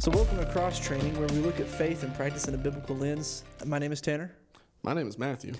So, 0.00 0.12
welcome 0.12 0.38
to 0.38 0.46
Cross 0.46 0.78
Training, 0.78 1.18
where 1.18 1.26
we 1.26 1.38
look 1.38 1.58
at 1.58 1.66
faith 1.66 2.04
and 2.04 2.14
practice 2.14 2.46
in 2.46 2.54
a 2.54 2.56
biblical 2.56 2.94
lens. 2.94 3.42
My 3.66 3.80
name 3.80 3.90
is 3.90 4.00
Tanner. 4.00 4.32
My 4.84 4.94
name 4.94 5.08
is 5.08 5.18
Matthew. 5.18 5.54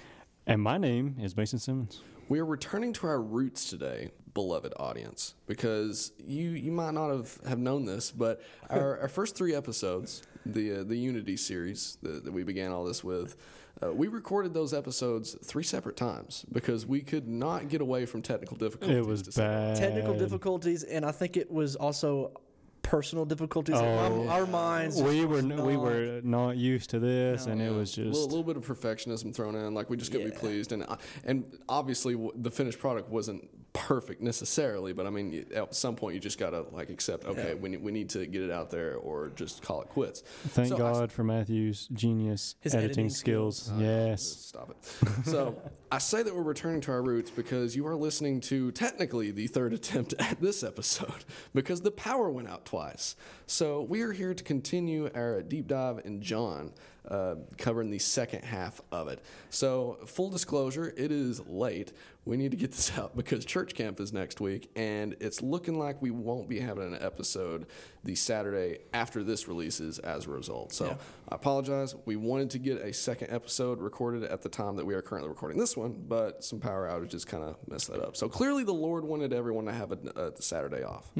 And 0.46 0.62
my 0.62 0.78
name 0.78 1.16
is 1.20 1.36
Mason 1.36 1.58
Simmons. 1.58 2.02
We 2.28 2.38
are 2.38 2.44
returning 2.44 2.92
to 2.94 3.08
our 3.08 3.20
roots 3.20 3.68
today, 3.68 4.12
beloved 4.34 4.74
audience, 4.76 5.34
because 5.48 6.12
you 6.24 6.50
you 6.50 6.70
might 6.70 6.94
not 6.94 7.10
have, 7.10 7.36
have 7.48 7.58
known 7.58 7.84
this, 7.84 8.12
but 8.12 8.40
our, 8.70 9.00
our 9.00 9.08
first 9.08 9.36
three 9.36 9.56
episodes, 9.56 10.22
the 10.46 10.72
uh, 10.72 10.84
the 10.84 10.96
Unity 10.96 11.36
series 11.36 11.98
that, 12.02 12.24
that 12.24 12.32
we 12.32 12.44
began 12.44 12.70
all 12.70 12.84
this 12.84 13.02
with, 13.02 13.34
uh, 13.82 13.92
we 13.92 14.06
recorded 14.06 14.54
those 14.54 14.72
episodes 14.72 15.36
three 15.42 15.64
separate 15.64 15.96
times 15.96 16.44
because 16.52 16.86
we 16.86 17.00
could 17.00 17.26
not 17.26 17.68
get 17.68 17.80
away 17.80 18.06
from 18.06 18.22
technical 18.22 18.56
difficulties. 18.56 18.98
It 18.98 19.04
was 19.04 19.22
to 19.22 19.32
say 19.32 19.42
the 19.42 19.48
bad. 19.48 19.76
Technical 19.76 20.16
difficulties, 20.16 20.84
and 20.84 21.04
I 21.04 21.10
think 21.10 21.36
it 21.36 21.50
was 21.50 21.74
also 21.74 22.40
personal 22.88 23.24
difficulties. 23.26 23.74
Oh. 23.76 23.84
our, 23.84 24.40
our 24.40 24.46
minds. 24.46 25.00
We 25.00 25.24
were 25.24 25.36
was 25.36 25.44
n- 25.44 25.62
we 25.64 25.74
not- 25.74 25.82
were 25.82 26.20
not 26.24 26.56
used 26.56 26.90
to 26.90 26.98
this, 26.98 27.46
and 27.46 27.60
it 27.60 27.70
was 27.70 27.92
just 27.92 28.00
a 28.00 28.04
little, 28.04 28.26
little 28.28 28.42
bit 28.42 28.56
of 28.56 28.66
perfectionism 28.66 29.34
thrown 29.34 29.54
in. 29.54 29.74
Like 29.74 29.90
we 29.90 29.96
just 29.96 30.10
got 30.12 30.18
to 30.20 30.24
be 30.24 30.30
pleased, 30.30 30.72
and 30.72 30.82
uh, 30.84 30.96
and 31.24 31.44
obviously 31.68 32.16
the 32.36 32.50
finished 32.50 32.78
product 32.78 33.10
wasn't 33.10 33.46
perfect 33.78 34.20
necessarily, 34.20 34.92
but 34.92 35.06
I 35.06 35.10
mean 35.10 35.46
at 35.54 35.74
some 35.74 35.96
point 35.96 36.14
you 36.14 36.20
just 36.20 36.38
got 36.38 36.50
to 36.50 36.62
like 36.72 36.90
accept. 36.90 37.24
Okay, 37.24 37.54
we 37.54 37.68
need, 37.70 37.82
we 37.82 37.92
need 37.92 38.08
to 38.10 38.26
get 38.26 38.42
it 38.42 38.50
out 38.50 38.70
there, 38.70 38.96
or 38.96 39.30
just 39.36 39.62
call 39.62 39.80
it 39.82 39.88
quits. 39.88 40.20
thank 40.48 40.68
So 40.68 40.74
I- 40.74 40.78
God 40.78 41.12
for 41.12 41.24
Matthew's 41.24 41.88
genius 41.92 42.56
editing, 42.64 42.84
editing 42.84 43.10
skills. 43.10 43.62
skills. 43.64 43.78
Oh, 43.78 43.82
yes. 43.82 44.22
Stop 44.48 44.70
it. 44.70 45.24
So 45.26 45.60
I 45.92 45.98
say 45.98 46.22
that 46.22 46.34
we're 46.34 46.42
returning 46.42 46.80
to 46.82 46.92
our 46.92 47.02
roots 47.02 47.30
because 47.30 47.74
you 47.76 47.86
are 47.86 47.96
listening 47.96 48.40
to 48.42 48.70
technically 48.72 49.30
the 49.30 49.46
third 49.46 49.72
attempt 49.72 50.14
at 50.18 50.40
this 50.40 50.62
episode 50.62 51.24
because 51.54 51.80
the 51.80 51.90
power 51.90 52.30
went 52.30 52.48
out 52.48 52.64
twice. 52.64 53.16
So 53.46 53.82
we 53.82 54.02
are 54.02 54.12
here 54.12 54.34
to 54.34 54.44
continue 54.44 55.10
our 55.14 55.42
deep 55.42 55.68
dive 55.68 56.02
in 56.04 56.20
John, 56.20 56.72
uh, 57.10 57.36
covering 57.56 57.90
the 57.90 57.98
second 57.98 58.44
half 58.44 58.80
of 58.92 59.08
it. 59.08 59.20
So 59.50 59.98
full 60.06 60.30
disclosure, 60.30 60.92
it 60.96 61.10
is 61.10 61.40
late. 61.46 61.92
We 62.24 62.36
need 62.36 62.50
to 62.50 62.56
get 62.58 62.72
this 62.72 62.92
out 62.98 63.16
because 63.16 63.44
church 63.44 63.74
camp 63.74 64.00
is 64.00 64.12
next 64.12 64.40
week, 64.40 64.70
and 64.76 65.16
it's 65.20 65.40
looking 65.40 65.78
like 65.78 66.00
we 66.02 66.10
won't 66.10 66.48
be 66.48 66.60
having 66.60 66.92
an 66.94 66.98
episode 67.02 67.66
the 68.04 68.14
Saturday 68.14 68.80
after 68.92 69.22
this 69.22 69.48
releases 69.48 69.98
as 70.00 70.26
a 70.26 70.30
result. 70.30 70.72
So 70.72 70.86
Yeah. 70.86 70.96
I 71.30 71.34
apologize. 71.36 71.94
We 72.04 72.16
wanted 72.16 72.50
to 72.50 72.58
get 72.58 72.78
a 72.82 72.92
second 72.92 73.30
episode 73.32 73.80
recorded 73.80 74.24
at 74.24 74.42
the 74.42 74.48
time 74.48 74.76
that 74.76 74.84
we 74.86 74.94
are 74.94 75.02
currently 75.02 75.28
recording 75.28 75.58
this 75.58 75.76
one, 75.76 76.04
but 76.08 76.44
some 76.44 76.60
power 76.60 76.88
outages 76.88 77.26
kind 77.26 77.42
of 77.44 77.56
messed 77.68 77.90
that 77.90 78.02
up. 78.02 78.16
So 78.16 78.28
clearly, 78.28 78.64
the 78.64 78.72
Lord 78.74 79.04
wanted 79.04 79.32
everyone 79.32 79.64
to 79.66 79.72
have 79.72 79.92
a, 79.92 79.98
a 80.36 80.42
Saturday 80.42 80.82
off. 80.84 81.10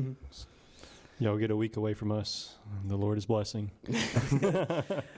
Y'all 1.21 1.37
get 1.37 1.51
a 1.51 1.57
week 1.57 1.77
away 1.77 1.95
from 1.95 2.13
us. 2.13 2.55
The 2.87 2.97
Lord 2.97 3.19
is 3.19 3.27
blessing. 3.27 3.73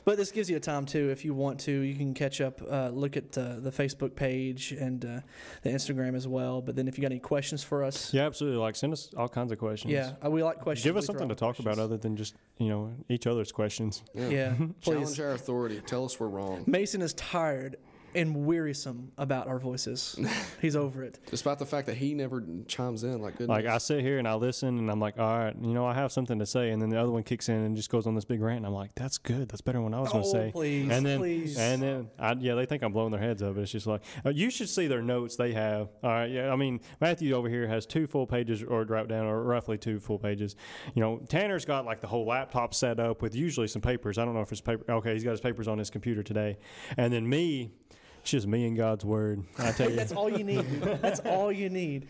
But 0.05 0.17
this 0.17 0.33
gives 0.33 0.49
you 0.49 0.57
a 0.57 0.61
time 0.61 0.87
too, 0.87 1.11
if 1.11 1.25
you 1.25 1.35
want 1.35 1.61
to. 1.61 1.73
You 1.73 1.95
can 1.95 2.15
catch 2.15 2.41
up, 2.41 2.61
uh, 2.69 2.89
look 2.89 3.17
at 3.17 3.37
uh, 3.37 3.61
the 3.61 3.71
Facebook 3.71 4.17
page 4.17 4.73
and 4.73 5.05
uh, 5.05 5.21
the 5.63 5.69
Instagram 5.71 6.17
as 6.17 6.27
well. 6.27 6.63
But 6.63 6.75
then, 6.75 6.89
if 6.89 6.97
you 6.97 7.03
got 7.03 7.13
any 7.13 7.21
questions 7.21 7.63
for 7.63 7.85
us, 7.85 8.13
Yeah, 8.15 8.27
absolutely. 8.27 8.59
Like 8.59 8.77
send 8.77 8.93
us 8.93 9.11
all 9.17 9.29
kinds 9.29 9.53
of 9.53 9.59
questions. 9.59 9.93
yeah, 9.93 10.13
uh, 10.25 10.31
we 10.31 10.43
like 10.43 10.59
questions. 10.61 10.85
Give 10.85 10.97
us 10.97 11.05
throw 11.05 11.15
something 11.15 11.29
to 11.29 11.35
out 11.35 11.39
talk 11.39 11.59
about 11.59 11.79
other 11.79 11.99
than 11.99 12.17
just 12.17 12.35
you 12.59 12.69
know 12.69 12.93
each 13.09 13.27
other's 13.27 13.53
questions. 13.53 14.03
Yeah, 14.15 14.55
please. 14.55 14.75
Challenge 14.95 15.21
our 15.21 15.33
authority. 15.33 15.81
Tell 15.87 16.05
us 16.07 16.19
we're 16.19 16.29
wrong. 16.29 16.65
Mason 16.67 17.03
is 17.03 17.13
tired 17.15 17.77
and 18.15 18.45
wearisome 18.47 19.13
about 19.19 19.47
our 19.49 19.59
voices. 19.59 20.19
He's 20.61 20.77
over 20.77 21.03
it. 21.03 21.19
Despite 21.27 21.59
the 21.59 21.67
fact 21.67 21.87
that 21.87 21.97
he 21.97 22.15
never 22.15 22.43
chimes 22.67 23.05
in, 23.05 23.21
like 23.23 23.39
goodness. 23.39 23.49
Like 23.49 23.67
I 23.67 23.79
sit 23.79 24.01
here 24.01 24.19
and 24.19 24.27
I 24.27 24.35
listen 24.35 24.79
and 24.79 24.91
I'm 24.91 25.01
like, 25.01 25.19
all 25.19 25.39
right, 25.39 25.55
you 25.61 25.73
know, 25.75 25.87
I 25.87 25.95
have 25.95 26.13
something 26.13 26.39
to 26.39 26.47
say, 26.47 26.71
and 26.71 26.81
then 26.83 26.89
the 26.89 27.01
other 27.01 27.11
one 27.11 27.23
kicks 27.23 27.49
in 27.49 27.57
and 27.57 27.77
just 27.77 27.91
goes 27.91 28.07
on 28.07 28.15
this 28.15 28.25
big 28.25 28.41
rant, 28.41 28.59
and 28.59 28.67
I'm 28.67 28.73
like, 28.73 28.95
that's 28.95 29.19
good, 29.19 29.49
that's 29.49 29.61
better 29.61 29.79
than 29.79 29.85
what 29.91 29.95
I 29.95 30.01
was 30.01 30.11
going 30.13 30.25
to 30.25 30.29
Oh, 30.29 30.33
say. 30.33 30.51
please, 30.53 30.91
and 30.91 31.05
then, 31.07 31.19
please. 31.19 31.59
and 31.59 31.83
then, 31.83 32.11
I, 32.19 32.33
yeah, 32.39 32.55
they 32.55 32.67
think 32.67 32.83
I'm 32.83 32.93
blowing 32.93 33.11
their 33.13 33.21
heads 33.21 33.43
up. 33.43 33.57
It's 33.57 33.71
just 33.73 33.87
like 33.87 34.03
uh, 34.25 34.31
you 34.31 34.51
should 34.51 34.69
see 34.69 34.87
their 34.87 35.03
notes 35.03 35.37
they 35.37 35.53
have. 35.53 35.89
All 36.03 36.11
right, 36.11 36.31
yeah, 36.31 36.53
I 36.53 36.57
mean 36.57 36.81
Matthew 37.01 37.35
over 37.35 37.49
here 37.49 37.67
has 37.69 37.87
two 37.87 38.07
full 38.07 38.27
pages 38.27 38.63
or 38.63 38.85
wrote 38.85 39.09
down, 39.09 39.27
or 39.27 39.43
roughly 39.43 39.79
two 39.79 40.01
full 40.01 40.19
pages. 40.19 40.57
You 40.95 41.03
know, 41.03 41.21
Tanner's 41.29 41.65
got 41.65 41.85
like 41.85 42.01
the 42.01 42.07
whole 42.09 42.27
laptop 42.27 42.75
set 42.75 42.99
up 43.01 43.23
with 43.23 43.35
usually 43.35 43.69
some 43.69 43.83
papers. 43.83 44.19
I 44.19 44.25
don't 44.25 44.35
know 44.35 44.41
if 44.41 44.51
it's 44.53 44.61
paper. 44.61 44.85
Okay, 44.91 45.13
he's 45.15 45.25
got 45.25 45.31
his 45.33 45.41
papers 45.41 45.69
on 45.69 45.79
his 45.79 45.91
computer 45.91 46.23
today, 46.23 46.59
and 46.97 47.13
then 47.13 47.29
me. 47.29 47.73
It's 48.21 48.31
just 48.31 48.47
me 48.47 48.67
and 48.67 48.77
God's 48.77 49.05
word. 49.05 49.45
I 49.59 49.73
tell 49.73 49.91
you, 49.91 49.97
That's 49.97 50.13
all 50.13 50.31
you 50.31 50.45
need. 50.45 50.61
That's 51.03 51.21
all 51.21 51.51
you 51.51 51.71
need. 51.71 52.07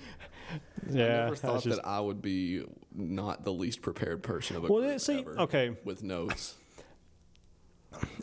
yeah. 0.90 1.04
I 1.04 1.08
never 1.08 1.28
that's 1.30 1.40
thought 1.40 1.62
just- 1.62 1.76
that 1.82 1.86
I 1.86 2.00
would 2.00 2.20
be 2.20 2.64
not 2.94 3.44
the 3.44 3.52
least 3.52 3.82
prepared 3.82 4.22
person 4.22 4.56
of 4.56 4.64
a 4.64 4.68
Well, 4.72 4.82
group 4.82 5.00
see, 5.00 5.20
ever 5.20 5.38
okay. 5.40 5.76
with 5.84 6.02
notes. 6.02 6.56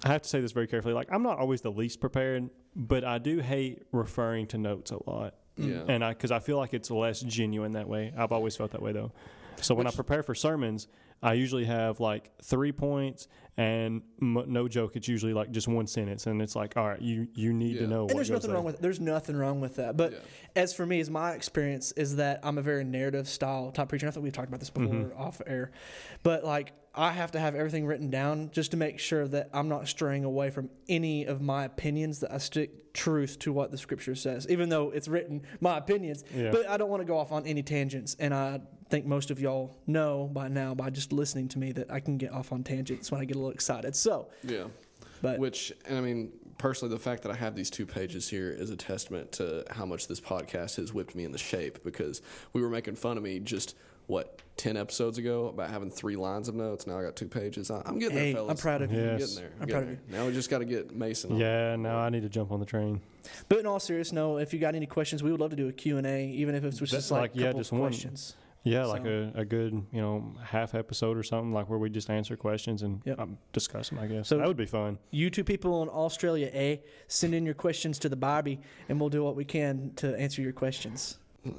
I 0.03 0.09
have 0.09 0.21
to 0.21 0.29
say 0.29 0.39
this 0.41 0.51
very 0.51 0.67
carefully. 0.67 0.93
Like, 0.93 1.09
I'm 1.11 1.23
not 1.23 1.39
always 1.39 1.61
the 1.61 1.71
least 1.71 1.99
prepared, 1.99 2.49
but 2.75 3.03
I 3.03 3.17
do 3.17 3.39
hate 3.39 3.83
referring 3.91 4.47
to 4.47 4.57
notes 4.57 4.91
a 4.91 5.09
lot. 5.09 5.35
Yeah. 5.57 5.65
Mm-hmm. 5.75 5.89
And 5.91 6.03
I, 6.05 6.09
because 6.13 6.31
I 6.31 6.39
feel 6.39 6.57
like 6.57 6.73
it's 6.73 6.89
less 6.91 7.19
genuine 7.21 7.73
that 7.73 7.87
way. 7.87 8.13
I've 8.17 8.31
always 8.31 8.55
felt 8.55 8.71
that 8.71 8.81
way 8.81 8.91
though. 8.91 9.11
So 9.59 9.73
when 9.75 9.87
I 9.87 9.91
prepare 9.91 10.21
for 10.23 10.35
sermons, 10.35 10.87
I 11.23 11.33
usually 11.33 11.65
have 11.65 11.99
like 11.99 12.29
three 12.43 12.71
points, 12.71 13.27
and 13.57 14.01
m- 14.21 14.43
no 14.47 14.67
joke, 14.67 14.95
it's 14.95 15.07
usually 15.07 15.33
like 15.33 15.51
just 15.51 15.67
one 15.67 15.87
sentence, 15.87 16.27
and 16.27 16.41
it's 16.41 16.55
like, 16.55 16.77
all 16.77 16.87
right, 16.87 17.01
you 17.01 17.27
you 17.33 17.53
need 17.53 17.75
Yeah. 17.75 17.81
to 17.81 17.87
know. 17.87 18.01
And 18.01 18.11
what 18.11 18.15
there's 18.15 18.29
goes 18.29 18.35
nothing 18.35 18.49
there. 18.49 18.55
wrong 18.57 18.65
with 18.65 18.79
there's 18.79 18.99
nothing 18.99 19.35
wrong 19.35 19.59
with 19.59 19.75
that. 19.77 19.97
But 19.97 20.11
Yeah. 20.13 20.17
as 20.55 20.73
for 20.73 20.85
me, 20.85 20.99
as 20.99 21.09
my 21.09 21.31
experience 21.33 21.91
is 21.93 22.17
that 22.17 22.39
I'm 22.43 22.57
a 22.57 22.61
very 22.61 22.83
narrative 22.83 23.27
style 23.27 23.71
type 23.71 23.89
preacher. 23.89 24.07
I 24.07 24.11
think 24.11 24.23
we've 24.23 24.33
talked 24.33 24.47
about 24.47 24.59
this 24.59 24.69
before 24.69 24.93
Mm-hmm. 24.93 25.19
off 25.19 25.41
air. 25.47 25.71
But 26.23 26.43
like 26.43 26.73
I 26.93 27.11
have 27.11 27.31
to 27.33 27.39
have 27.39 27.53
everything 27.53 27.85
written 27.85 28.09
down 28.09 28.49
just 28.51 28.71
to 28.71 28.77
make 28.77 28.97
sure 28.99 29.27
that 29.27 29.49
I'm 29.53 29.69
not 29.69 29.87
straying 29.87 30.23
away 30.23 30.49
from 30.49 30.69
any 30.89 31.25
of 31.25 31.41
my 31.41 31.65
opinions. 31.65 32.19
That 32.21 32.31
I 32.33 32.37
stick 32.39 32.93
truth 32.93 33.37
to 33.39 33.53
what 33.53 33.69
the 33.69 33.77
scripture 33.77 34.15
says, 34.15 34.47
even 34.49 34.69
though 34.69 34.89
it's 34.89 35.07
written 35.07 35.43
my 35.61 35.77
opinions. 35.77 36.23
Yeah. 36.35 36.49
But 36.51 36.67
I 36.67 36.77
don't 36.77 36.89
want 36.89 37.01
to 37.01 37.05
go 37.05 37.17
off 37.17 37.31
on 37.31 37.45
any 37.45 37.61
tangents. 37.61 38.15
And 38.19 38.33
I 38.33 38.61
think 38.89 39.05
most 39.05 39.29
of 39.29 39.39
y'all 39.39 39.77
know 39.85 40.27
by 40.33 40.47
now 40.47 40.73
by 40.73 40.89
just 40.89 41.11
listening 41.13 41.47
to 41.49 41.59
me 41.59 41.71
that 41.73 41.91
I 41.91 41.99
can 41.99 42.17
get 42.17 42.31
off 42.31 42.51
on 42.51 42.63
tangents 42.63 43.11
when 43.11 43.21
I 43.21 43.25
get 43.25 43.35
a 43.35 43.39
little 43.39 43.46
excited. 43.49 43.95
So, 43.95 44.27
Yeah. 44.43 44.65
but 45.21 45.39
Which, 45.39 45.73
and 45.87 45.97
I 45.97 46.01
mean, 46.01 46.31
personally, 46.57 46.93
the 46.93 46.99
fact 47.01 47.23
that 47.23 47.31
I 47.31 47.35
have 47.35 47.55
these 47.55 47.69
two 47.69 47.85
pages 47.85 48.27
here 48.29 48.49
is 48.49 48.69
a 48.69 48.75
testament 48.75 49.31
to 49.33 49.65
how 49.71 49.85
much 49.85 50.07
this 50.07 50.19
podcast 50.19 50.75
has 50.77 50.93
whipped 50.93 51.15
me 51.15 51.23
in 51.25 51.31
the 51.31 51.37
shape 51.37 51.83
because 51.83 52.21
we 52.53 52.61
were 52.61 52.69
making 52.69 52.95
fun 52.95 53.17
of 53.17 53.23
me 53.23 53.39
just, 53.39 53.75
what, 54.07 54.41
10 54.57 54.75
episodes 54.77 55.17
ago 55.19 55.47
about 55.49 55.69
having 55.69 55.91
three 55.91 56.15
lines 56.15 56.47
of 56.47 56.55
notes. 56.55 56.87
Now 56.87 56.97
I 56.97 57.03
got 57.03 57.15
two 57.15 57.27
pages. 57.27 57.69
I, 57.69 57.83
I'm 57.85 57.99
getting 57.99 58.17
Hey, 58.17 58.33
there, 58.33 58.49
I'm 58.49 58.57
proud 58.57 58.81
of 58.81 58.91
you. 58.91 59.01
I'm 59.11 59.17
getting 59.17 59.35
there. 59.35 59.51
I'm 59.61 59.67
getting 59.67 59.83
proud 59.83 59.83
of 59.93 60.09
there. 60.09 60.19
Now 60.19 60.25
we 60.25 60.33
just 60.33 60.49
got 60.49 60.59
to 60.59 60.65
get 60.65 60.95
Mason 60.95 61.33
on. 61.33 61.37
Yeah, 61.37 61.75
now 61.75 61.99
I 61.99 62.09
need 62.09 62.23
to 62.23 62.29
jump 62.29 62.51
on 62.51 62.59
the 62.59 62.65
train. 62.65 62.99
But 63.49 63.59
in 63.59 63.67
all 63.67 63.79
seriousness, 63.79 64.13
no. 64.13 64.37
If 64.37 64.53
you 64.53 64.59
got 64.59 64.73
any 64.73 64.85
questions, 64.87 65.21
we 65.21 65.29
would 65.31 65.39
love 65.41 65.49
to 65.51 65.55
do 65.57 65.67
a 65.67 65.73
Q 65.73 65.97
and 65.97 66.07
A, 66.07 66.27
even 66.29 66.55
if 66.55 66.63
it's 66.63 66.79
just 66.79 67.11
like, 67.11 67.21
like, 67.21 67.35
a 67.35 67.37
yeah, 67.39 67.51
just 67.53 67.71
of 67.71 67.77
one. 67.79 67.89
questions. 67.89 68.35
Yeah, 68.67 68.85
like 68.85 69.05
a, 69.05 69.31
a 69.35 69.45
good 69.45 69.73
you 69.91 70.01
know 70.01 70.33
half 70.43 70.75
episode 70.75 71.17
or 71.17 71.23
something 71.23 71.53
like 71.53 71.69
where 71.69 71.79
we 71.79 71.89
just 71.89 72.09
answer 72.09 72.35
questions 72.35 72.81
and 72.83 73.01
Yep. 73.05 73.19
um, 73.19 73.37
discuss 73.53 73.89
them. 73.89 73.99
I 73.99 74.07
guess 74.07 74.27
So- 74.27 74.37
that 74.37 74.47
would 74.47 74.57
be 74.57 74.65
fun. 74.65 74.97
You 75.11 75.29
two 75.29 75.43
people 75.43 75.83
in 75.83 75.89
Australia, 75.89 76.49
A, 76.53 76.81
send 77.07 77.33
in 77.33 77.45
your 77.45 77.55
questions 77.55 77.99
to 77.99 78.09
the 78.09 78.15
Barbie, 78.15 78.59
and 78.89 78.99
we'll 78.99 79.09
do 79.09 79.23
what 79.23 79.35
we 79.35 79.45
can 79.45 79.91
to 79.97 80.15
answer 80.19 80.41
your 80.41 80.53
questions. 80.53 81.17
Uh, 81.45 81.51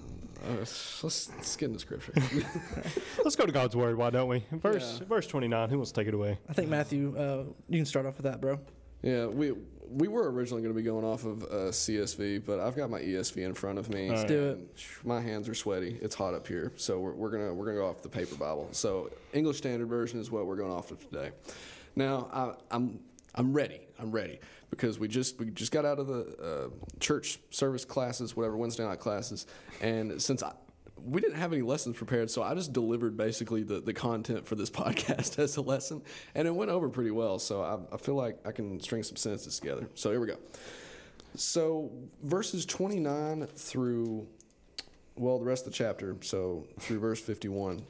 let's, 0.59 1.03
let's 1.03 1.57
get 1.57 1.67
into 1.67 1.79
scripture. 1.81 2.13
Let's 3.25 3.35
go 3.37 3.45
to 3.47 3.53
God's 3.53 3.75
word. 3.75 3.97
Why 3.97 4.11
don't 4.11 4.29
we? 4.29 4.45
Verse 4.53 4.99
Yeah. 5.01 5.07
verse 5.07 5.27
twenty 5.27 5.49
nine. 5.49 5.69
Who 5.71 5.77
wants 5.79 5.93
to 5.93 6.01
take 6.01 6.09
it 6.09 6.15
away? 6.15 6.39
I 6.49 6.53
think 6.53 6.69
Matthew, 6.69 7.17
uh, 7.19 7.45
you 7.69 7.79
can 7.79 7.87
start 7.87 8.07
off 8.07 8.17
with 8.19 8.25
that, 8.25 8.41
bro. 8.41 8.61
yeah, 9.03 9.27
we 9.27 9.53
we 9.91 10.09
were 10.09 10.31
originally 10.31 10.63
going 10.63 10.75
to 10.75 10.79
be 10.79 10.85
going 10.85 11.05
off 11.05 11.25
of 11.25 11.43
uh, 11.45 11.71
CSB, 11.71 12.45
but 12.45 12.61
I've 12.61 12.77
got 12.77 12.91
my 12.91 13.01
ESV 13.01 13.39
in 13.39 13.55
front 13.55 13.79
of 13.79 13.89
me. 13.89 14.11
Let's 14.11 14.25
do 14.25 14.51
it. 14.51 14.59
My 15.05 15.21
hands 15.21 15.49
are 15.49 15.55
sweaty. 15.55 15.99
It's 16.01 16.15
hot 16.15 16.35
up 16.35 16.47
here, 16.47 16.73
so 16.77 16.99
we're, 16.99 17.13
we're 17.13 17.31
gonna 17.31 17.55
we're 17.55 17.67
gonna 17.67 17.79
go 17.79 17.89
off 17.89 18.03
the 18.03 18.09
paper 18.09 18.35
Bible. 18.35 18.69
So 18.73 19.11
English 19.33 19.59
Standard 19.59 19.89
Version 19.89 20.21
is 20.21 20.31
what 20.31 20.47
we're 20.47 20.57
going 20.57 20.73
off 20.73 20.91
of 20.91 21.01
today. 21.09 21.31
Now 21.97 22.29
I, 22.33 22.75
I'm 22.75 23.01
I'm 23.35 23.53
ready. 23.53 23.81
I'm 23.99 24.11
ready 24.11 24.41
because 24.71 24.99
we 24.99 25.09
just 25.09 25.39
we 25.39 25.51
just 25.51 25.73
got 25.73 25.85
out 25.85 25.99
of 25.99 26.07
the 26.07 26.21
uh, 26.43 26.69
church 27.01 27.39
service 27.51 27.85
classes, 27.85 28.37
whatever 28.37 28.57
Wednesday 28.57 28.85
night 28.85 29.01
classes, 29.01 29.47
and 29.81 30.21
since 30.21 30.43
I, 30.43 30.53
we 31.05 31.21
didn't 31.21 31.37
have 31.37 31.53
any 31.53 31.63
lessons 31.63 31.97
prepared, 31.97 32.31
so 32.31 32.43
I 32.43 32.55
just 32.55 32.73
delivered 32.73 33.17
basically 33.17 33.63
the, 33.63 33.81
the 33.81 33.93
content 33.93 34.47
for 34.47 34.55
this 34.55 34.71
podcast 34.71 35.39
as 35.39 35.57
a 35.57 35.63
lesson, 35.63 36.03
and 36.35 36.47
it 36.49 36.55
went 36.55 36.71
over 36.71 36.89
pretty 36.89 37.11
well. 37.11 37.39
So 37.39 37.63
I, 37.63 37.95
I 37.95 37.99
feel 37.99 38.15
like 38.15 38.39
I 38.47 38.53
can 38.53 38.81
string 38.81 39.03
some 39.03 39.17
sentences 39.17 39.59
together. 39.59 39.89
So 39.95 40.11
here 40.11 40.21
we 40.21 40.27
go. 40.27 40.37
So 41.35 41.91
verses 42.23 42.67
29 42.67 43.47
through, 43.47 44.27
well, 45.17 45.39
the 45.39 45.45
rest 45.45 45.67
of 45.67 45.73
the 45.73 45.77
chapter, 45.77 46.17
so 46.23 46.67
through 46.81 47.01
verse 47.01 47.21
51, 47.21 47.83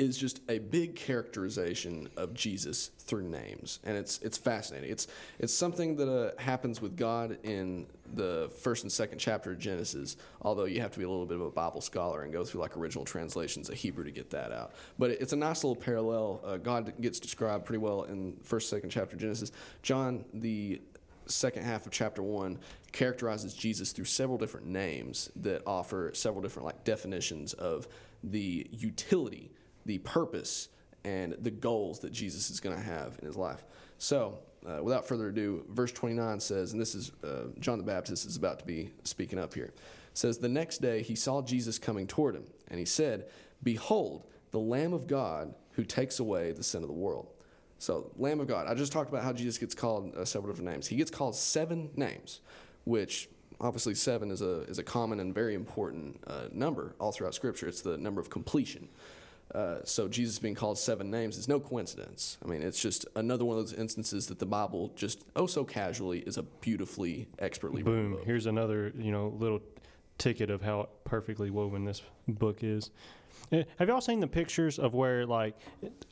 is 0.00 0.16
just 0.16 0.40
a 0.48 0.58
big 0.58 0.96
characterization 0.96 2.08
of 2.16 2.32
Jesus 2.32 2.88
through 3.00 3.28
names, 3.28 3.80
and 3.84 3.98
it's 3.98 4.18
it's 4.20 4.38
fascinating. 4.38 4.90
It's 4.90 5.06
it's 5.38 5.52
something 5.52 5.96
that 5.96 6.08
uh, 6.08 6.40
happens 6.40 6.80
with 6.80 6.96
God 6.96 7.36
in 7.42 7.86
the 8.14 8.50
first 8.62 8.82
and 8.82 8.90
second 8.90 9.18
chapter 9.18 9.52
of 9.52 9.58
Genesis. 9.58 10.16
Although 10.40 10.64
you 10.64 10.80
have 10.80 10.90
to 10.92 10.98
be 10.98 11.04
a 11.04 11.08
little 11.08 11.26
bit 11.26 11.34
of 11.34 11.42
a 11.42 11.50
Bible 11.50 11.82
scholar 11.82 12.22
and 12.22 12.32
go 12.32 12.44
through 12.44 12.62
like 12.62 12.78
original 12.78 13.04
translations 13.04 13.68
of 13.68 13.74
Hebrew 13.74 14.04
to 14.04 14.10
get 14.10 14.30
that 14.30 14.52
out. 14.52 14.72
But 14.98 15.10
it's 15.10 15.34
a 15.34 15.36
nice 15.36 15.62
little 15.62 15.76
parallel. 15.76 16.40
Uh, 16.42 16.56
God 16.56 16.94
gets 17.02 17.20
described 17.20 17.66
pretty 17.66 17.78
well 17.78 18.04
in 18.04 18.38
first 18.42 18.70
second 18.70 18.88
chapter 18.88 19.16
of 19.16 19.20
Genesis. 19.20 19.52
John 19.82 20.24
the 20.32 20.80
second 21.26 21.64
half 21.64 21.84
of 21.84 21.92
chapter 21.92 22.22
one 22.22 22.58
characterizes 22.92 23.52
Jesus 23.52 23.92
through 23.92 24.06
several 24.06 24.38
different 24.38 24.66
names 24.66 25.30
that 25.36 25.62
offer 25.66 26.10
several 26.14 26.40
different 26.40 26.64
like 26.64 26.84
definitions 26.84 27.52
of 27.52 27.86
the 28.24 28.66
utility 28.72 29.50
the 29.86 29.98
purpose 29.98 30.68
and 31.04 31.36
the 31.40 31.50
goals 31.50 32.00
that 32.00 32.12
Jesus 32.12 32.50
is 32.50 32.60
going 32.60 32.76
to 32.76 32.82
have 32.82 33.18
in 33.20 33.26
his 33.26 33.36
life. 33.36 33.64
So, 33.98 34.38
uh, 34.66 34.82
without 34.82 35.08
further 35.08 35.28
ado, 35.28 35.64
verse 35.70 35.92
29 35.92 36.40
says, 36.40 36.72
and 36.72 36.80
this 36.80 36.94
is 36.94 37.12
uh, 37.24 37.44
John 37.60 37.78
the 37.78 37.84
Baptist 37.84 38.26
is 38.26 38.36
about 38.36 38.58
to 38.58 38.66
be 38.66 38.92
speaking 39.04 39.38
up 39.38 39.54
here. 39.54 39.72
says, 40.12 40.38
The 40.38 40.48
next 40.48 40.78
day 40.78 41.02
he 41.02 41.14
saw 41.14 41.40
Jesus 41.40 41.78
coming 41.78 42.06
toward 42.06 42.34
him, 42.34 42.44
and 42.68 42.78
he 42.78 42.84
said, 42.84 43.26
Behold, 43.62 44.26
the 44.50 44.60
Lamb 44.60 44.92
of 44.92 45.06
God 45.06 45.54
who 45.72 45.84
takes 45.84 46.20
away 46.20 46.52
the 46.52 46.62
sin 46.62 46.82
of 46.82 46.88
the 46.88 46.94
world. 46.94 47.28
So, 47.78 48.10
Lamb 48.18 48.40
of 48.40 48.46
God. 48.46 48.66
I 48.66 48.74
just 48.74 48.92
talked 48.92 49.08
about 49.08 49.24
how 49.24 49.32
Jesus 49.32 49.56
gets 49.56 49.74
called 49.74 50.14
uh, 50.14 50.26
several 50.26 50.52
different 50.52 50.70
names. 50.70 50.86
He 50.86 50.96
gets 50.96 51.10
called 51.10 51.34
seven 51.34 51.90
names, 51.96 52.40
which 52.84 53.30
obviously 53.60 53.94
seven 53.94 54.30
is 54.30 54.42
a, 54.42 54.62
is 54.62 54.78
a 54.78 54.82
common 54.82 55.20
and 55.20 55.34
very 55.34 55.54
important 55.54 56.22
uh, 56.26 56.48
number 56.52 56.94
all 57.00 57.12
throughout 57.12 57.34
Scripture. 57.34 57.68
It's 57.68 57.80
the 57.80 57.96
number 57.96 58.20
of 58.20 58.28
completion. 58.28 58.88
Uh, 59.54 59.78
so 59.84 60.06
Jesus 60.06 60.38
being 60.38 60.54
called 60.54 60.78
seven 60.78 61.10
names 61.10 61.36
is 61.36 61.48
no 61.48 61.58
coincidence. 61.58 62.38
I 62.44 62.48
mean, 62.48 62.62
it's 62.62 62.80
just 62.80 63.06
another 63.16 63.44
one 63.44 63.58
of 63.58 63.64
those 63.64 63.72
instances 63.72 64.26
that 64.28 64.38
the 64.38 64.46
Bible 64.46 64.92
just 64.94 65.24
oh 65.34 65.46
so 65.46 65.64
casually 65.64 66.20
is 66.20 66.36
a 66.36 66.42
beautifully 66.42 67.28
expertly 67.38 67.82
boom. 67.82 68.18
Here's 68.24 68.46
another 68.46 68.92
you 68.96 69.10
know 69.10 69.34
little 69.36 69.60
ticket 70.18 70.50
of 70.50 70.62
how 70.62 70.88
perfectly 71.04 71.50
woven 71.50 71.84
this 71.84 72.02
book 72.28 72.62
is. 72.62 72.90
Eh, 73.52 73.64
have 73.78 73.88
y'all 73.88 74.00
seen 74.00 74.20
the 74.20 74.26
pictures 74.26 74.78
of 74.78 74.94
where 74.94 75.26
like 75.26 75.56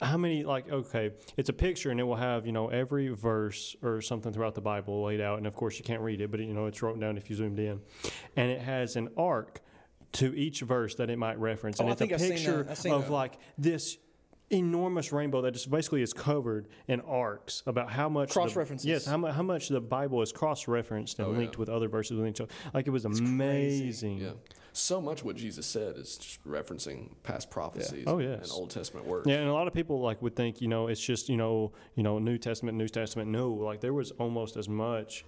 how 0.01 0.17
many 0.17 0.43
like 0.43 0.71
okay, 0.71 1.13
it's 1.37 1.49
a 1.49 1.53
picture 1.53 1.91
and 1.91 2.01
it 2.01 2.05
will 2.05 2.17
have 2.17 2.45
you 2.45 2.53
know 2.53 2.69
every 2.69 3.09
verse 3.09 3.77
or 3.83 4.01
something 4.01 4.33
throughout 4.33 4.55
the 4.57 4.61
Bible 4.61 5.05
laid 5.05 5.21
out, 5.21 5.39
and 5.39 5.47
of 5.47 5.55
course 5.55 5.79
you 5.79 5.85
can't 5.85 6.03
read 6.03 6.21
it, 6.21 6.31
but 6.31 6.41
you 6.41 6.55
know 6.55 6.67
it's 6.67 6.83
written 6.83 7.01
down 7.01 7.17
if 7.17 7.31
you 7.31 7.37
zoomed 7.37 7.61
in, 7.61 7.81
and 8.37 8.51
it 8.51 8.61
has 8.61 8.97
an 8.97 9.09
arc 9.17 9.61
to 10.13 10.35
each 10.37 10.61
verse 10.63 10.95
that 10.97 11.11
it 11.11 11.19
might 11.19 11.39
reference. 11.39 11.79
And 11.81 11.87
Oh, 11.87 11.91
I 11.91 11.93
it's 11.93 12.01
a 12.01 12.05
think 12.05 12.13
I've 12.15 12.21
seen 12.21 12.31
picture 12.33 12.63
that. 12.65 12.71
I've 12.73 12.79
seen 12.79 12.93
of 12.93 13.05
that. 13.07 13.13
like 13.13 13.39
this 13.59 13.99
enormous 14.51 15.13
rainbow 15.13 15.43
that 15.43 15.53
just 15.53 15.71
basically 15.71 16.01
is 16.01 16.15
covered 16.15 16.69
in 16.87 17.01
arcs 17.03 17.63
about 17.67 17.91
how 17.91 18.09
much 18.09 18.29
the- 18.29 18.33
Cross-references. 18.35 18.87
yes, 18.87 19.05
how, 19.05 19.19
mu- 19.19 19.27
how 19.29 19.43
much 19.43 19.69
the 19.69 19.81
Bible 19.81 20.23
is 20.23 20.33
cross-referenced 20.33 21.19
and 21.19 21.29
Oh, 21.29 21.33
yeah. 21.33 21.39
linked 21.39 21.59
with 21.59 21.69
other 21.69 21.89
verses 21.89 22.17
within 22.17 22.31
each 22.31 22.41
other. 22.41 22.51
Like 22.73 22.87
it 22.87 22.91
was 22.91 23.05
crazy. 23.05 23.25
amazing. 23.25 24.19
Yeah. 24.19 24.31
So 24.73 25.01
much 25.03 25.23
what 25.23 25.37
Jesus 25.37 25.67
said 25.67 25.97
is 25.97 26.17
just 26.17 26.43
referencing 26.47 27.11
past 27.25 27.51
prophecies 27.51 28.05
Oh, 28.07 28.19
yes. 28.21 28.45
and 28.45 28.53
Old 28.53 28.71
Testament 28.71 29.07
words. 29.07 29.27
Yeah, 29.29 29.37
and 29.37 29.49
a 29.49 29.53
lot 29.53 29.67
of 29.67 29.75
people 29.75 30.01
like 30.01 30.23
would 30.23 30.35
think, 30.37 30.63
you 30.63 30.69
know, 30.69 30.87
it's 30.87 31.01
just, 31.01 31.29
you 31.29 31.37
know, 31.37 31.73
you 31.95 32.03
know, 32.03 32.19
New 32.19 32.39
Testament, 32.39 32.79
New 32.79 32.89
Testament. 32.89 33.29
No, 33.31 33.51
like 33.53 33.81
there 33.83 33.93
was 33.93 34.13
almost 34.13 34.57
as 34.57 34.69
much, 34.69 35.27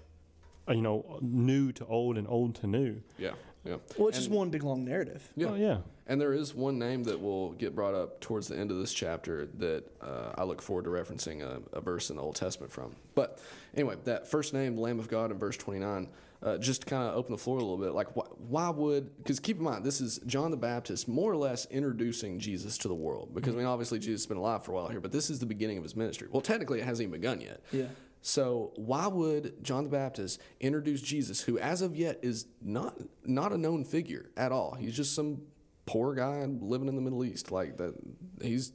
you 0.68 0.80
know, 0.80 1.18
new 1.20 1.72
to 1.72 1.84
old 1.86 2.16
and 2.16 2.26
old 2.28 2.54
to 2.56 2.66
new. 2.66 3.02
Yeah. 3.18 3.32
Yeah. 3.64 3.76
Well, 3.96 4.08
it's 4.08 4.18
just 4.18 4.30
one 4.30 4.50
big 4.50 4.62
long 4.62 4.84
narrative. 4.84 5.28
Yeah. 5.36 5.48
Oh, 5.48 5.54
yeah. 5.54 5.78
And 6.06 6.20
there 6.20 6.32
is 6.32 6.54
one 6.54 6.78
name 6.78 7.04
that 7.04 7.20
will 7.20 7.52
get 7.52 7.74
brought 7.74 7.94
up 7.94 8.20
towards 8.20 8.48
the 8.48 8.56
end 8.56 8.70
of 8.70 8.78
this 8.78 8.92
chapter 8.92 9.46
that 9.58 9.84
uh, 10.00 10.32
I 10.36 10.44
look 10.44 10.60
forward 10.60 10.84
to 10.84 10.90
referencing 10.90 11.42
a, 11.42 11.60
a 11.76 11.80
verse 11.80 12.10
in 12.10 12.16
the 12.16 12.22
Old 12.22 12.34
Testament 12.36 12.72
from. 12.72 12.96
But 13.14 13.38
anyway, 13.74 13.96
that 14.04 14.26
first 14.26 14.52
name, 14.54 14.76
Lamb 14.76 14.98
of 14.98 15.08
God, 15.08 15.30
in 15.30 15.38
verse 15.38 15.56
29, 15.56 16.08
uh, 16.42 16.56
just 16.56 16.80
to 16.82 16.86
kind 16.86 17.06
of 17.06 17.14
open 17.16 17.32
the 17.32 17.38
floor 17.38 17.58
a 17.58 17.60
little 17.60 17.76
bit. 17.76 17.92
Like, 17.92 18.08
wh- 18.14 18.50
why 18.50 18.70
would, 18.70 19.16
because 19.18 19.38
keep 19.38 19.58
in 19.58 19.62
mind, 19.62 19.84
this 19.84 20.00
is 20.00 20.18
John 20.26 20.50
the 20.50 20.56
Baptist 20.56 21.06
more 21.06 21.30
or 21.30 21.36
less 21.36 21.66
introducing 21.66 22.40
Jesus 22.40 22.78
to 22.78 22.88
the 22.88 22.94
world. 22.94 23.34
Because, 23.34 23.54
I 23.54 23.58
mean, 23.58 23.66
obviously, 23.66 23.98
Jesus 23.98 24.22
has 24.22 24.26
been 24.26 24.38
alive 24.38 24.64
for 24.64 24.72
a 24.72 24.74
while 24.76 24.88
here, 24.88 25.00
but 25.00 25.12
this 25.12 25.28
is 25.28 25.38
the 25.38 25.46
beginning 25.46 25.76
of 25.76 25.82
his 25.84 25.94
ministry. 25.94 26.28
Well, 26.30 26.40
technically, 26.40 26.80
it 26.80 26.86
hasn't 26.86 27.08
even 27.08 27.20
begun 27.20 27.40
yet. 27.42 27.60
Yeah. 27.72 27.84
So 28.22 28.72
why 28.76 29.06
would 29.06 29.62
John 29.64 29.84
the 29.84 29.90
Baptist 29.90 30.40
introduce 30.60 31.00
Jesus, 31.00 31.40
who 31.40 31.58
as 31.58 31.80
of 31.82 31.96
yet 31.96 32.18
is 32.22 32.46
not 32.60 32.94
not 33.24 33.52
a 33.52 33.58
known 33.58 33.84
figure 33.84 34.30
at 34.36 34.52
all? 34.52 34.74
He's 34.74 34.94
just 34.96 35.14
some 35.14 35.42
poor 35.86 36.14
guy 36.14 36.44
living 36.44 36.88
in 36.88 36.96
the 36.96 37.00
Middle 37.02 37.24
East. 37.24 37.50
Like 37.50 37.78
that, 37.78 37.94
he's 38.42 38.72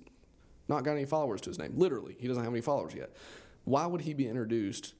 not 0.68 0.84
got 0.84 0.94
any 0.94 1.06
followers 1.06 1.42
to 1.42 1.50
his 1.52 1.60
name. 1.60 1.74
Literally, 1.76 2.16
he 2.20 2.28
doesn't 2.28 2.44
have 2.44 2.52
any 2.52 2.62
followers 2.62 2.96
yet. 2.96 3.16
Why 3.66 3.86
would 3.86 4.02
he 4.02 4.14
be 4.14 4.28
introduced 4.28 4.96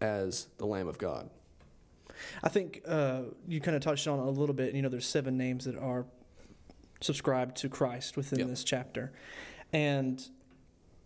as 0.00 0.46
the 0.56 0.66
Lamb 0.66 0.88
of 0.88 0.96
God? 0.96 1.28
I 2.42 2.48
think 2.48 2.82
uh, 2.86 3.22
you 3.46 3.60
kind 3.60 3.76
of 3.76 3.82
touched 3.82 4.06
on 4.08 4.18
it 4.18 4.22
a 4.26 4.30
little 4.30 4.54
bit. 4.54 4.74
You 4.74 4.82
know, 4.82 4.88
there's 4.88 5.06
seven 5.06 5.36
names 5.36 5.64
that 5.66 5.76
are 5.76 6.06
subscribed 7.00 7.56
to 7.58 7.68
Christ 7.68 8.16
within 8.16 8.40
Yep. 8.40 8.48
this 8.48 8.64
chapter, 8.64 9.12
and 9.72 10.26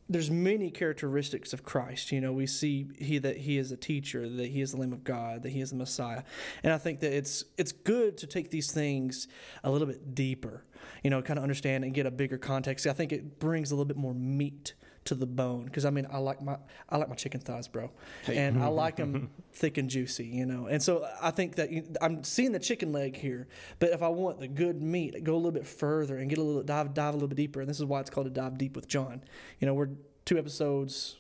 there's 0.09 0.31
many 0.31 0.71
characteristics 0.71 1.53
of 1.53 1.63
Christ. 1.63 2.13
You 2.13 2.21
know, 2.21 2.33
we 2.33 2.47
see 2.47 2.89
he 2.99 3.19
that 3.19 3.39
he 3.39 3.59
is 3.59 3.73
a 3.73 3.77
teacher, 3.77 4.29
that 4.29 4.49
he 4.49 4.61
is 4.61 4.73
the 4.73 4.79
Lamb 4.79 4.93
of 4.93 5.05
God, 5.05 5.43
that 5.43 5.51
he 5.51 5.61
is 5.61 5.71
the 5.71 5.77
Messiah, 5.77 6.23
and 6.63 6.73
I 6.73 6.79
think 6.79 7.01
that 7.01 7.13
it's 7.13 7.45
it's 7.57 7.73
good 7.73 8.19
to 8.19 8.27
take 8.27 8.51
these 8.51 8.71
things 8.71 9.29
a 9.63 9.71
little 9.71 9.87
bit 9.87 10.15
deeper. 10.15 10.65
You 11.03 11.11
know, 11.11 11.23
kind 11.23 11.39
of 11.39 11.43
understand 11.43 11.85
and 11.85 11.95
get 11.95 12.07
a 12.07 12.11
bigger 12.11 12.39
context. 12.39 12.87
I 12.87 12.93
think 12.93 13.13
it 13.13 13.39
brings 13.39 13.71
a 13.71 13.75
little 13.75 13.87
bit 13.87 13.97
more 13.97 14.15
meat 14.15 14.75
to 15.05 15.15
the 15.15 15.27
bone 15.27 15.65
because 15.65 15.85
I 15.85 15.91
mean 15.91 16.07
I 16.11 16.19
like 16.19 16.41
my 16.43 16.57
I 16.89 16.97
like 16.97 17.09
my 17.09 17.15
chicken 17.15 17.41
thighs, 17.41 17.69
bro, 17.69 17.91
and 18.27 18.63
I 18.63 18.69
like 18.69 18.97
them 18.97 19.31
thick 19.53 19.79
and 19.79 19.89
juicy. 19.89 20.27
You 20.27 20.47
know, 20.47 20.67
and 20.67 20.83
so 20.83 21.07
I 21.21 21.31
think 21.31 21.57
that 21.57 21.71
you, 21.71 21.85
I'm 22.01 22.25
seeing 22.25 22.53
the 22.53 22.59
chicken 22.59 22.93
leg 22.93 23.17
here, 23.17 23.47
but 23.79 23.91
if 23.91 24.03
I 24.03 24.09
want 24.09 24.41
the 24.41 24.49
good 24.49 24.83
meat, 24.83 25.23
go 25.25 25.35
a 25.35 25.37
little 25.37 25.53
bit 25.53 25.67
further 25.67 26.19
and 26.19 26.29
get 26.29 26.39
a 26.39 26.43
little 26.43 26.63
dive 26.63 26.95
dive 26.95 27.15
a 27.15 27.17
little 27.17 27.29
bit 27.29 27.37
deeper, 27.37 27.61
and 27.61 27.69
this 27.69 27.79
is 27.79 27.85
why 27.85 28.01
it's 28.01 28.11
called 28.11 28.27
a 28.27 28.31
dive 28.31 28.59
deep 28.59 28.77
with 28.77 28.89
John. 28.89 29.23
You 29.61 29.67
know, 29.67 29.75
we're 29.75 29.91
two 30.25 30.39
episodes. 30.39 31.17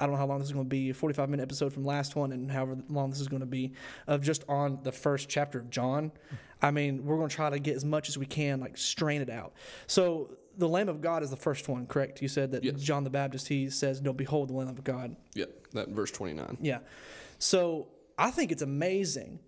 I 0.00 0.04
don't 0.04 0.12
know 0.12 0.18
how 0.18 0.26
long 0.26 0.38
this 0.38 0.48
is 0.48 0.52
going 0.52 0.64
to 0.64 0.68
be, 0.68 0.90
a 0.90 0.94
45 0.94 1.28
minute 1.28 1.42
episode 1.42 1.72
from 1.72 1.84
last 1.84 2.14
one, 2.14 2.32
and 2.32 2.50
however 2.50 2.78
long 2.88 3.10
this 3.10 3.20
is 3.20 3.26
going 3.26 3.40
to 3.40 3.46
be, 3.46 3.72
of 4.06 4.22
just 4.22 4.44
on 4.48 4.78
the 4.84 4.92
first 4.92 5.28
chapter 5.28 5.58
of 5.58 5.70
John. 5.70 6.12
I 6.62 6.70
mean, 6.70 7.04
we're 7.04 7.16
going 7.16 7.28
to 7.28 7.34
try 7.34 7.50
to 7.50 7.58
get 7.58 7.76
as 7.76 7.84
much 7.84 8.08
as 8.08 8.16
we 8.16 8.26
can, 8.26 8.60
like 8.60 8.76
strain 8.76 9.22
it 9.22 9.30
out. 9.30 9.54
So 9.86 10.36
the 10.58 10.68
Lamb 10.68 10.88
of 10.88 11.00
God 11.00 11.22
is 11.22 11.30
the 11.30 11.36
first 11.36 11.68
one, 11.68 11.86
correct? 11.86 12.20
You 12.20 12.28
said 12.28 12.52
that 12.52 12.64
Yes. 12.64 12.80
John 12.80 13.04
the 13.04 13.10
Baptist, 13.10 13.48
he 13.48 13.70
says, 13.70 14.02
No, 14.02 14.12
behold 14.12 14.50
the 14.50 14.54
Lamb 14.54 14.68
of 14.68 14.84
God. 14.84 15.16
Yeah, 15.34 15.46
that 15.72 15.88
verse 15.88 16.10
29. 16.10 16.58
Yeah. 16.60 16.80
So 17.38 17.88
I 18.18 18.30
think 18.30 18.50
it's 18.52 18.62
amazing 18.62 19.38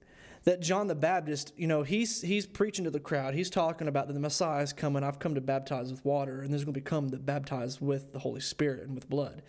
that 0.44 0.60
John 0.60 0.86
the 0.86 0.94
Baptist, 0.94 1.52
you 1.56 1.66
know, 1.66 1.82
he's 1.82 2.22
he's 2.22 2.46
preaching 2.46 2.84
to 2.84 2.90
the 2.90 3.00
crowd. 3.00 3.34
He's 3.34 3.50
talking 3.50 3.88
about 3.88 4.06
that 4.06 4.14
the 4.14 4.20
Messiah 4.20 4.62
is 4.62 4.72
coming. 4.72 5.02
I've 5.02 5.18
come 5.18 5.34
to 5.34 5.40
baptize 5.40 5.90
with 5.90 6.04
water, 6.04 6.40
and 6.40 6.50
there's 6.50 6.64
going 6.64 6.74
to 6.74 6.80
become 6.80 7.08
the 7.08 7.18
baptized 7.18 7.80
with 7.80 8.12
the 8.12 8.18
Holy 8.18 8.40
Spirit 8.40 8.86
and 8.86 8.94
with 8.94 9.08
blood. 9.08 9.42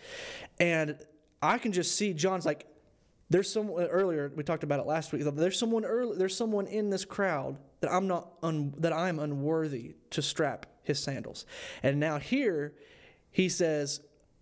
And 0.60 0.98
I 1.42 1.60
can 1.60 1.72
just 1.72 1.96
see 1.96 2.14
John's 2.14 2.46
like, 2.46 2.66
there's 3.30 3.52
someone 3.52 3.86
earlier 3.86 4.32
we 4.36 4.44
talked 4.44 4.64
about 4.64 4.80
it 4.80 4.86
last 4.86 5.14
week. 5.14 5.24
There's 5.24 5.58
someone 5.58 5.86
early, 5.86 6.18
There's 6.18 6.36
someone 6.36 6.68
in 6.68 6.90
this 6.90 7.06
crowd 7.06 7.58
that 7.80 7.92
I'm 7.92 8.08
not 8.08 8.34
un, 8.44 8.74
that 8.80 8.92
I'm 8.92 9.20
unworthy 9.20 9.96
to 10.12 10.22
strap 10.22 10.66
his 10.84 11.00
sandals. 11.00 11.46
And 11.84 12.00
now 12.00 12.20
here, 12.20 12.74
he 13.32 13.50
says, 13.50 14.02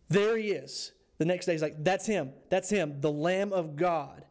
there 0.10 0.38
he 0.38 0.50
is. 0.50 0.92
The 1.18 1.26
next 1.26 1.46
day 1.46 1.52
he's 1.52 1.62
like, 1.62 1.84
that's 1.84 2.06
him. 2.06 2.32
That's 2.50 2.70
him, 2.70 3.02
the 3.02 3.12
Lamb 3.12 3.54
of 3.54 3.76
God. 3.76 4.26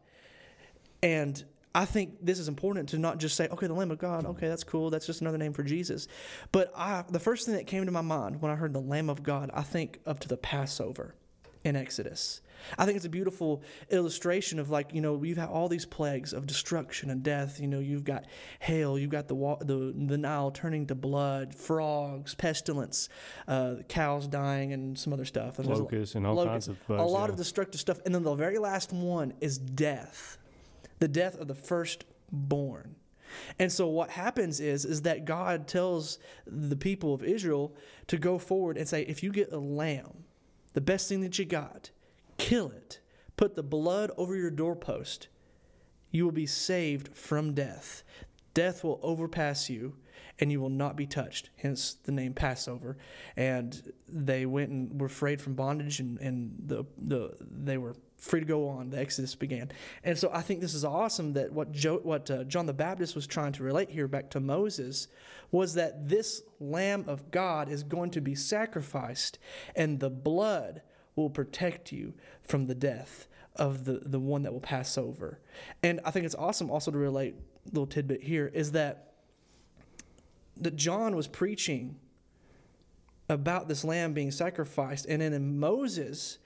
And 1.01 1.43
I 1.73 1.85
think 1.85 2.17
this 2.21 2.39
is 2.39 2.47
important 2.47 2.89
to 2.89 2.97
not 2.97 3.19
just 3.19 3.35
say, 3.35 3.47
okay, 3.47 3.67
the 3.67 3.73
Lamb 3.73 3.91
of 3.91 3.99
God, 3.99 4.25
okay, 4.25 4.47
that's 4.47 4.63
cool. 4.63 4.89
That's 4.89 5.05
just 5.05 5.21
another 5.21 5.37
name 5.37 5.53
for 5.53 5.63
Jesus. 5.63 6.07
But 6.51 6.73
I, 6.75 7.03
the 7.09 7.19
first 7.19 7.45
thing 7.45 7.55
that 7.55 7.67
came 7.67 7.85
to 7.85 7.91
my 7.91 8.01
mind 8.01 8.41
when 8.41 8.51
I 8.51 8.55
heard 8.55 8.73
the 8.73 8.81
Lamb 8.81 9.09
of 9.09 9.23
God, 9.23 9.51
I 9.53 9.61
think 9.61 9.99
up 10.05 10.19
to 10.21 10.27
the 10.27 10.37
Passover 10.37 11.15
in 11.63 11.75
Exodus. 11.75 12.41
I 12.77 12.85
think 12.85 12.95
it's 12.95 13.05
a 13.05 13.09
beautiful 13.09 13.63
illustration 13.89 14.59
of 14.59 14.69
like 14.69 14.93
you 14.93 15.01
know 15.01 15.13
we've 15.13 15.37
had 15.37 15.49
all 15.49 15.67
these 15.67 15.85
plagues 15.85 16.33
of 16.33 16.45
destruction 16.45 17.09
and 17.09 17.23
death. 17.23 17.59
You 17.59 17.67
know 17.67 17.79
you've 17.79 18.03
got 18.03 18.25
hail, 18.59 18.97
you've 18.97 19.09
got 19.11 19.27
the 19.27 19.35
wa- 19.35 19.57
the 19.59 19.93
the 19.95 20.17
Nile 20.17 20.51
turning 20.51 20.87
to 20.87 20.95
blood, 20.95 21.53
frogs, 21.55 22.35
pestilence, 22.35 23.09
uh, 23.47 23.75
cows 23.87 24.27
dying, 24.27 24.73
and 24.73 24.97
some 24.97 25.13
other 25.13 25.25
stuff. 25.25 25.59
And 25.59 25.67
Locusts 25.67 26.15
and 26.15 26.25
all 26.25 26.35
locusts, 26.35 26.67
kinds 26.67 26.79
of 26.79 26.87
bugs. 26.87 27.01
a 27.01 27.05
lot 27.05 27.25
yeah. 27.25 27.29
of 27.31 27.35
destructive 27.37 27.79
stuff. 27.79 27.99
And 28.05 28.13
then 28.13 28.23
the 28.23 28.35
very 28.35 28.57
last 28.57 28.91
one 28.93 29.33
is 29.41 29.57
death, 29.57 30.37
the 30.99 31.07
death 31.07 31.39
of 31.39 31.47
the 31.47 31.55
firstborn. 31.55 32.95
And 33.57 33.71
so 33.71 33.87
what 33.87 34.09
happens 34.09 34.59
is 34.59 34.85
is 34.85 35.03
that 35.03 35.25
God 35.25 35.67
tells 35.67 36.19
the 36.45 36.75
people 36.75 37.13
of 37.13 37.23
Israel 37.23 37.75
to 38.07 38.17
go 38.17 38.37
forward 38.37 38.77
and 38.77 38.87
say, 38.87 39.03
if 39.03 39.23
you 39.23 39.31
get 39.31 39.51
a 39.51 39.59
lamb, 39.59 40.25
the 40.73 40.81
best 40.81 41.09
thing 41.09 41.21
that 41.21 41.37
you 41.37 41.45
got, 41.45 41.91
kill 42.39 42.71
it, 42.71 42.99
put 43.37 43.55
the 43.55 43.61
blood 43.61 44.09
over 44.17 44.35
your 44.35 44.49
doorpost. 44.49 45.27
You 46.09 46.25
will 46.25 46.31
be 46.31 46.47
saved 46.47 47.15
from 47.15 47.53
death. 47.53 48.03
Death 48.55 48.83
will 48.83 48.99
overpass 49.03 49.69
you, 49.69 49.95
and 50.39 50.51
you 50.51 50.59
will 50.59 50.69
not 50.69 50.95
be 50.95 51.05
touched. 51.05 51.51
Hence 51.57 51.97
the 52.03 52.11
name 52.11 52.33
Passover. 52.33 52.97
And 53.37 53.93
they 54.07 54.47
went 54.47 54.71
and 54.71 54.99
were 54.99 55.09
freed 55.09 55.39
from 55.39 55.53
bondage, 55.53 55.99
and, 55.99 56.17
and 56.19 56.55
the, 56.65 56.85
the 56.97 57.35
they 57.39 57.77
were 57.77 57.95
free 58.17 58.39
to 58.39 58.45
go 58.45 58.67
on. 58.67 58.89
The 58.89 58.99
Exodus 58.99 59.35
began. 59.35 59.71
And 60.03 60.17
so 60.17 60.31
I 60.33 60.41
think 60.41 60.61
this 60.61 60.73
is 60.73 60.83
awesome 60.83 61.33
that 61.33 61.53
what, 61.53 61.71
jo- 61.71 62.01
what 62.03 62.29
uh, 62.31 62.43
John 62.45 62.65
the 62.65 62.73
Baptist 62.73 63.15
was 63.15 63.27
trying 63.27 63.53
to 63.53 63.63
relate 63.63 63.89
here 63.89 64.07
back 64.07 64.31
to 64.31 64.39
Moses 64.39 65.07
was 65.51 65.75
that 65.75 66.09
this 66.09 66.41
Lamb 66.59 67.05
of 67.07 67.31
God 67.31 67.69
is 67.69 67.83
going 67.83 68.11
to 68.11 68.21
be 68.21 68.35
sacrificed, 68.35 69.39
and 69.75 69.99
the 69.99 70.09
blood 70.09 70.81
will 71.23 71.29
protect 71.29 71.91
you 71.91 72.13
from 72.41 72.67
the 72.67 72.75
death 72.75 73.27
of 73.55 73.85
the, 73.85 74.01
the 74.05 74.19
one 74.19 74.43
that 74.43 74.53
will 74.53 74.61
pass 74.61 74.97
over. 74.97 75.39
And 75.83 75.99
I 76.05 76.11
think 76.11 76.25
it's 76.25 76.35
awesome 76.35 76.69
also 76.71 76.91
to 76.91 76.97
relate 76.97 77.35
little 77.65 77.87
tidbit 77.87 78.23
here 78.23 78.49
is 78.53 78.71
that 78.71 79.05
that 80.57 80.75
John 80.75 81.15
was 81.15 81.27
preaching 81.27 81.95
about 83.29 83.67
this 83.67 83.85
lamb 83.85 84.13
being 84.13 84.31
sacrificed 84.31 85.05
and 85.05 85.21
then 85.21 85.33
in 85.33 85.59
Moses 85.59 86.39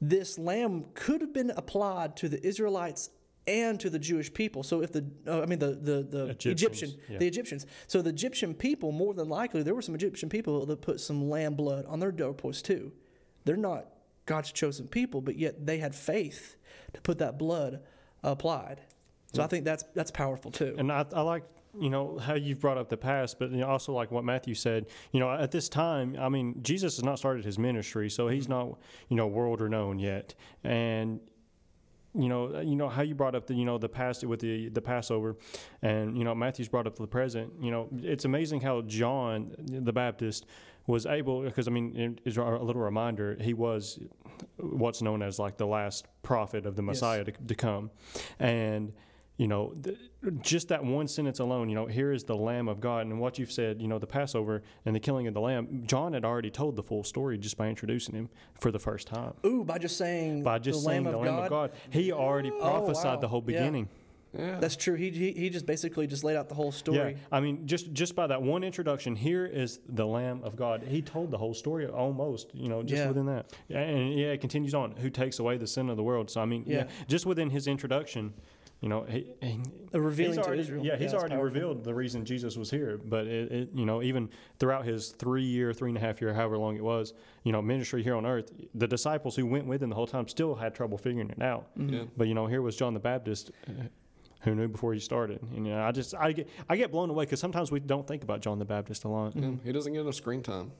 this 0.00 0.38
lamb 0.38 0.86
could 0.94 1.20
have 1.20 1.32
been 1.32 1.50
applied 1.50 2.16
to 2.16 2.28
the 2.28 2.44
Israelites 2.44 3.10
and 3.46 3.78
to 3.80 3.90
the 3.90 3.98
Jewish 3.98 4.32
people. 4.32 4.62
So 4.62 4.82
if 4.82 4.92
the, 4.92 5.04
uh, 5.26 5.42
I 5.42 5.46
mean 5.46 5.58
the 5.58 5.74
the, 5.74 6.02
the 6.02 6.26
Egyptians, 6.26 6.62
Egyptian, 6.62 6.94
yeah. 7.08 7.18
the 7.18 7.26
Egyptians. 7.26 7.66
So 7.86 8.02
the 8.02 8.10
Egyptian 8.10 8.54
people, 8.54 8.92
more 8.92 9.14
than 9.14 9.28
likely, 9.28 9.62
there 9.62 9.74
were 9.74 9.82
some 9.82 9.94
Egyptian 9.94 10.28
people 10.28 10.66
that 10.66 10.80
put 10.80 11.00
some 11.00 11.28
lamb 11.28 11.54
blood 11.54 11.84
on 11.86 12.00
their 12.00 12.12
doorposts 12.12 12.62
too. 12.62 12.92
They're 13.44 13.56
not 13.56 13.86
God's 14.26 14.52
chosen 14.52 14.88
people, 14.88 15.20
but 15.20 15.36
yet 15.36 15.66
they 15.66 15.78
had 15.78 15.94
faith 15.94 16.56
to 16.94 17.00
put 17.00 17.18
that 17.18 17.38
blood 17.38 17.80
applied. 18.22 18.80
So 19.34 19.42
I 19.42 19.46
think 19.46 19.64
that's 19.64 19.84
that's 19.94 20.10
powerful 20.10 20.50
too. 20.50 20.74
And 20.78 20.92
I, 20.92 21.06
I 21.12 21.22
like 21.22 21.44
you 21.78 21.88
know 21.88 22.18
how 22.18 22.34
you've 22.34 22.60
brought 22.60 22.76
up 22.76 22.88
the 22.88 22.96
past, 22.96 23.38
but 23.38 23.50
you 23.50 23.58
know, 23.58 23.68
also 23.68 23.92
like 23.92 24.10
what 24.10 24.24
Matthew 24.24 24.54
said. 24.54 24.86
You 25.12 25.20
know, 25.20 25.30
at 25.30 25.50
this 25.50 25.68
time, 25.68 26.16
I 26.20 26.28
mean, 26.28 26.62
Jesus 26.62 26.96
has 26.96 27.04
not 27.04 27.18
started 27.18 27.44
his 27.44 27.58
ministry, 27.58 28.10
so 28.10 28.28
he's 28.28 28.44
mm-hmm. 28.44 28.70
not 28.70 28.78
you 29.08 29.16
know 29.16 29.26
world 29.26 29.60
renowned 29.60 30.00
yet, 30.00 30.34
and. 30.64 31.20
You 32.14 32.28
know, 32.28 32.60
you 32.60 32.76
know 32.76 32.90
how 32.90 33.00
you 33.00 33.14
brought 33.14 33.34
up 33.34 33.46
the 33.46 33.54
you 33.54 33.64
know 33.64 33.78
the 33.78 33.88
past 33.88 34.22
with 34.22 34.38
the 34.38 34.68
the 34.68 34.82
Passover, 34.82 35.38
and 35.80 36.14
you 36.14 36.24
know 36.24 36.34
Matthew's 36.34 36.68
brought 36.68 36.86
up 36.86 36.94
the 36.94 37.06
present. 37.06 37.50
You 37.58 37.70
know, 37.70 37.88
it's 38.02 38.26
amazing 38.26 38.60
how 38.60 38.82
John 38.82 39.54
the 39.58 39.94
Baptist 39.94 40.44
was 40.86 41.06
able 41.06 41.42
because 41.42 41.68
I 41.68 41.70
mean 41.70 41.96
it 41.96 42.20
is 42.24 42.36
a 42.36 42.42
little 42.42 42.82
reminder 42.82 43.36
he 43.40 43.54
was 43.54 43.98
what's 44.56 45.02
known 45.02 45.22
as 45.22 45.38
like 45.38 45.56
the 45.56 45.66
last 45.66 46.06
prophet 46.22 46.66
of 46.66 46.76
the 46.76 46.82
Messiah 46.82 47.24
to, 47.24 47.32
to 47.32 47.54
come, 47.54 47.90
and 48.38 48.92
you 49.38 49.48
know, 49.48 49.74
th- 49.82 49.98
just 50.40 50.68
that 50.68 50.84
one 50.84 51.08
sentence 51.08 51.40
alone, 51.40 51.68
you 51.68 51.74
know, 51.74 51.86
here 51.86 52.12
is 52.12 52.22
the 52.22 52.36
Lamb 52.36 52.68
of 52.68 52.80
God. 52.80 53.06
And 53.06 53.18
what 53.18 53.38
you've 53.38 53.50
said, 53.50 53.80
you 53.80 53.88
know, 53.88 53.98
the 53.98 54.06
Passover 54.06 54.62
and 54.84 54.94
the 54.94 55.00
killing 55.00 55.26
of 55.26 55.34
the 55.34 55.40
Lamb, 55.40 55.82
John 55.86 56.12
had 56.12 56.24
already 56.24 56.50
told 56.50 56.76
the 56.76 56.82
full 56.82 57.02
story 57.02 57.38
just 57.38 57.56
by 57.56 57.68
introducing 57.68 58.14
him 58.14 58.28
for 58.54 58.70
the 58.70 58.78
first 58.78 59.08
time. 59.08 59.32
Ooh, 59.44 59.64
by 59.64 59.78
just 59.78 59.96
saying 59.96 60.42
By 60.42 60.58
just 60.58 60.80
the 60.80 60.90
saying 60.90 61.04
Lamb 61.04 61.12
the 61.12 61.18
of 61.18 61.24
Lamb 61.24 61.36
God. 61.36 61.44
of 61.44 61.50
God, 61.50 61.72
he 61.90 62.12
already 62.12 62.50
oh, 62.52 62.60
prophesied 62.60 63.16
wow. 63.16 63.20
the 63.20 63.28
whole 63.28 63.40
beginning. 63.40 63.88
Yeah. 63.90 64.01
That's 64.32 64.76
true. 64.76 64.94
He, 64.94 65.10
he 65.10 65.32
he 65.32 65.50
just 65.50 65.66
basically 65.66 66.06
just 66.06 66.24
laid 66.24 66.36
out 66.36 66.48
the 66.48 66.54
whole 66.54 66.72
story. 66.72 67.12
Yeah. 67.12 67.18
I 67.30 67.40
mean, 67.40 67.66
just 67.66 67.92
just 67.92 68.14
by 68.14 68.26
that 68.26 68.40
one 68.42 68.64
introduction, 68.64 69.14
here 69.14 69.44
is 69.46 69.80
the 69.88 70.06
Lamb 70.06 70.40
of 70.42 70.56
God. 70.56 70.82
He 70.82 71.02
told 71.02 71.30
the 71.30 71.38
whole 71.38 71.54
story 71.54 71.86
almost, 71.86 72.54
you 72.54 72.68
know, 72.68 72.82
just 72.82 73.02
Yeah. 73.02 73.08
within 73.08 73.26
that. 73.26 73.52
Yeah, 73.68 73.80
And 73.80 74.18
yeah, 74.18 74.26
it 74.28 74.40
continues 74.40 74.74
on. 74.74 74.92
Who 74.92 75.10
takes 75.10 75.38
away 75.38 75.58
the 75.58 75.66
sin 75.66 75.90
of 75.90 75.96
the 75.96 76.02
world? 76.02 76.30
So 76.30 76.40
I 76.40 76.46
mean, 76.46 76.64
yeah, 76.66 76.76
Yeah. 76.78 76.88
just 77.08 77.26
within 77.26 77.50
his 77.50 77.66
introduction, 77.66 78.32
you 78.80 78.88
know, 78.88 79.02
he, 79.04 79.26
he, 79.40 79.60
revealing 79.92 80.32
he's 80.32 80.38
to 80.42 80.46
already, 80.46 80.62
Israel. 80.62 80.84
Yeah, 80.84 80.96
he's 80.96 81.12
it's 81.12 81.14
already 81.14 81.36
revealed 81.36 81.84
the 81.84 81.94
reason 81.94 82.24
Jesus 82.24 82.56
was 82.56 82.68
here. 82.70 82.98
But 83.04 83.26
it, 83.28 83.52
it, 83.52 83.68
you 83.74 83.86
know, 83.86 84.02
even 84.02 84.28
throughout 84.58 84.84
his 84.84 85.10
three 85.10 85.44
year, 85.44 85.72
three 85.72 85.90
and 85.90 85.96
a 85.96 86.00
half 86.00 86.20
year, 86.20 86.34
however 86.34 86.58
long 86.58 86.76
it 86.76 86.82
was, 86.82 87.14
you 87.44 87.52
know, 87.52 87.62
ministry 87.62 88.02
here 88.02 88.16
on 88.16 88.26
earth, 88.26 88.50
the 88.74 88.88
disciples 88.88 89.36
who 89.36 89.46
went 89.46 89.66
with 89.66 89.82
him 89.82 89.90
the 89.90 89.94
whole 89.94 90.06
time 90.08 90.26
still 90.26 90.54
had 90.56 90.74
trouble 90.74 90.98
figuring 90.98 91.30
it 91.30 91.40
out. 91.40 91.68
Yeah. 91.76 92.04
But 92.16 92.26
you 92.28 92.34
know, 92.34 92.46
here 92.46 92.60
was 92.62 92.74
John 92.76 92.92
the 92.94 92.98
Baptist. 93.00 93.52
Uh, 93.68 93.84
Who 94.42 94.54
knew 94.54 94.68
before 94.68 94.92
he 94.92 95.00
started? 95.00 95.40
And 95.54 95.66
you 95.66 95.72
know, 95.72 95.82
I 95.82 95.92
just 95.92 96.14
I 96.14 96.32
get 96.32 96.48
I 96.68 96.76
get 96.76 96.90
blown 96.90 97.10
away 97.10 97.24
because 97.24 97.40
sometimes 97.40 97.70
we 97.70 97.80
don't 97.80 98.06
think 98.06 98.22
about 98.22 98.40
John 98.40 98.58
the 98.58 98.64
Baptist 98.64 99.04
a 99.04 99.08
lot. 99.08 99.36
Yeah, 99.36 99.50
he 99.64 99.72
doesn't 99.72 99.92
get 99.92 100.00
enough 100.00 100.14
screen 100.14 100.42
time. 100.42 100.72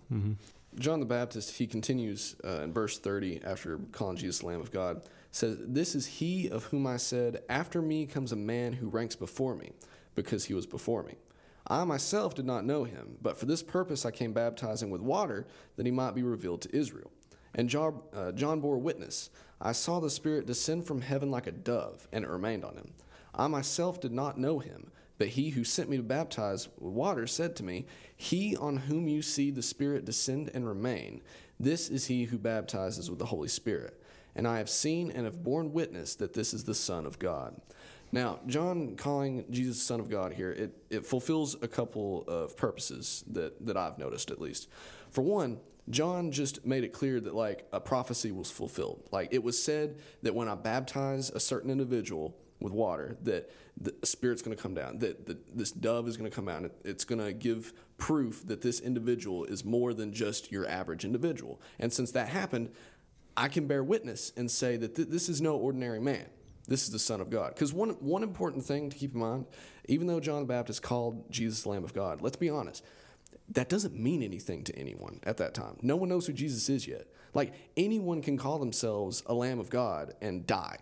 John 0.78 1.00
the 1.00 1.07
Baptist, 1.07 1.57
he 1.57 1.66
continues 1.66 2.35
uh, 2.45 2.62
in 2.62 2.73
verse 2.73 2.99
30 2.99 3.42
after 3.45 3.78
calling 3.92 4.16
Jesus 4.16 4.40
the 4.40 4.47
Lamb 4.47 4.61
of 4.61 4.71
God, 4.71 5.02
says, 5.31 5.59
This 5.61 5.95
is 5.95 6.07
he 6.07 6.49
of 6.49 6.64
whom 6.64 6.87
I 6.87 6.97
said, 6.97 7.42
After 7.49 7.83
me 7.83 8.07
comes 8.07 8.33
a 8.33 8.37
man 8.37 8.73
who 8.73 8.88
ranks 8.88 9.14
before 9.14 9.54
me, 9.54 9.73
because 10.14 10.47
he 10.47 10.54
was 10.54 10.66
before 10.66 11.02
me. 11.02 11.16
I 11.66 11.85
myself 11.85 12.35
did 12.35 12.47
not 12.47 12.64
know 12.64 12.85
him, 12.85 13.19
but 13.21 13.37
for 13.37 13.47
this 13.47 13.62
purpose 13.62 14.04
I 14.04 14.11
came 14.11 14.33
baptizing 14.33 14.90
with 14.90 15.00
water, 15.00 15.47
that 15.76 15.87
he 15.87 15.92
might 15.92 16.14
be 16.14 16.23
revealed 16.23 16.62
to 16.62 16.76
Israel. 16.76 17.11
And 17.54 17.69
John, 17.69 18.00
uh, 18.14 18.33
John 18.33 18.61
bore 18.61 18.78
witness 18.78 19.31
I 19.61 19.73
saw 19.73 20.00
the 20.00 20.11
Spirit 20.11 20.47
descend 20.47 20.87
from 20.87 21.02
heaven 21.02 21.31
like 21.31 21.47
a 21.47 21.52
dove, 21.52 22.09
and 22.12 22.25
it 22.25 22.31
remained 22.31 22.64
on 22.64 22.76
him. 22.76 22.92
I 23.34 23.46
myself 23.46 24.00
did 24.00 24.12
not 24.12 24.38
know 24.38 24.58
him, 24.58 24.90
but 25.18 25.28
he 25.28 25.50
who 25.50 25.64
sent 25.64 25.88
me 25.88 25.96
to 25.96 26.02
baptize 26.02 26.68
with 26.78 26.92
water 26.92 27.26
said 27.26 27.56
to 27.56 27.64
me, 27.64 27.86
He 28.16 28.56
on 28.56 28.76
whom 28.76 29.08
you 29.08 29.22
see 29.22 29.50
the 29.50 29.62
Spirit 29.62 30.04
descend 30.04 30.50
and 30.54 30.66
remain, 30.66 31.22
this 31.60 31.88
is 31.88 32.06
he 32.06 32.24
who 32.24 32.38
baptizes 32.38 33.08
with 33.08 33.18
the 33.18 33.26
Holy 33.26 33.48
Spirit. 33.48 34.02
And 34.34 34.48
I 34.48 34.58
have 34.58 34.70
seen 34.70 35.10
and 35.10 35.24
have 35.24 35.44
borne 35.44 35.72
witness 35.72 36.14
that 36.16 36.32
this 36.32 36.54
is 36.54 36.64
the 36.64 36.74
Son 36.74 37.06
of 37.06 37.18
God. 37.18 37.60
Now, 38.10 38.40
John 38.46 38.96
calling 38.96 39.44
Jesus 39.50 39.78
the 39.78 39.84
Son 39.84 40.00
of 40.00 40.10
God 40.10 40.32
here, 40.34 40.50
it, 40.52 40.76
it 40.90 41.06
fulfills 41.06 41.56
a 41.62 41.68
couple 41.68 42.24
of 42.28 42.56
purposes 42.56 43.24
that, 43.28 43.64
that 43.64 43.76
I've 43.76 43.98
noticed 43.98 44.30
at 44.30 44.40
least. 44.40 44.68
For 45.10 45.22
one, 45.22 45.60
John 45.88 46.30
just 46.30 46.64
made 46.64 46.84
it 46.84 46.92
clear 46.92 47.20
that 47.20 47.34
like 47.34 47.66
a 47.72 47.80
prophecy 47.80 48.30
was 48.30 48.50
fulfilled. 48.50 49.08
Like 49.10 49.28
it 49.32 49.42
was 49.42 49.62
said 49.62 49.96
that 50.22 50.34
when 50.34 50.48
I 50.48 50.54
baptize 50.54 51.30
a 51.30 51.40
certain 51.40 51.70
individual 51.70 52.36
with 52.62 52.73
water, 52.73 53.16
that 53.23 53.50
the 53.81 53.95
Spirit's 54.04 54.42
going 54.42 54.57
to 54.57 54.62
come 54.62 54.75
down, 54.75 54.99
that, 54.99 55.57
this 55.57 55.73
dove 55.73 56.07
is 56.09 56.16
going 56.16 56.31
to 56.31 56.35
come 56.35 56.49
out. 56.49 56.71
It's 56.85 57.04
going 57.04 57.25
to 57.25 57.33
give 57.33 57.73
proof 57.99 58.47
that 58.47 58.62
this 58.62 58.81
individual 58.81 59.45
is 59.45 59.64
more 59.64 59.95
than 59.95 60.12
just 60.12 60.52
your 60.52 60.69
average 60.69 61.04
individual. 61.04 61.61
And 61.78 61.92
since 61.92 62.12
that 62.12 62.28
happened, 62.28 62.71
I 63.37 63.49
can 63.49 63.66
bear 63.66 63.83
witness 63.83 64.33
and 64.37 64.50
say 64.50 64.76
that 64.76 64.95
th- 64.95 65.09
this 65.09 65.28
is 65.28 65.40
no 65.40 65.57
ordinary 65.57 66.00
man. 66.00 66.26
This 66.69 66.85
is 66.85 66.90
the 66.90 66.99
Son 66.99 67.21
of 67.21 67.31
God. 67.31 67.54
Because 67.54 67.73
one, 67.73 67.90
one 68.00 68.23
important 68.23 68.64
thing 68.64 68.90
to 68.90 68.97
keep 68.97 69.14
in 69.14 69.21
mind, 69.21 69.47
even 69.87 70.07
though 70.07 70.21
John 70.21 70.42
the 70.42 70.47
Baptist 70.47 70.83
called 70.83 71.31
Jesus 71.31 71.62
the 71.62 71.71
Lamb 71.71 71.85
of 71.85 71.92
God, 71.92 72.23
let's 72.23 72.37
be 72.37 72.50
honest, 72.50 72.85
that 73.50 73.69
doesn't 73.69 73.99
mean 73.99 74.23
anything 74.23 74.62
to 74.64 74.76
anyone 74.76 75.21
at 75.25 75.38
that 75.38 75.54
time. 75.54 75.76
No 75.83 75.97
one 75.97 76.09
knows 76.09 76.26
who 76.26 76.33
Jesus 76.33 76.69
is 76.69 76.87
yet. 76.87 77.07
Like 77.35 77.54
anyone 77.76 78.23
can 78.23 78.37
call 78.37 78.59
themselves 78.59 79.23
a 79.26 79.35
Lamb 79.35 79.59
of 79.59 79.71
God 79.71 80.14
and 80.21 80.47
die. 80.47 80.78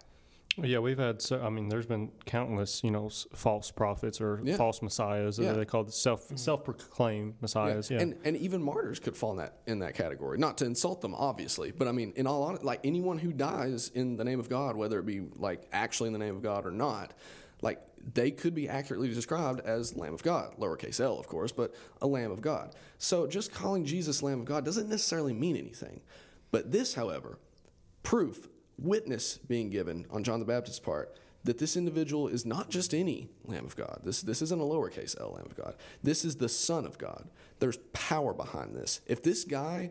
Yeah, 0.64 0.78
we've 0.78 0.98
had. 0.98 1.22
So, 1.22 1.40
I 1.42 1.50
mean, 1.50 1.68
there's 1.68 1.86
been 1.86 2.10
countless, 2.26 2.82
you 2.84 2.90
know, 2.90 3.06
s- 3.06 3.26
false 3.34 3.70
prophets 3.70 4.20
or 4.20 4.40
Yeah. 4.44 4.56
false 4.56 4.82
messiahs. 4.82 5.38
Yeah. 5.38 5.46
Yeah. 5.46 5.52
They 5.54 5.64
call 5.64 5.82
it 5.82 5.92
self 5.92 6.26
mm-hmm. 6.26 6.36
self 6.36 6.64
proclaimed 6.64 7.34
messiahs. 7.40 7.90
Yeah. 7.90 8.00
And 8.00 8.16
and 8.24 8.36
even 8.36 8.62
martyrs 8.62 8.98
could 8.98 9.16
fall 9.16 9.32
in 9.32 9.38
that 9.38 9.58
in 9.66 9.78
that 9.80 9.94
category. 9.94 10.38
Not 10.38 10.58
to 10.58 10.64
insult 10.64 11.00
them, 11.00 11.14
obviously, 11.14 11.70
but 11.70 11.88
I 11.88 11.92
mean, 11.92 12.12
in 12.16 12.26
all 12.26 12.42
honesty, 12.42 12.66
like 12.66 12.80
anyone 12.84 13.18
who 13.18 13.32
dies 13.32 13.90
in 13.94 14.16
the 14.16 14.24
name 14.24 14.40
of 14.40 14.48
God, 14.48 14.76
whether 14.76 14.98
it 14.98 15.06
be 15.06 15.22
like 15.36 15.66
actually 15.72 16.08
in 16.08 16.12
the 16.12 16.18
name 16.18 16.36
of 16.36 16.42
God 16.42 16.66
or 16.66 16.70
not, 16.70 17.14
like 17.62 17.80
they 18.14 18.30
could 18.30 18.54
be 18.54 18.68
accurately 18.68 19.08
described 19.12 19.60
as 19.60 19.96
Lamb 19.96 20.14
of 20.14 20.22
God, 20.22 20.54
lowercase 20.58 21.00
l, 21.00 21.18
of 21.18 21.26
course, 21.26 21.52
but 21.52 21.74
a 22.00 22.06
Lamb 22.06 22.30
of 22.30 22.40
God. 22.40 22.74
So 22.98 23.26
just 23.26 23.52
calling 23.52 23.84
Jesus 23.84 24.22
Lamb 24.22 24.40
of 24.40 24.46
God 24.46 24.64
doesn't 24.64 24.88
necessarily 24.88 25.34
mean 25.34 25.56
anything. 25.56 26.00
But 26.50 26.72
this, 26.72 26.94
however, 26.94 27.38
proof, 28.02 28.48
witness 28.80 29.38
being 29.38 29.70
given 29.70 30.06
on 30.10 30.24
John 30.24 30.40
the 30.40 30.46
Baptist's 30.46 30.80
part 30.80 31.16
that 31.44 31.58
this 31.58 31.76
individual 31.76 32.28
is 32.28 32.44
not 32.44 32.68
just 32.68 32.92
any 32.94 33.28
Lamb 33.44 33.64
of 33.64 33.76
God. 33.76 34.00
This, 34.04 34.22
this 34.22 34.42
isn't 34.42 34.60
a 34.60 34.64
lowercase 34.64 35.18
l 35.18 35.32
Lamb 35.32 35.46
of 35.46 35.56
God. 35.56 35.74
This 36.02 36.24
is 36.24 36.36
the 36.36 36.48
Son 36.48 36.84
of 36.84 36.98
God. 36.98 37.28
There's 37.60 37.78
power 37.92 38.34
behind 38.34 38.74
this. 38.74 39.00
If 39.06 39.22
this 39.22 39.44
guy 39.44 39.90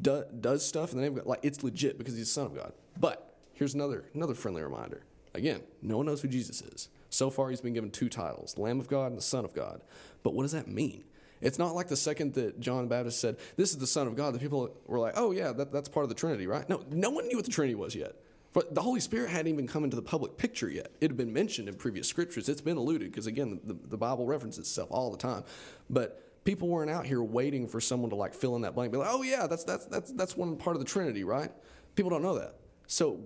do, 0.00 0.24
does 0.40 0.64
stuff 0.64 0.92
in 0.92 0.98
the 0.98 1.02
name 1.02 1.12
of 1.12 1.24
God, 1.24 1.26
like 1.26 1.40
it's 1.42 1.62
legit 1.62 1.98
because 1.98 2.14
he's 2.14 2.26
the 2.26 2.32
Son 2.32 2.46
of 2.46 2.54
God. 2.54 2.72
But 2.98 3.36
here's 3.54 3.74
another 3.74 4.04
another 4.14 4.34
friendly 4.34 4.62
reminder. 4.62 5.04
Again, 5.34 5.62
no 5.80 5.96
one 5.96 6.06
knows 6.06 6.20
who 6.20 6.28
Jesus 6.28 6.60
is. 6.60 6.88
So 7.08 7.30
far, 7.30 7.48
he's 7.50 7.60
been 7.60 7.74
given 7.74 7.90
two 7.90 8.08
titles: 8.08 8.58
Lamb 8.58 8.80
of 8.80 8.88
God 8.88 9.06
and 9.06 9.16
the 9.16 9.22
Son 9.22 9.44
of 9.44 9.54
God. 9.54 9.82
But 10.22 10.34
what 10.34 10.42
does 10.42 10.52
that 10.52 10.68
mean? 10.68 11.04
It's 11.40 11.58
not 11.58 11.74
like 11.74 11.88
the 11.88 11.96
second 11.96 12.34
that 12.34 12.60
John 12.60 12.86
Baptist 12.86 13.20
said, 13.20 13.36
"This 13.56 13.70
is 13.70 13.78
the 13.78 13.86
Son 13.86 14.06
of 14.06 14.14
God." 14.14 14.34
The 14.34 14.38
people 14.38 14.74
were 14.86 14.98
like, 14.98 15.14
"Oh 15.16 15.32
yeah, 15.32 15.52
that, 15.52 15.72
that's 15.72 15.88
part 15.88 16.04
of 16.04 16.08
the 16.10 16.14
Trinity, 16.14 16.46
right?" 16.46 16.68
No, 16.68 16.84
no 16.90 17.10
one 17.10 17.26
knew 17.28 17.36
what 17.36 17.44
the 17.44 17.50
Trinity 17.50 17.74
was 17.74 17.94
yet. 17.94 18.14
But 18.52 18.74
the 18.74 18.82
Holy 18.82 19.00
Spirit 19.00 19.30
hadn't 19.30 19.50
even 19.50 19.66
come 19.66 19.84
into 19.84 19.96
the 19.96 20.02
public 20.02 20.36
picture 20.36 20.68
yet. 20.68 20.90
It 21.00 21.10
had 21.10 21.16
been 21.16 21.32
mentioned 21.32 21.68
in 21.68 21.74
previous 21.74 22.06
scriptures. 22.06 22.48
It's 22.48 22.60
been 22.60 22.76
alluded 22.76 23.10
because 23.10 23.26
again, 23.26 23.60
the, 23.64 23.74
the 23.74 23.96
Bible 23.96 24.26
references 24.26 24.60
itself 24.60 24.90
all 24.90 25.10
the 25.10 25.16
time. 25.16 25.44
But 25.88 26.44
people 26.44 26.68
weren't 26.68 26.90
out 26.90 27.06
here 27.06 27.22
waiting 27.22 27.66
for 27.66 27.80
someone 27.80 28.10
to 28.10 28.16
like 28.16 28.34
fill 28.34 28.56
in 28.56 28.62
that 28.62 28.74
blank. 28.74 28.92
Be 28.92 28.98
like, 28.98 29.08
"Oh 29.10 29.22
yeah, 29.22 29.46
that's 29.46 29.64
that's 29.64 29.86
that's 29.86 30.12
that's 30.12 30.36
one 30.36 30.56
part 30.56 30.76
of 30.76 30.80
the 30.80 30.86
Trinity, 30.88 31.24
right?" 31.24 31.50
People 31.94 32.10
don't 32.10 32.22
know 32.22 32.38
that. 32.38 32.56
So, 32.86 33.20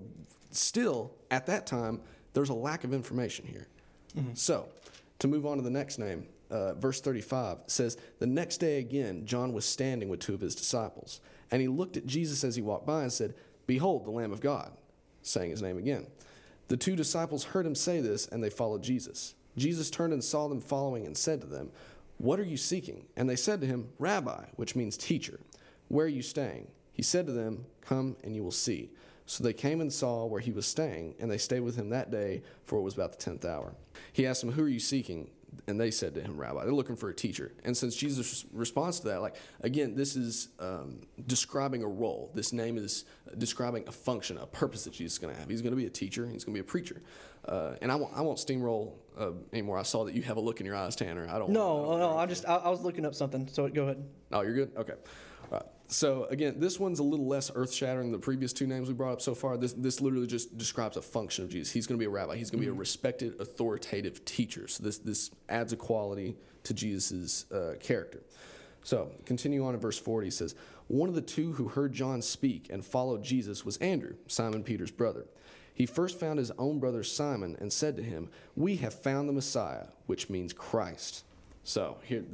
still 0.50 1.12
at 1.30 1.46
that 1.46 1.66
time, 1.66 2.00
there's 2.34 2.50
a 2.50 2.54
lack 2.54 2.84
of 2.84 2.92
information 2.92 3.46
here. 3.46 3.66
So, 4.34 4.68
To 5.20 5.28
move 5.28 5.44
on 5.46 5.56
to 5.58 5.62
the 5.62 5.70
next 5.70 5.98
name, 5.98 6.26
uh, 6.50 6.74
verse 6.74 7.00
35 7.00 7.58
says, 7.66 7.96
The 8.18 8.26
next 8.26 8.58
day 8.58 8.78
again, 8.78 9.26
John 9.26 9.52
was 9.52 9.64
standing 9.64 10.08
with 10.08 10.20
two 10.20 10.34
of 10.34 10.40
his 10.40 10.54
disciples. 10.54 11.20
And 11.50 11.60
he 11.60 11.68
looked 11.68 11.96
at 11.96 12.06
Jesus 12.06 12.44
as 12.44 12.56
he 12.56 12.62
walked 12.62 12.86
by 12.86 13.02
and 13.02 13.12
said, 13.12 13.34
Behold, 13.66 14.04
the 14.04 14.10
Lamb 14.10 14.32
of 14.32 14.40
God, 14.40 14.72
saying 15.26 15.50
his 15.50 15.62
name 15.62 15.78
again. 15.78 16.06
The 16.68 16.76
two 16.76 16.96
disciples 16.96 17.44
heard 17.44 17.66
him 17.66 17.74
say 17.74 18.00
this, 18.00 18.26
and 18.26 18.42
they 18.42 18.50
followed 18.50 18.82
Jesus. 18.82 19.34
Jesus 19.56 19.90
turned 19.90 20.12
and 20.12 20.22
saw 20.22 20.48
them 20.48 20.60
following 20.60 21.06
and 21.06 21.16
said 21.16 21.40
to 21.40 21.46
them, 21.46 21.70
What 22.18 22.40
are 22.40 22.44
you 22.44 22.56
seeking? 22.56 23.06
And 23.16 23.28
they 23.28 23.36
said 23.36 23.60
to 23.60 23.66
him, 23.66 23.88
Rabbi, 23.98 24.44
which 24.56 24.76
means 24.76 24.96
teacher, 24.96 25.40
where 25.88 26.06
are 26.06 26.10
you 26.10 26.22
staying? 26.22 26.68
He 26.92 27.02
said 27.02 27.26
to 27.26 27.32
them, 27.32 27.64
Come 27.82 28.16
and 28.24 28.34
you 28.34 28.42
will 28.42 28.50
see. 28.50 28.90
So 29.26 29.42
they 29.42 29.52
came 29.52 29.80
and 29.80 29.92
saw 29.92 30.24
where 30.24 30.40
he 30.40 30.52
was 30.52 30.66
staying, 30.66 31.16
and 31.18 31.30
they 31.30 31.38
stayed 31.38 31.60
with 31.60 31.76
him 31.76 31.90
that 31.90 32.10
day, 32.10 32.42
for 32.64 32.78
it 32.78 32.82
was 32.82 32.94
about 32.94 33.12
the 33.12 33.18
tenth 33.18 33.44
hour. 33.44 33.74
He 34.12 34.26
asked 34.26 34.40
them, 34.40 34.52
Who 34.52 34.64
are 34.64 34.68
you 34.68 34.80
seeking? 34.80 35.30
And 35.66 35.80
they 35.80 35.90
said 35.90 36.14
to 36.14 36.20
him, 36.20 36.38
Rabbi. 36.38 36.64
They're 36.64 36.72
looking 36.72 36.96
for 36.96 37.08
a 37.08 37.14
teacher. 37.14 37.52
And 37.64 37.76
since 37.76 37.96
Jesus 37.96 38.44
responds 38.52 39.00
to 39.00 39.08
that, 39.08 39.20
like, 39.20 39.36
again, 39.60 39.94
this 39.94 40.16
is 40.16 40.48
um, 40.60 41.00
describing 41.26 41.82
a 41.82 41.88
role. 41.88 42.30
This 42.34 42.52
name 42.52 42.78
is 42.78 43.04
describing 43.38 43.84
a 43.88 43.92
function, 43.92 44.38
a 44.38 44.46
purpose 44.46 44.84
that 44.84 44.92
Jesus 44.92 45.14
is 45.14 45.18
going 45.18 45.34
to 45.34 45.40
have. 45.40 45.48
He's 45.48 45.62
going 45.62 45.72
to 45.72 45.76
be 45.76 45.86
a 45.86 45.90
teacher, 45.90 46.26
he's 46.26 46.44
going 46.44 46.54
to 46.54 46.62
be 46.62 46.66
a 46.66 46.70
preacher. 46.70 47.02
Uh, 47.44 47.74
and 47.80 47.92
I 47.92 47.94
won't, 47.94 48.12
I 48.16 48.22
won't 48.22 48.38
steamroll 48.38 48.94
uh, 49.18 49.30
anymore. 49.52 49.78
I 49.78 49.82
saw 49.82 50.04
that 50.04 50.14
you 50.14 50.22
have 50.22 50.36
a 50.36 50.40
look 50.40 50.60
in 50.60 50.66
your 50.66 50.74
eyes, 50.74 50.96
Tanner. 50.96 51.28
I 51.30 51.38
don't 51.38 51.50
No, 51.50 51.86
I 51.86 51.90
don't 51.90 52.00
no, 52.00 52.18
I 52.18 52.26
just 52.26 52.48
I, 52.48 52.56
I 52.56 52.68
was 52.68 52.82
looking 52.82 53.06
up 53.06 53.14
something. 53.14 53.46
So 53.48 53.68
go 53.68 53.84
ahead. 53.84 54.04
Oh, 54.32 54.42
you're 54.42 54.54
good? 54.54 54.72
Okay. 54.76 54.94
Right. 55.50 55.62
So 55.88 56.24
again, 56.24 56.58
this 56.58 56.80
one's 56.80 56.98
a 56.98 57.04
little 57.04 57.26
less 57.26 57.50
earth-shattering 57.54 58.10
than 58.10 58.12
the 58.12 58.24
previous 58.24 58.52
two 58.52 58.66
names 58.66 58.88
we 58.88 58.94
brought 58.94 59.12
up 59.12 59.20
so 59.20 59.34
far. 59.34 59.56
This 59.56 59.72
this 59.72 60.00
literally 60.00 60.26
just 60.26 60.58
describes 60.58 60.96
a 60.96 61.02
function 61.02 61.44
of 61.44 61.50
Jesus. 61.50 61.72
He's 61.72 61.86
going 61.86 61.96
to 61.96 62.02
be 62.02 62.06
a 62.06 62.10
rabbi. 62.10 62.36
He's 62.36 62.50
going 62.50 62.60
to 62.60 62.66
be 62.66 62.70
a 62.70 62.78
respected, 62.78 63.40
authoritative 63.40 64.24
teacher. 64.24 64.66
So 64.68 64.82
this 64.82 64.98
this 64.98 65.30
adds 65.48 65.72
a 65.72 65.76
quality 65.76 66.36
to 66.64 66.74
Jesus' 66.74 67.50
uh, 67.52 67.74
character. 67.78 68.20
So 68.82 69.10
continue 69.24 69.64
on 69.64 69.74
in 69.74 69.80
verse 69.80 69.98
40. 69.98 70.26
He 70.26 70.30
says, 70.30 70.56
"One 70.88 71.08
of 71.08 71.14
the 71.14 71.20
two 71.20 71.52
who 71.52 71.68
heard 71.68 71.92
John 71.92 72.20
speak 72.20 72.66
and 72.70 72.84
followed 72.84 73.22
Jesus 73.22 73.64
was 73.64 73.76
Andrew, 73.76 74.16
Simon 74.26 74.64
Peter's 74.64 74.90
brother. 74.90 75.26
He 75.72 75.86
first 75.86 76.18
found 76.18 76.38
his 76.38 76.50
own 76.52 76.80
brother 76.80 77.02
Simon 77.04 77.56
and 77.60 77.72
said 77.72 77.96
to 77.96 78.02
him, 78.02 78.28
"We 78.56 78.76
have 78.76 78.94
found 78.94 79.28
the 79.28 79.32
Messiah, 79.32 79.88
which 80.06 80.28
means 80.28 80.52
Christ." 80.52 81.22
So 81.62 81.98
here, 82.02 82.24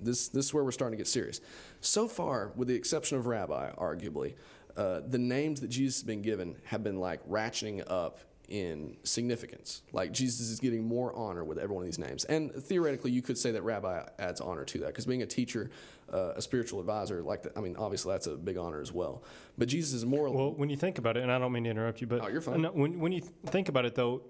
this 0.00 0.28
this 0.28 0.46
is 0.46 0.54
where 0.54 0.64
we're 0.64 0.72
starting 0.72 0.96
to 0.96 1.00
get 1.02 1.08
serious. 1.08 1.40
So 1.80 2.08
far, 2.08 2.52
with 2.56 2.68
the 2.68 2.74
exception 2.74 3.18
of 3.18 3.26
Rabbi, 3.26 3.70
arguably, 3.72 4.34
uh, 4.76 5.00
the 5.06 5.18
names 5.18 5.60
that 5.60 5.68
Jesus 5.68 5.96
has 5.96 6.04
been 6.04 6.22
given 6.22 6.56
have 6.64 6.82
been 6.84 6.98
like 7.00 7.26
ratcheting 7.28 7.82
up 7.90 8.20
in 8.48 8.96
significance. 9.02 9.82
Like 9.92 10.10
Jesus 10.10 10.48
is 10.48 10.58
getting 10.58 10.82
more 10.82 11.14
honor 11.14 11.44
with 11.44 11.58
every 11.58 11.74
one 11.74 11.82
of 11.84 11.86
these 11.86 11.98
names, 11.98 12.24
and 12.24 12.50
theoretically, 12.54 13.10
you 13.10 13.20
could 13.22 13.36
say 13.36 13.50
that 13.50 13.62
Rabbi 13.62 14.04
adds 14.18 14.40
honor 14.40 14.64
to 14.64 14.78
that 14.78 14.86
because 14.88 15.04
being 15.04 15.22
a 15.22 15.26
teacher, 15.26 15.70
uh, 16.12 16.32
a 16.36 16.40
spiritual 16.40 16.80
advisor, 16.80 17.22
like 17.22 17.42
the, 17.42 17.52
I 17.58 17.60
mean, 17.60 17.76
obviously 17.76 18.12
that's 18.14 18.26
a 18.26 18.36
big 18.36 18.56
honor 18.56 18.80
as 18.80 18.90
well. 18.92 19.22
But 19.58 19.68
Jesus 19.68 19.92
is 19.92 20.06
more. 20.06 20.30
Well, 20.30 20.52
when 20.54 20.70
you 20.70 20.76
think 20.76 20.96
about 20.98 21.16
it, 21.18 21.24
and 21.24 21.30
I 21.30 21.38
don't 21.38 21.52
mean 21.52 21.64
to 21.64 21.70
interrupt 21.70 22.00
you, 22.00 22.06
but 22.06 22.22
Oh, 22.24 22.28
you're 22.28 22.40
fine. 22.40 22.62
no, 22.62 22.70
when 22.70 22.98
when 23.00 23.12
you 23.12 23.20
think 23.46 23.68
about 23.68 23.84
it, 23.84 23.94
though, 23.94 24.22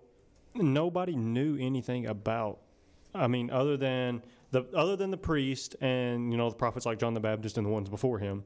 nobody 0.54 1.14
knew 1.14 1.56
anything 1.60 2.06
about. 2.06 2.58
I 3.14 3.26
mean, 3.28 3.50
other 3.50 3.76
than 3.76 4.22
the 4.50 4.64
other 4.74 4.96
than 4.96 5.10
the 5.10 5.16
priest 5.16 5.76
and 5.80 6.32
you 6.32 6.38
know 6.38 6.48
the 6.48 6.56
prophets 6.56 6.86
like 6.86 6.98
John 6.98 7.14
the 7.14 7.20
Baptist 7.20 7.58
and 7.58 7.66
the 7.66 7.70
ones 7.70 7.88
before 7.88 8.18
him, 8.18 8.44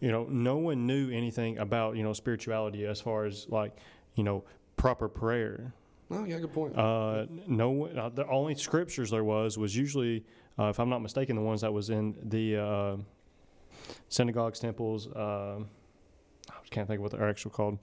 you 0.00 0.10
know, 0.12 0.26
no 0.30 0.56
one 0.58 0.86
knew 0.86 1.10
anything 1.10 1.58
about 1.58 1.96
you 1.96 2.02
know 2.02 2.12
spirituality 2.12 2.86
as 2.86 3.00
far 3.00 3.24
as 3.24 3.46
like 3.48 3.76
you 4.14 4.24
know 4.24 4.44
proper 4.76 5.08
prayer. 5.08 5.72
oh 6.10 6.24
yeah, 6.24 6.38
good 6.38 6.52
point. 6.52 6.76
Uh, 6.76 7.26
no, 7.46 7.70
one- 7.70 7.98
uh, 7.98 8.08
the 8.08 8.26
only 8.28 8.54
scriptures 8.54 9.10
there 9.10 9.24
was 9.24 9.58
was 9.58 9.76
usually, 9.76 10.24
uh, 10.58 10.64
if 10.68 10.78
I'm 10.80 10.88
not 10.88 11.00
mistaken, 11.02 11.36
the 11.36 11.42
ones 11.42 11.60
that 11.60 11.72
was 11.72 11.90
in 11.90 12.16
the 12.24 12.56
uh, 12.56 12.96
synagogues, 14.08 14.58
temples. 14.58 15.08
Uh, 15.08 15.60
I 16.48 16.68
can't 16.70 16.86
think 16.86 16.98
of 16.98 17.02
what 17.02 17.12
they're 17.12 17.28
actually 17.28 17.52
called, 17.52 17.78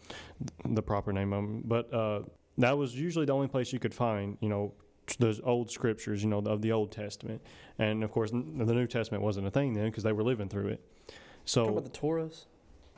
the 0.66 0.82
proper 0.82 1.12
name 1.14 1.34
of 1.34 1.42
them. 1.44 1.62
But 1.66 1.94
uh, 1.94 2.22
that 2.58 2.78
was 2.78 2.96
usually 2.96 3.26
the 3.26 3.34
only 3.34 3.48
place 3.48 3.72
you 3.74 3.80
could 3.80 3.94
find, 3.94 4.38
you 4.42 4.50
know, 4.50 4.74
those 5.20 5.40
old 5.44 5.72
scriptures, 5.72 6.22
you 6.24 6.30
know, 6.30 6.40
of 6.40 6.62
the 6.62 6.72
Old 6.74 6.92
Testament. 6.92 7.42
And 7.80 8.04
of 8.04 8.12
course, 8.12 8.32
the 8.32 8.38
New 8.74 8.88
Testament 8.88 9.24
wasn't 9.24 9.48
a 9.48 9.52
thing 9.52 9.74
then 9.74 9.86
because 9.86 10.04
they 10.04 10.12
were 10.12 10.24
living 10.24 10.50
through 10.50 10.68
it. 10.68 10.82
Talk 11.08 11.16
So 11.46 11.68
about 11.70 11.86
the 11.86 11.90
Torahs. 11.98 12.46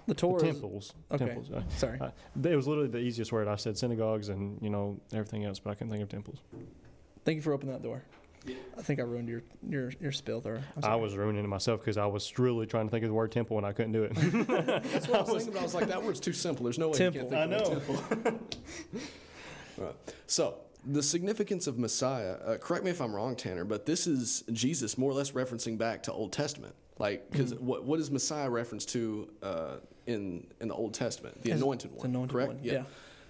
The 0.07 0.15
the 0.15 0.21
Torahs. 0.21 0.39
temples, 0.41 0.93
Okay. 1.11 1.25
temples. 1.27 1.49
Sorry. 1.77 1.99
uh, 1.99 2.09
it 2.43 2.55
was 2.55 2.67
literally 2.67 2.89
the 2.89 2.97
easiest 2.97 3.31
word. 3.31 3.47
I 3.47 3.55
said 3.57 3.77
synagogues 3.77 4.29
and 4.29 4.59
you 4.61 4.71
know 4.71 4.99
everything 5.13 5.45
else, 5.45 5.59
but 5.59 5.69
I 5.69 5.75
couldn't 5.75 5.91
think 5.91 6.01
of 6.01 6.09
temples. 6.09 6.39
Thank 7.25 7.35
you 7.35 7.41
for 7.43 7.53
opening 7.53 7.73
that 7.73 7.83
door. 7.83 8.01
I 8.77 8.81
think 8.81 8.99
I 9.01 9.03
ruined 9.03 9.27
your 9.29 9.43
your 9.67 9.91
your 9.99 10.11
spill 10.11 10.39
there. 10.41 10.55
I'm 10.55 10.63
I 10.77 10.81
sorry. 10.81 11.01
was 11.01 11.15
ruining 11.15 11.43
it 11.43 11.47
myself 11.47 11.81
because 11.81 11.97
I 11.97 12.05
was 12.07 12.39
really 12.39 12.65
trying 12.65 12.87
to 12.87 12.91
think 12.91 13.03
of 13.03 13.09
the 13.09 13.13
word 13.13 13.31
temple 13.33 13.57
and 13.57 13.65
I 13.67 13.73
couldn't 13.73 13.91
do 13.91 14.03
it. 14.05 14.13
That's 14.91 15.07
what 15.09 15.19
I 15.29 15.31
was 15.31 15.43
thinking. 15.43 15.49
About. 15.49 15.59
I 15.59 15.63
was 15.63 15.73
like, 15.75 15.87
that 15.89 16.01
word's 16.01 16.21
too 16.21 16.33
simple. 16.33 16.63
There's 16.63 16.79
no 16.79 16.87
way 16.87 16.97
Temple. 16.97 17.21
you 17.23 17.29
can't 17.29 17.51
think 17.51 17.53
I 17.53 17.57
of 17.57 17.83
a 17.83 18.23
temple. 18.23 18.39
Right. 19.77 19.95
So 20.27 20.55
the 20.85 21.03
significance 21.03 21.67
of 21.67 21.77
Messiah. 21.77 22.33
Uh, 22.45 22.57
correct 22.57 22.83
me 22.83 22.91
if 22.91 23.01
I'm 23.01 23.13
wrong, 23.13 23.35
Tanner, 23.35 23.65
but 23.65 23.85
this 23.85 24.07
is 24.07 24.43
Jesus 24.53 24.97
more 24.97 25.11
or 25.11 25.13
less 25.13 25.31
referencing 25.31 25.77
back 25.77 26.03
to 26.03 26.13
Old 26.13 26.31
Testament. 26.31 26.73
Like, 26.97 27.29
because 27.31 27.53
Mm-hmm. 27.53 27.65
what 27.65 27.83
what 27.85 27.99
is 27.99 28.11
Messiah 28.11 28.49
reference 28.49 28.85
to 28.87 29.29
uh, 29.43 29.75
in 30.07 30.45
in 30.59 30.67
the 30.67 30.73
Old 30.75 30.93
Testament? 30.93 31.41
The 31.43 31.51
As 31.51 31.61
anointed 31.61 31.91
the 31.91 31.95
one. 31.95 32.05
anointed 32.07 32.31
correct? 32.33 32.53
one, 32.53 32.59
yeah. 32.63 32.83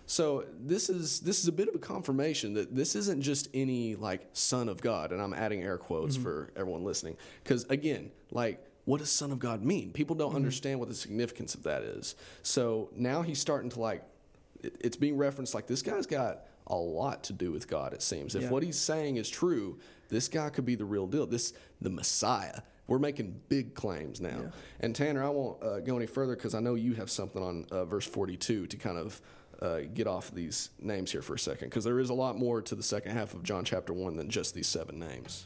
So 0.06 0.46
this 0.60 0.90
is 0.90 1.20
this 1.20 1.40
is 1.40 1.48
a 1.48 1.52
bit 1.52 1.68
of 1.68 1.76
a 1.76 1.80
confirmation 1.80 2.54
that 2.56 2.76
this 2.76 2.96
isn't 2.96 3.22
just 3.22 3.48
any 3.54 3.96
like 3.96 4.28
son 4.34 4.70
of 4.70 4.82
God, 4.82 5.12
and 5.12 5.22
I'm 5.22 5.34
adding 5.36 5.62
air 5.62 5.78
quotes 5.78 6.16
Mm-hmm. 6.16 6.24
for 6.24 6.50
everyone 6.56 6.84
listening, 6.84 7.16
because 7.44 7.64
again, 7.66 8.12
like 8.32 8.64
what 8.86 9.00
does 9.02 9.12
son 9.12 9.32
of 9.32 9.38
God 9.38 9.64
mean? 9.64 9.92
People 9.92 10.16
don't 10.16 10.36
understand 10.36 10.80
what 10.80 10.90
the 10.90 10.96
significance 10.96 11.54
of 11.54 11.62
that 11.64 11.84
is. 11.84 12.16
So 12.42 12.90
now 12.96 13.22
he's 13.22 13.38
starting 13.40 13.70
to 13.72 13.80
like, 13.80 14.02
it- 14.64 14.76
it's 14.80 14.98
being 14.98 15.16
referenced 15.16 15.54
like 15.54 15.68
this 15.68 15.84
guy's 15.84 16.08
got 16.08 16.40
a 16.70 16.76
lot 16.76 17.24
to 17.26 17.34
do 17.34 17.52
with 17.52 17.68
God. 17.68 17.94
It 17.94 18.02
seems 18.02 18.36
if 18.36 18.44
Yeah. 18.44 18.50
what 18.50 18.64
he's 18.64 18.78
saying 18.78 19.18
is 19.18 19.30
true, 19.30 19.80
this 20.10 20.28
guy 20.28 20.50
could 20.50 20.66
be 20.66 20.76
the 20.76 20.86
real 20.86 21.08
deal. 21.08 21.26
This 21.26 21.54
the 21.82 21.90
Messiah. 21.90 22.62
We're 22.88 23.00
making 23.00 23.40
big 23.50 23.76
claims 23.76 24.20
now. 24.20 24.40
Yeah. 24.42 24.50
And 24.80 24.96
Tanner, 24.96 25.24
I 25.24 25.30
won't 25.30 25.62
uh, 25.64 25.80
go 25.82 25.96
any 25.96 26.08
further 26.08 26.36
because 26.36 26.56
I 26.56 26.60
know 26.60 26.74
you 26.74 26.94
have 26.96 27.12
something 27.12 27.42
on 27.42 27.66
uh, 27.72 27.86
verse 27.86 28.06
42 28.06 28.66
to 28.66 28.78
kind 28.78 28.98
of 28.98 29.22
uh, 29.62 29.82
get 29.94 30.08
off 30.08 30.32
these 30.32 30.70
names 30.80 31.12
here 31.12 31.22
for 31.22 31.36
a 31.36 31.40
second 31.40 31.70
because 31.70 31.84
there 31.84 32.00
is 32.00 32.10
a 32.10 32.14
lot 32.14 32.38
more 32.38 32.62
to 32.64 32.76
the 32.76 32.82
second 32.82 33.12
half 33.12 33.34
of 33.34 33.44
John 33.44 33.64
chapter 33.66 33.94
1 33.94 34.16
than 34.16 34.30
just 34.30 34.56
these 34.56 34.68
seven 34.68 34.98
names. 34.98 35.46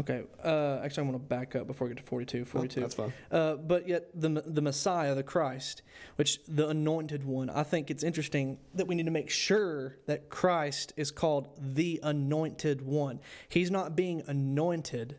Okay. 0.00 0.24
Uh, 0.44 0.80
actually, 0.84 1.02
I'm 1.02 1.10
going 1.10 1.20
to 1.20 1.26
back 1.26 1.56
up 1.56 1.66
before 1.66 1.88
we 1.88 1.94
get 1.94 2.02
to 2.02 2.08
42. 2.08 2.44
42. 2.44 2.78
Oh, 2.78 2.82
that's 2.82 2.94
fine. 2.94 3.12
Uh, 3.30 3.54
but 3.54 3.88
yet 3.88 4.08
the 4.14 4.28
the 4.46 4.60
Messiah, 4.60 5.14
the 5.14 5.22
Christ, 5.22 5.82
which 6.16 6.40
the 6.46 6.68
anointed 6.68 7.24
one. 7.24 7.48
I 7.50 7.62
think 7.62 7.90
it's 7.90 8.04
interesting 8.04 8.58
that 8.74 8.86
we 8.86 8.94
need 8.94 9.06
to 9.06 9.12
make 9.12 9.30
sure 9.30 9.96
that 10.06 10.28
Christ 10.28 10.92
is 10.96 11.10
called 11.10 11.48
the 11.58 12.00
anointed 12.02 12.82
one. 12.82 13.20
He's 13.48 13.70
not 13.70 13.96
being 13.96 14.22
anointed 14.26 15.16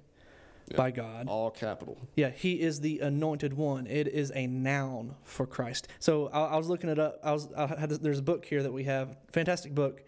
by 0.75 0.91
God. 0.91 1.27
All 1.27 1.49
capital. 1.49 1.97
Yeah, 2.15 2.29
he 2.29 2.59
is 2.59 2.81
the 2.81 2.99
anointed 2.99 3.53
one. 3.53 3.87
It 3.87 4.07
is 4.07 4.31
a 4.35 4.47
noun 4.47 5.15
for 5.23 5.45
Christ. 5.45 5.87
So 5.99 6.27
I, 6.27 6.41
I 6.41 6.57
was 6.57 6.67
looking 6.67 6.89
it 6.89 6.99
up. 6.99 7.19
I 7.23 7.31
was 7.31 7.51
I 7.53 7.67
had 7.67 7.89
this, 7.89 7.99
there's 7.99 8.19
a 8.19 8.23
book 8.23 8.45
here 8.45 8.63
that 8.63 8.73
we 8.73 8.83
have, 8.83 9.15
fantastic 9.31 9.73
book 9.73 10.03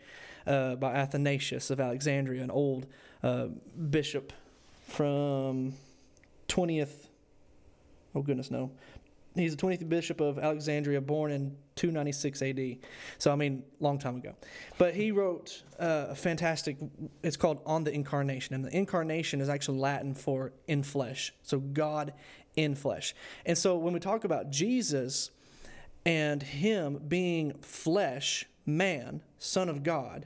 uh, 0.45 0.75
by 0.75 0.93
Athanasius 0.93 1.69
of 1.69 1.79
Alexandria, 1.79 2.43
an 2.43 2.51
old 2.51 2.87
uh, 3.23 3.47
bishop 3.89 4.33
from 4.89 5.73
20th. 6.47 7.07
Oh 8.15 8.21
goodness, 8.21 8.51
no. 8.51 8.71
He's 9.35 9.55
the 9.55 9.61
20th 9.61 9.87
bishop 9.87 10.21
of 10.21 10.39
Alexandria, 10.39 10.99
born 10.99 11.31
in 11.31 11.55
296 11.75 12.41
AD. 12.41 12.77
So 13.19 13.31
I 13.31 13.35
mean, 13.35 13.63
long 13.79 13.99
time 13.99 14.17
ago. 14.17 14.35
But 14.77 14.95
he 14.95 15.11
wrote 15.11 15.63
uh, 15.79 16.07
a 16.09 16.15
fantastic. 16.15 16.77
It's 17.23 17.37
called 17.37 17.61
On 17.65 17.83
the 17.83 17.93
Incarnation, 17.93 18.55
and 18.55 18.65
the 18.65 18.75
incarnation 18.75 19.39
is 19.39 19.47
actually 19.47 19.79
Latin 19.79 20.13
for 20.13 20.51
in 20.67 20.83
flesh. 20.83 21.33
So 21.43 21.59
God 21.59 22.13
in 22.55 22.75
flesh. 22.75 23.15
And 23.45 23.57
so 23.57 23.77
when 23.77 23.93
we 23.93 23.99
talk 23.99 24.23
about 24.23 24.49
Jesus 24.49 25.31
and 26.05 26.41
Him 26.41 26.99
being 27.07 27.53
flesh, 27.61 28.45
man, 28.65 29.21
Son 29.37 29.69
of 29.69 29.83
God, 29.83 30.25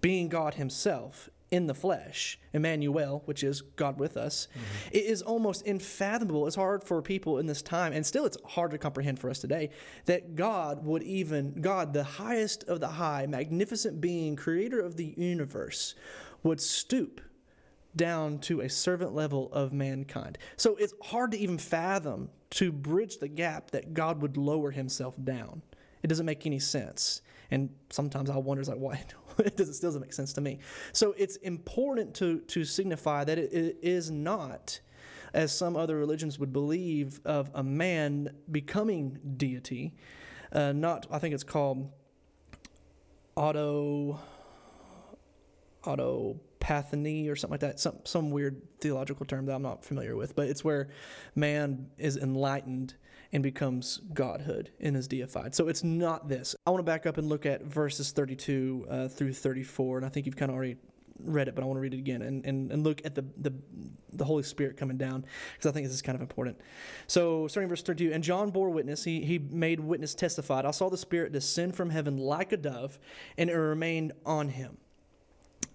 being 0.00 0.28
God 0.28 0.54
Himself 0.54 1.28
in 1.50 1.66
the 1.66 1.74
flesh, 1.74 2.38
Emmanuel, 2.52 3.22
which 3.24 3.42
is 3.42 3.60
God 3.60 3.98
with 3.98 4.16
us, 4.16 4.48
mm-hmm. 4.50 4.88
it 4.92 5.04
is 5.04 5.22
almost 5.22 5.66
unfathomable. 5.66 6.46
It's 6.46 6.56
hard 6.56 6.84
for 6.84 7.02
people 7.02 7.38
in 7.38 7.46
this 7.46 7.62
time, 7.62 7.92
and 7.92 8.06
still 8.06 8.24
it's 8.24 8.38
hard 8.44 8.70
to 8.70 8.78
comprehend 8.78 9.18
for 9.18 9.30
us 9.30 9.40
today, 9.40 9.70
that 10.06 10.36
God 10.36 10.84
would 10.84 11.02
even, 11.02 11.60
God, 11.60 11.92
the 11.92 12.04
highest 12.04 12.64
of 12.64 12.80
the 12.80 12.88
high, 12.88 13.26
magnificent 13.26 14.00
being, 14.00 14.36
creator 14.36 14.80
of 14.80 14.96
the 14.96 15.14
universe, 15.16 15.94
would 16.42 16.60
stoop 16.60 17.20
down 17.96 18.38
to 18.38 18.60
a 18.60 18.68
servant 18.68 19.14
level 19.14 19.52
of 19.52 19.72
mankind. 19.72 20.38
So 20.56 20.76
it's 20.76 20.94
hard 21.02 21.32
to 21.32 21.38
even 21.38 21.58
fathom 21.58 22.30
to 22.50 22.72
bridge 22.72 23.18
the 23.18 23.28
gap 23.28 23.72
that 23.72 23.94
God 23.94 24.22
would 24.22 24.36
lower 24.36 24.70
himself 24.70 25.14
down. 25.22 25.62
It 26.02 26.06
doesn't 26.08 26.26
make 26.26 26.46
any 26.46 26.58
sense. 26.58 27.22
And 27.50 27.70
sometimes 27.90 28.30
I 28.30 28.36
wonder, 28.36 28.62
like, 28.64 28.78
why, 28.78 29.04
it 29.46 29.56
doesn't 29.56 29.74
still 29.74 29.88
doesn't 29.88 30.00
make 30.00 30.12
sense 30.12 30.32
to 30.34 30.40
me. 30.40 30.58
So 30.92 31.14
it's 31.16 31.36
important 31.36 32.14
to 32.16 32.40
to 32.40 32.64
signify 32.64 33.24
that 33.24 33.38
it, 33.38 33.52
it 33.52 33.78
is 33.82 34.10
not, 34.10 34.80
as 35.34 35.56
some 35.56 35.76
other 35.76 35.96
religions 35.96 36.38
would 36.38 36.52
believe, 36.52 37.20
of 37.24 37.50
a 37.54 37.62
man 37.62 38.34
becoming 38.50 39.18
deity. 39.36 39.94
Uh, 40.52 40.72
not, 40.72 41.06
I 41.10 41.18
think 41.18 41.34
it's 41.34 41.44
called 41.44 41.90
auto 43.36 44.18
auto 45.84 46.40
autopathony 46.60 47.30
or 47.30 47.36
something 47.36 47.54
like 47.54 47.60
that. 47.60 47.80
Some 47.80 47.98
some 48.04 48.30
weird 48.30 48.60
theological 48.80 49.26
term 49.26 49.46
that 49.46 49.54
I'm 49.54 49.62
not 49.62 49.84
familiar 49.84 50.16
with, 50.16 50.34
but 50.36 50.48
it's 50.48 50.64
where 50.64 50.88
man 51.34 51.90
is 51.98 52.16
enlightened 52.16 52.94
and 53.32 53.42
becomes 53.42 54.00
godhood 54.12 54.70
and 54.80 54.96
is 54.96 55.06
deified. 55.06 55.54
So 55.54 55.68
it's 55.68 55.84
not 55.84 56.28
this. 56.28 56.56
I 56.66 56.70
want 56.70 56.80
to 56.80 56.84
back 56.84 57.06
up 57.06 57.16
and 57.16 57.28
look 57.28 57.46
at 57.46 57.62
verses 57.62 58.10
32 58.10 58.86
uh, 58.88 59.08
through 59.08 59.34
34, 59.34 59.98
and 59.98 60.06
I 60.06 60.08
think 60.08 60.26
you've 60.26 60.36
kind 60.36 60.50
of 60.50 60.56
already 60.56 60.76
read 61.24 61.48
it, 61.48 61.54
but 61.54 61.62
I 61.62 61.66
want 61.66 61.76
to 61.76 61.80
read 61.80 61.94
it 61.94 61.98
again 61.98 62.22
and, 62.22 62.44
and, 62.44 62.72
and 62.72 62.82
look 62.82 63.02
at 63.04 63.14
the, 63.14 63.24
the, 63.36 63.52
the 64.12 64.24
Holy 64.24 64.42
Spirit 64.42 64.76
coming 64.76 64.96
down 64.96 65.24
because 65.54 65.68
I 65.68 65.72
think 65.72 65.86
this 65.86 65.94
is 65.94 66.02
kind 66.02 66.16
of 66.16 66.22
important. 66.22 66.58
So, 67.06 67.46
starting 67.48 67.68
verse 67.68 67.82
32, 67.82 68.12
and 68.12 68.24
John 68.24 68.50
bore 68.50 68.70
witness, 68.70 69.04
he, 69.04 69.24
he 69.24 69.38
made 69.38 69.80
witness, 69.80 70.14
testified, 70.14 70.64
I 70.64 70.70
saw 70.70 70.88
the 70.88 70.96
Spirit 70.96 71.32
descend 71.32 71.74
from 71.74 71.90
heaven 71.90 72.16
like 72.16 72.52
a 72.52 72.56
dove, 72.56 72.98
and 73.36 73.50
it 73.50 73.54
remained 73.54 74.12
on 74.24 74.48
him. 74.48 74.78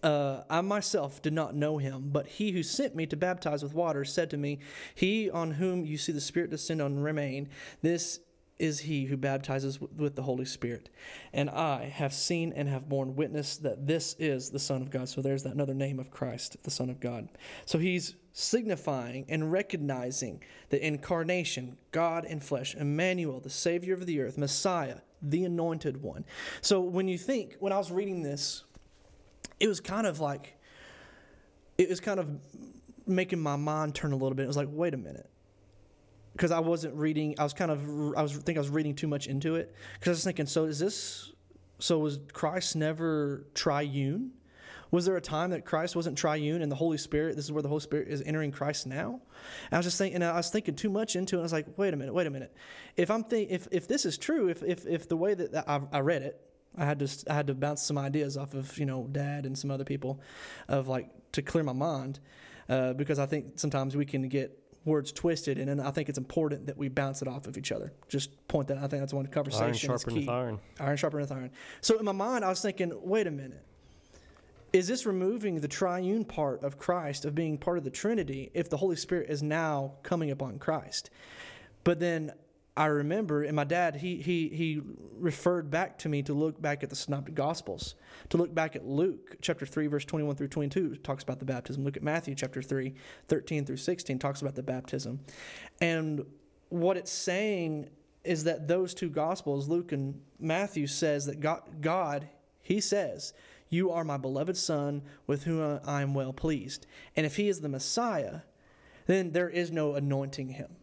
Uh, 0.05 0.43
I 0.51 0.61
myself 0.61 1.19
did 1.23 1.33
not 1.33 1.55
know 1.55 1.79
him, 1.79 2.09
but 2.11 2.27
he 2.27 2.51
who 2.51 2.61
sent 2.61 2.95
me 2.95 3.07
to 3.07 3.17
baptize 3.17 3.63
with 3.63 3.73
water 3.73 4.05
said 4.05 4.29
to 4.29 4.37
me, 4.37 4.59
He 4.93 5.31
on 5.31 5.49
whom 5.49 5.83
you 5.83 5.97
see 5.97 6.11
the 6.11 6.21
Spirit 6.21 6.51
descend 6.51 6.79
and 6.79 7.03
remain, 7.03 7.49
this 7.81 8.19
is 8.59 8.81
he 8.81 9.05
who 9.05 9.17
baptizes 9.17 9.81
with 9.81 10.15
the 10.15 10.21
Holy 10.21 10.45
Spirit. 10.45 10.89
And 11.33 11.49
I 11.49 11.85
have 11.85 12.13
seen 12.13 12.53
and 12.53 12.69
have 12.69 12.87
borne 12.87 13.15
witness 13.15 13.57
that 13.57 13.87
this 13.87 14.15
is 14.19 14.51
the 14.51 14.59
Son 14.59 14.83
of 14.83 14.91
God. 14.91 15.09
So 15.09 15.21
there's 15.23 15.41
that 15.41 15.55
another 15.55 15.73
name 15.73 15.99
of 15.99 16.11
Christ, 16.11 16.61
the 16.61 16.69
Son 16.69 16.91
of 16.91 16.99
God. 16.99 17.27
So 17.65 17.79
he's 17.79 18.13
signifying 18.31 19.25
and 19.27 19.51
recognizing 19.51 20.43
the 20.69 20.85
incarnation, 20.85 21.77
God 21.91 22.25
in 22.25 22.41
flesh, 22.41 22.75
Emmanuel, 22.75 23.39
the 23.39 23.49
Savior 23.49 23.95
of 23.95 24.05
the 24.05 24.21
earth, 24.21 24.37
Messiah, 24.37 24.97
the 25.19 25.45
anointed 25.45 26.03
one. 26.03 26.25
So 26.61 26.79
when 26.79 27.07
you 27.07 27.17
think, 27.17 27.55
when 27.59 27.73
I 27.73 27.77
was 27.79 27.91
reading 27.91 28.21
this, 28.21 28.63
it 29.59 29.67
was 29.67 29.79
kind 29.79 30.07
of 30.07 30.19
like 30.19 30.55
it 31.77 31.89
was 31.89 31.99
kind 31.99 32.19
of 32.19 32.29
making 33.07 33.39
my 33.39 33.55
mind 33.55 33.95
turn 33.95 34.11
a 34.11 34.15
little 34.15 34.35
bit. 34.35 34.43
It 34.43 34.47
was 34.47 34.57
like, 34.57 34.69
wait 34.71 34.93
a 34.93 34.97
minute. 34.97 35.29
Because 36.33 36.51
I 36.51 36.59
wasn't 36.59 36.95
reading, 36.95 37.35
I 37.39 37.43
was 37.43 37.53
kind 37.53 37.71
of, 37.71 37.81
I 38.17 38.21
was 38.21 38.35
think 38.37 38.57
I 38.57 38.61
was 38.61 38.69
reading 38.69 38.95
too 38.95 39.07
much 39.07 39.27
into 39.27 39.55
it. 39.55 39.73
Because 39.93 40.09
I 40.09 40.11
was 40.11 40.23
thinking, 40.23 40.45
so 40.45 40.65
is 40.65 40.79
this, 40.79 41.31
so 41.79 41.99
was 41.99 42.19
Christ 42.33 42.75
never 42.75 43.45
triune? 43.53 44.31
Was 44.91 45.05
there 45.05 45.17
a 45.17 45.21
time 45.21 45.49
that 45.51 45.65
Christ 45.65 45.95
wasn't 45.95 46.17
triune 46.17 46.61
and 46.61 46.71
the 46.71 46.75
Holy 46.75 46.97
Spirit, 46.97 47.35
this 47.35 47.45
is 47.45 47.51
where 47.51 47.63
the 47.63 47.69
Holy 47.69 47.81
Spirit 47.81 48.07
is 48.07 48.21
entering 48.21 48.51
Christ 48.51 48.85
now? 48.85 49.21
And 49.65 49.73
I 49.73 49.77
was 49.77 49.85
just 49.85 49.97
thinking, 49.97 50.21
I 50.21 50.35
was 50.35 50.49
thinking 50.49 50.75
too 50.75 50.89
much 50.89 51.15
into 51.15 51.37
it. 51.37 51.39
I 51.39 51.43
was 51.43 51.53
like, 51.53 51.67
wait 51.77 51.93
a 51.93 51.97
minute, 51.97 52.13
wait 52.13 52.27
a 52.27 52.29
minute. 52.29 52.53
If 52.95 53.09
I'm 53.09 53.23
think, 53.23 53.49
if, 53.49 53.67
if 53.71 53.87
this 53.87 54.05
is 54.05 54.17
true, 54.17 54.47
if, 54.47 54.61
if, 54.63 54.85
if 54.85 55.09
the 55.09 55.17
way 55.17 55.33
that 55.33 55.67
I, 55.67 55.81
I 55.91 55.99
read 55.99 56.21
it, 56.21 56.44
I 56.77 56.85
had 56.85 56.99
to 56.99 57.31
I 57.31 57.33
had 57.33 57.47
to 57.47 57.53
bounce 57.53 57.81
some 57.81 57.97
ideas 57.97 58.37
off 58.37 58.53
of 58.53 58.77
you 58.77 58.85
know 58.85 59.07
dad 59.11 59.45
and 59.45 59.57
some 59.57 59.71
other 59.71 59.83
people, 59.83 60.19
of 60.67 60.87
like 60.87 61.09
to 61.33 61.41
clear 61.41 61.63
my 61.63 61.73
mind, 61.73 62.19
uh, 62.69 62.93
because 62.93 63.19
I 63.19 63.25
think 63.25 63.59
sometimes 63.59 63.95
we 63.95 64.05
can 64.05 64.27
get 64.27 64.59
words 64.85 65.11
twisted, 65.11 65.57
and, 65.57 65.69
and 65.69 65.81
I 65.81 65.91
think 65.91 66.09
it's 66.09 66.17
important 66.17 66.67
that 66.67 66.77
we 66.77 66.89
bounce 66.89 67.21
it 67.21 67.27
off 67.27 67.47
of 67.47 67.57
each 67.57 67.71
other. 67.71 67.91
Just 68.07 68.47
point 68.47 68.67
that. 68.67 68.77
I 68.77 68.87
think 68.87 69.01
that's 69.01 69.13
one 69.13 69.25
conversation. 69.27 69.89
Iron 69.89 69.99
sharpeneth 69.99 70.29
iron. 70.29 70.59
Iron 70.79 70.97
sharpeneth 70.97 71.31
iron. 71.31 71.51
So 71.81 71.97
in 71.97 72.05
my 72.05 72.11
mind, 72.11 72.45
I 72.45 72.49
was 72.49 72.61
thinking, 72.61 72.93
wait 73.03 73.27
a 73.27 73.31
minute. 73.31 73.63
Is 74.73 74.87
this 74.87 75.05
removing 75.05 75.61
the 75.61 75.69
triune 75.69 76.25
part 76.25 76.63
of 76.63 76.77
Christ, 76.77 77.23
of 77.23 77.33
being 77.33 77.57
part 77.57 77.77
of 77.77 77.85
the 77.85 77.89
Trinity, 77.89 78.51
if 78.53 78.69
the 78.69 78.77
Holy 78.77 78.97
Spirit 78.97 79.29
is 79.29 79.41
now 79.41 79.93
coming 80.03 80.31
upon 80.31 80.59
Christ? 80.59 81.09
But 81.85 81.99
then 81.99 82.33
I 82.77 82.87
remember, 82.87 83.43
and 83.43 83.55
my 83.55 83.63
dad, 83.63 83.95
he, 83.95 84.17
he, 84.17 84.49
he 84.49 84.81
referred 85.17 85.71
back 85.71 85.97
to 85.99 86.09
me 86.09 86.21
to 86.23 86.33
look 86.33 86.61
back 86.61 86.83
at 86.83 86.89
the 86.89 86.95
Synoptic 86.95 87.33
Gospels, 87.33 87.95
to 88.29 88.37
look 88.37 88.53
back 88.53 88.75
at 88.75 88.85
Luke 88.85 89.37
chapter 89.41 89.65
3, 89.65 89.87
verse 89.87 90.03
21 90.03 90.35
through 90.35 90.49
22, 90.49 90.97
talks 90.97 91.23
about 91.23 91.39
the 91.39 91.45
baptism. 91.45 91.85
Look 91.85 91.95
at 91.95 92.03
Matthew 92.03 92.35
chapter 92.35 92.61
3, 92.61 92.93
13 93.29 93.65
through 93.65 93.77
16, 93.77 94.19
talks 94.19 94.41
about 94.41 94.55
the 94.55 94.63
baptism. 94.63 95.21
And 95.79 96.25
what 96.67 96.97
it's 96.97 97.11
saying 97.11 97.89
is 98.25 98.43
that 98.43 98.67
those 98.67 98.93
two 98.93 99.09
Gospels, 99.09 99.69
Luke 99.69 99.93
and 99.93 100.19
Matthew, 100.39 100.87
says 100.87 101.25
that 101.27 101.39
God, 101.39 101.61
God 101.79 102.27
he 102.61 102.81
says, 102.81 103.33
You 103.69 103.91
are 103.91 104.03
my 104.03 104.17
beloved 104.17 104.57
Son 104.57 105.01
with 105.27 105.43
whom 105.43 105.79
I 105.85 106.01
am 106.01 106.13
well 106.13 106.33
pleased. 106.33 106.87
And 107.15 107.25
if 107.25 107.37
he 107.37 107.47
is 107.47 107.61
the 107.61 107.69
Messiah, 107.69 108.41
then 109.05 109.31
there 109.31 109.49
is 109.49 109.71
no 109.71 109.93
anointing 109.93 110.49
him 110.49 110.75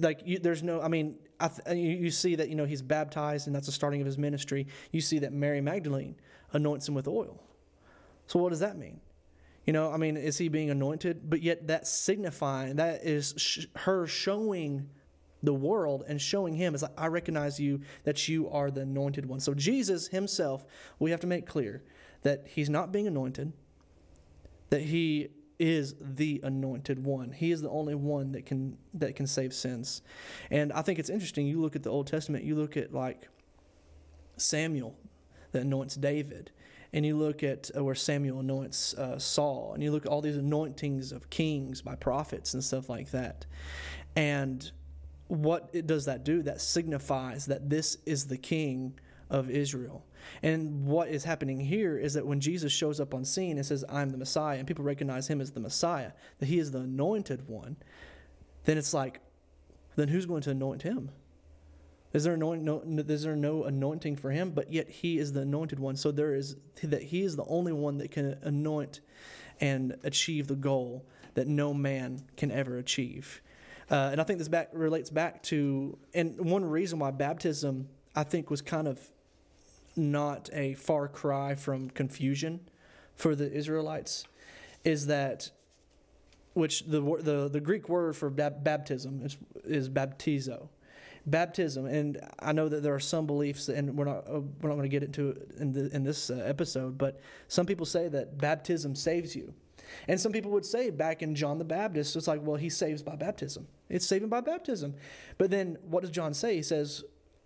like 0.00 0.20
you, 0.24 0.38
there's 0.38 0.62
no 0.62 0.80
i 0.80 0.88
mean 0.88 1.16
th- 1.40 1.76
you, 1.76 2.10
see 2.10 2.34
that 2.36 2.48
you 2.48 2.54
know 2.54 2.64
he's 2.64 2.82
baptized 2.82 3.46
and 3.46 3.54
that's 3.54 3.66
the 3.66 3.72
starting 3.72 4.00
of 4.00 4.06
his 4.06 4.18
ministry. 4.18 4.66
You 4.92 5.00
see 5.00 5.18
that 5.20 5.32
mary 5.32 5.60
magdalene 5.60 6.16
anoints 6.52 6.88
him 6.88 6.94
with 6.94 7.08
oil. 7.08 7.42
So 8.26 8.38
what 8.38 8.50
does 8.50 8.60
that 8.60 8.76
mean? 8.76 9.00
You 9.64 9.72
know 9.72 9.90
i 9.90 9.96
mean 9.96 10.16
is 10.16 10.38
he 10.38 10.48
being 10.48 10.70
anointed? 10.70 11.28
But 11.28 11.42
yet 11.42 11.66
that's 11.66 11.90
signifying 11.90 12.76
that 12.76 13.04
is 13.04 13.34
sh- 13.36 13.66
her 13.76 14.06
showing 14.06 14.88
the 15.42 15.54
world 15.54 16.04
and 16.08 16.20
showing 16.20 16.54
him 16.54 16.74
as 16.74 16.82
i 16.96 17.06
recognize 17.06 17.60
you 17.60 17.80
that 18.04 18.26
you 18.26 18.48
are 18.50 18.70
the 18.70 18.80
anointed 18.82 19.26
one. 19.26 19.40
So 19.40 19.54
jesus 19.54 20.08
himself 20.08 20.64
we 20.98 21.10
have 21.10 21.20
to 21.20 21.26
make 21.26 21.46
clear 21.46 21.82
that 22.22 22.46
he's 22.46 22.70
not 22.70 22.92
being 22.92 23.06
anointed 23.06 23.52
that 24.70 24.82
he 24.82 25.28
is 25.58 25.94
the 26.00 26.40
anointed 26.42 27.02
one. 27.02 27.32
He 27.32 27.50
is 27.50 27.62
the 27.62 27.70
only 27.70 27.94
one 27.94 28.32
that 28.32 28.46
can 28.46 28.76
that 28.94 29.16
can 29.16 29.26
save 29.26 29.54
sins. 29.54 30.02
And 30.50 30.72
I 30.72 30.82
think 30.82 30.98
it's 30.98 31.10
interesting. 31.10 31.46
You 31.46 31.60
look 31.60 31.76
at 31.76 31.82
the 31.82 31.90
Old 31.90 32.06
Testament. 32.06 32.44
You 32.44 32.54
look 32.54 32.76
at 32.76 32.92
like 32.92 33.28
Samuel 34.36 34.96
that 35.52 35.62
anoints 35.62 35.94
David, 35.96 36.50
and 36.92 37.06
you 37.06 37.16
look 37.16 37.42
at 37.42 37.70
uh, 37.76 37.84
where 37.84 37.94
Samuel 37.94 38.40
anoints 38.40 38.94
uh, 38.94 39.18
Saul, 39.18 39.72
and 39.74 39.82
you 39.82 39.90
look 39.90 40.06
at 40.06 40.12
all 40.12 40.20
these 40.20 40.36
anointings 40.36 41.12
of 41.12 41.30
kings 41.30 41.82
by 41.82 41.94
prophets 41.94 42.54
and 42.54 42.62
stuff 42.62 42.88
like 42.88 43.10
that. 43.10 43.46
And 44.14 44.70
what 45.28 45.70
it, 45.72 45.86
does 45.86 46.04
that 46.04 46.24
do? 46.24 46.42
That 46.42 46.60
signifies 46.60 47.46
that 47.46 47.68
this 47.68 47.98
is 48.06 48.26
the 48.26 48.38
king 48.38 48.98
of 49.30 49.50
Israel. 49.50 50.04
And 50.42 50.86
what 50.86 51.08
is 51.08 51.24
happening 51.24 51.60
here 51.60 51.98
is 51.98 52.14
that 52.14 52.26
when 52.26 52.40
Jesus 52.40 52.72
shows 52.72 53.00
up 53.00 53.14
on 53.14 53.24
scene 53.24 53.56
and 53.56 53.66
says, 53.66 53.84
I'm 53.88 54.10
the 54.10 54.18
Messiah, 54.18 54.58
and 54.58 54.66
people 54.66 54.84
recognize 54.84 55.28
him 55.28 55.40
as 55.40 55.52
the 55.52 55.60
Messiah, 55.60 56.12
that 56.38 56.46
he 56.46 56.58
is 56.58 56.70
the 56.70 56.80
anointed 56.80 57.48
one, 57.48 57.76
then 58.64 58.78
it's 58.78 58.94
like, 58.94 59.20
then 59.96 60.08
who's 60.08 60.26
going 60.26 60.42
to 60.42 60.50
anoint 60.50 60.82
him? 60.82 61.10
Is 62.12 62.24
there, 62.24 62.34
anoint, 62.34 62.62
no, 62.62 62.82
is 62.86 63.22
there 63.24 63.36
no 63.36 63.64
anointing 63.64 64.16
for 64.16 64.30
him? 64.30 64.50
But 64.50 64.72
yet 64.72 64.88
he 64.88 65.18
is 65.18 65.32
the 65.32 65.40
anointed 65.40 65.78
one. 65.78 65.96
So 65.96 66.10
there 66.10 66.34
is 66.34 66.56
that 66.82 67.02
he 67.02 67.22
is 67.22 67.36
the 67.36 67.44
only 67.44 67.72
one 67.72 67.98
that 67.98 68.10
can 68.10 68.38
anoint 68.42 69.00
and 69.60 69.96
achieve 70.02 70.46
the 70.46 70.56
goal 70.56 71.04
that 71.34 71.46
no 71.46 71.74
man 71.74 72.22
can 72.36 72.50
ever 72.50 72.78
achieve. 72.78 73.42
Uh, 73.90 74.08
and 74.12 74.20
I 74.20 74.24
think 74.24 74.38
this 74.38 74.48
back 74.48 74.70
relates 74.72 75.10
back 75.10 75.42
to, 75.44 75.98
and 76.14 76.40
one 76.40 76.64
reason 76.64 76.98
why 76.98 77.10
baptism 77.10 77.88
I 78.14 78.24
think 78.24 78.50
was 78.50 78.62
kind 78.62 78.88
of 78.88 78.98
not 79.96 80.50
a 80.52 80.74
far 80.74 81.08
cry 81.08 81.54
from 81.54 81.90
confusion 81.90 82.60
for 83.14 83.34
the 83.34 83.50
Israelites 83.50 84.24
is 84.84 85.06
that 85.06 85.50
which 86.54 86.86
the 86.86 87.00
the, 87.00 87.48
the 87.48 87.60
Greek 87.60 87.88
word 87.88 88.16
for 88.16 88.30
baptism 88.30 89.20
is, 89.22 89.36
is 89.64 89.88
baptizo. 89.88 90.68
Baptism 91.26 91.86
and 91.86 92.20
I 92.38 92.52
know 92.52 92.68
that 92.68 92.82
there 92.82 92.94
are 92.94 93.00
some 93.00 93.26
beliefs 93.26 93.68
and 93.68 93.96
we're 93.96 94.04
not 94.04 94.28
uh, 94.28 94.40
we're 94.60 94.68
not 94.68 94.76
going 94.76 94.82
to 94.82 94.88
get 94.88 95.02
into 95.02 95.30
it 95.30 95.50
in, 95.58 95.72
the, 95.72 95.94
in 95.94 96.04
this 96.04 96.30
uh, 96.30 96.34
episode 96.46 96.96
but 96.96 97.20
some 97.48 97.66
people 97.66 97.84
say 97.84 98.08
that 98.08 98.38
baptism 98.38 98.94
saves 98.94 99.34
you. 99.34 99.52
And 100.08 100.20
some 100.20 100.32
people 100.32 100.50
would 100.52 100.66
say 100.66 100.90
back 100.90 101.22
in 101.22 101.34
John 101.34 101.58
the 101.58 101.64
Baptist 101.64 102.14
it's 102.14 102.28
like 102.28 102.40
well 102.42 102.56
he 102.56 102.70
saves 102.70 103.02
by 103.02 103.16
baptism. 103.16 103.66
It's 103.88 104.06
saving 104.06 104.28
by 104.28 104.40
baptism. 104.40 104.94
But 105.36 105.50
then 105.50 105.78
what 105.82 106.02
does 106.02 106.10
John 106.10 106.32
say? 106.32 106.56
He 106.56 106.62
says 106.62 107.02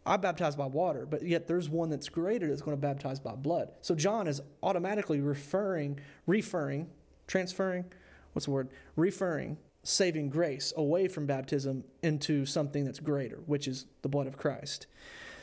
I 0.06 0.16
baptize 0.16 0.56
by 0.56 0.66
water, 0.66 1.06
but 1.06 1.22
yet 1.22 1.46
there's 1.46 1.68
one 1.68 1.90
that's 1.90 2.08
greater 2.08 2.48
that's 2.48 2.62
going 2.62 2.76
to 2.76 2.80
baptize 2.80 3.20
by 3.20 3.34
blood. 3.34 3.70
So 3.82 3.94
John 3.94 4.26
is 4.26 4.40
automatically 4.62 5.20
referring, 5.20 6.00
referring, 6.26 6.88
transferring, 7.26 7.84
what's 8.32 8.46
the 8.46 8.52
word? 8.52 8.68
Referring 8.96 9.58
saving 9.82 10.28
grace 10.28 10.72
away 10.76 11.08
from 11.08 11.26
baptism 11.26 11.84
into 12.02 12.44
something 12.44 12.84
that's 12.84 13.00
greater, 13.00 13.40
which 13.46 13.66
is 13.66 13.86
the 14.02 14.08
blood 14.08 14.26
of 14.26 14.36
Christ. 14.36 14.86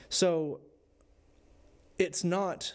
So 0.09 0.59
it's 1.97 2.23
not 2.23 2.73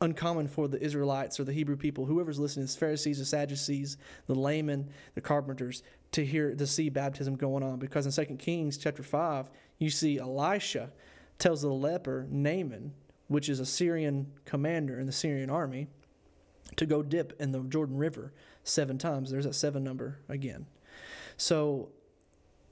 uncommon 0.00 0.48
for 0.48 0.68
the 0.68 0.82
Israelites 0.82 1.38
or 1.38 1.44
the 1.44 1.52
Hebrew 1.52 1.76
people, 1.76 2.06
whoever's 2.06 2.38
listening, 2.38 2.66
the 2.66 2.72
Pharisees, 2.72 3.18
the 3.18 3.24
Sadducees, 3.24 3.98
the 4.26 4.34
laymen, 4.34 4.88
the 5.14 5.20
carpenters, 5.20 5.82
to 6.12 6.24
hear 6.24 6.54
to 6.54 6.66
see 6.66 6.88
baptism 6.88 7.36
going 7.36 7.62
on. 7.62 7.78
Because 7.78 8.06
in 8.06 8.26
2 8.26 8.36
Kings 8.36 8.76
chapter 8.76 9.02
five, 9.02 9.50
you 9.82 9.90
see 9.90 10.18
Elisha 10.18 10.90
tells 11.38 11.62
the 11.62 11.68
leper 11.68 12.26
Naaman 12.30 12.92
which 13.32 13.48
is 13.48 13.60
a 13.60 13.66
Syrian 13.66 14.30
commander 14.44 15.00
in 15.00 15.06
the 15.06 15.12
Syrian 15.12 15.50
army, 15.50 15.88
to 16.76 16.86
go 16.86 17.02
dip 17.02 17.34
in 17.40 17.50
the 17.50 17.60
Jordan 17.64 17.96
River 17.96 18.32
seven 18.62 18.98
times. 18.98 19.30
There's 19.30 19.44
that 19.44 19.54
seven 19.54 19.82
number 19.82 20.18
again. 20.28 20.66
So 21.36 21.90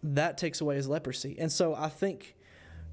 that 0.02 0.38
takes 0.38 0.60
away 0.60 0.76
his 0.76 0.88
leprosy. 0.88 1.36
And 1.38 1.50
so 1.50 1.74
I 1.74 1.88
think 1.88 2.36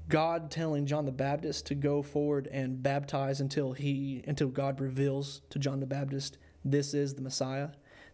God 0.08 0.50
telling 0.50 0.86
John 0.86 1.04
the 1.04 1.12
Baptist 1.12 1.66
to 1.66 1.74
go 1.74 2.02
forward 2.02 2.48
and 2.50 2.82
baptize 2.82 3.40
until 3.40 3.72
he 3.72 4.24
until 4.26 4.48
God 4.48 4.80
reveals 4.80 5.42
to 5.50 5.58
John 5.58 5.80
the 5.80 5.86
Baptist 5.86 6.38
this 6.64 6.94
is 6.94 7.14
the 7.14 7.22
Messiah, 7.22 7.68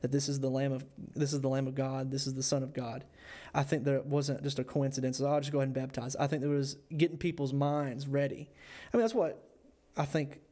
that 0.04 0.12
this 0.12 0.28
is 0.28 0.38
the 0.38 0.50
Lamb 0.50 0.70
of 0.70 0.84
this 1.16 1.32
is 1.32 1.40
the 1.40 1.48
Lamb 1.48 1.66
of 1.66 1.74
God, 1.74 2.10
this 2.10 2.26
is 2.26 2.34
the 2.34 2.42
Son 2.42 2.62
of 2.62 2.74
God. 2.74 3.06
I 3.54 3.62
think 3.62 3.84
that 3.84 3.94
it 3.94 4.04
wasn't 4.04 4.42
just 4.42 4.58
a 4.58 4.64
coincidence. 4.64 5.18
I'll 5.18 5.40
just 5.40 5.50
go 5.50 5.60
ahead 5.60 5.68
and 5.68 5.74
baptize. 5.74 6.14
I 6.16 6.26
think 6.26 6.42
there 6.42 6.50
was 6.50 6.76
getting 6.94 7.16
people's 7.16 7.54
minds 7.54 8.06
ready. 8.06 8.50
I 8.92 8.98
mean, 8.98 9.02
that's 9.02 9.14
what 9.14 9.48
I 9.96 10.04
think 10.04 10.42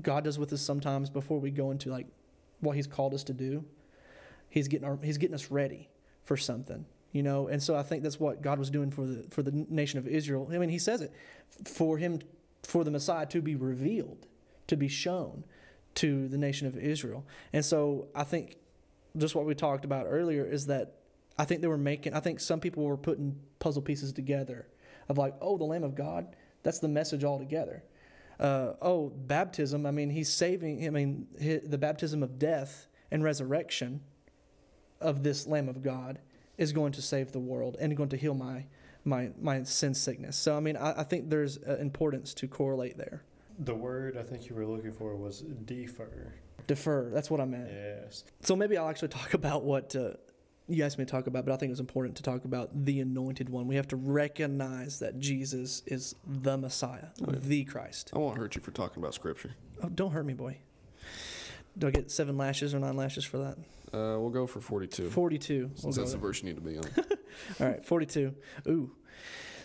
God 0.00 0.22
does 0.22 0.38
with 0.38 0.52
us 0.52 0.60
sometimes 0.60 1.10
before 1.10 1.40
we 1.40 1.50
go 1.50 1.72
into 1.72 1.90
like 1.90 2.06
what 2.60 2.76
He's 2.76 2.86
called 2.86 3.12
us 3.12 3.24
to 3.24 3.32
do. 3.32 3.64
He's 4.48 4.68
getting 4.68 4.86
our, 4.86 4.96
He's 5.02 5.18
getting 5.18 5.34
us 5.34 5.50
ready 5.50 5.88
for 6.22 6.36
something, 6.36 6.86
you 7.10 7.24
know. 7.24 7.48
And 7.48 7.60
so 7.60 7.74
I 7.74 7.82
think 7.82 8.04
that's 8.04 8.20
what 8.20 8.42
God 8.42 8.60
was 8.60 8.70
doing 8.70 8.92
for 8.92 9.06
the 9.06 9.28
for 9.30 9.42
the 9.42 9.66
nation 9.68 9.98
of 9.98 10.06
Israel. 10.06 10.48
I 10.52 10.58
mean, 10.58 10.68
He 10.68 10.78
says 10.78 11.00
it 11.00 11.12
for 11.64 11.98
Him 11.98 12.20
for 12.62 12.84
the 12.84 12.92
Messiah 12.92 13.26
to 13.26 13.42
be 13.42 13.56
revealed, 13.56 14.28
to 14.68 14.76
be 14.76 14.86
shown 14.86 15.42
to 15.96 16.28
the 16.28 16.38
nation 16.38 16.68
of 16.68 16.76
Israel. 16.78 17.26
And 17.52 17.64
so 17.64 18.06
I 18.14 18.22
think 18.22 18.54
just 19.16 19.34
what 19.34 19.44
we 19.44 19.54
talked 19.54 19.84
about 19.84 20.06
earlier 20.08 20.44
is 20.44 20.66
that 20.66 20.96
I 21.38 21.44
think 21.44 21.60
they 21.60 21.68
were 21.68 21.78
making, 21.78 22.14
I 22.14 22.20
think 22.20 22.40
some 22.40 22.60
people 22.60 22.84
were 22.84 22.96
putting 22.96 23.38
puzzle 23.58 23.82
pieces 23.82 24.12
together 24.12 24.68
of 25.08 25.18
like, 25.18 25.34
oh, 25.40 25.56
the 25.56 25.64
Lamb 25.64 25.84
of 25.84 25.94
God, 25.94 26.36
that's 26.62 26.78
the 26.78 26.88
message 26.88 27.24
altogether. 27.24 27.82
Uh, 28.38 28.74
oh, 28.80 29.08
baptism, 29.08 29.86
I 29.86 29.90
mean, 29.90 30.10
he's 30.10 30.32
saving, 30.32 30.86
I 30.86 30.90
mean, 30.90 31.26
the 31.38 31.78
baptism 31.78 32.22
of 32.22 32.38
death 32.38 32.88
and 33.10 33.22
resurrection 33.24 34.00
of 35.00 35.22
this 35.22 35.46
Lamb 35.46 35.68
of 35.68 35.82
God 35.82 36.18
is 36.58 36.72
going 36.72 36.92
to 36.92 37.02
save 37.02 37.32
the 37.32 37.38
world 37.38 37.76
and 37.80 37.96
going 37.96 38.10
to 38.10 38.16
heal 38.16 38.34
my 38.34 38.66
my 39.02 39.30
my 39.40 39.62
sin 39.62 39.94
sickness. 39.94 40.36
So 40.36 40.56
I 40.56 40.60
mean, 40.60 40.76
I, 40.76 41.00
I 41.00 41.04
think 41.04 41.30
there's 41.30 41.56
importance 41.56 42.34
to 42.34 42.46
correlate 42.46 42.98
there. 42.98 43.22
The 43.58 43.74
word 43.74 44.16
I 44.16 44.22
think 44.22 44.48
you 44.48 44.54
were 44.54 44.66
looking 44.66 44.92
for 44.92 45.16
was 45.16 45.40
defer. 45.40 46.34
Defer. 46.66 47.10
That's 47.12 47.30
what 47.30 47.40
I 47.40 47.44
meant. 47.44 47.70
Yes. 47.70 48.24
So 48.42 48.56
maybe 48.56 48.76
I'll 48.76 48.88
actually 48.88 49.08
talk 49.08 49.34
about 49.34 49.64
what 49.64 49.94
uh, 49.96 50.10
you 50.68 50.84
asked 50.84 50.98
me 50.98 51.04
to 51.04 51.10
talk 51.10 51.26
about, 51.26 51.44
but 51.44 51.52
I 51.52 51.56
think 51.56 51.70
it's 51.70 51.80
important 51.80 52.16
to 52.16 52.22
talk 52.22 52.44
about 52.44 52.70
the 52.84 53.00
anointed 53.00 53.48
one. 53.48 53.66
We 53.66 53.76
have 53.76 53.88
to 53.88 53.96
recognize 53.96 55.00
that 55.00 55.18
Jesus 55.18 55.82
is 55.86 56.14
the 56.26 56.56
Messiah, 56.56 57.08
oh, 57.22 57.32
yeah. 57.32 57.38
the 57.40 57.64
Christ. 57.64 58.10
I 58.14 58.18
won't 58.18 58.38
hurt 58.38 58.54
you 58.54 58.60
for 58.60 58.70
talking 58.70 59.02
about 59.02 59.14
Scripture. 59.14 59.54
Oh, 59.82 59.88
don't 59.88 60.12
hurt 60.12 60.26
me, 60.26 60.34
boy. 60.34 60.58
Do 61.78 61.86
I 61.86 61.90
get 61.90 62.10
seven 62.10 62.36
lashes 62.36 62.74
or 62.74 62.78
nine 62.78 62.96
lashes 62.96 63.24
for 63.24 63.38
that? 63.38 63.58
Uh, 63.92 64.18
we'll 64.20 64.30
go 64.30 64.46
for 64.46 64.60
42. 64.60 65.10
42. 65.10 65.70
Since 65.74 65.84
we'll 65.84 65.92
that's 65.92 66.12
the 66.12 66.18
verse 66.18 66.42
you 66.42 66.48
need 66.48 66.56
to 66.56 66.62
be 66.62 66.76
on. 66.76 66.84
All 67.60 67.66
right, 67.66 67.84
42. 67.84 68.34
Ooh. 68.68 68.92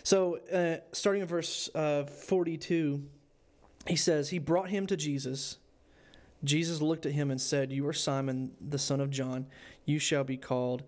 So, 0.02 0.38
uh, 0.52 0.76
starting 0.92 1.22
in 1.22 1.28
verse 1.28 1.68
uh, 1.74 2.04
42, 2.04 3.04
he 3.88 3.96
says, 3.96 4.30
He 4.30 4.38
brought 4.38 4.70
him 4.70 4.86
to 4.86 4.96
Jesus. 4.96 5.58
Jesus 6.44 6.80
looked 6.80 7.06
at 7.06 7.12
him 7.12 7.30
and 7.30 7.40
said, 7.40 7.72
You 7.72 7.86
are 7.86 7.92
Simon, 7.92 8.52
the 8.60 8.78
son 8.78 9.00
of 9.00 9.10
John. 9.10 9.46
You 9.84 9.98
shall 9.98 10.24
be 10.24 10.36
called 10.36 10.82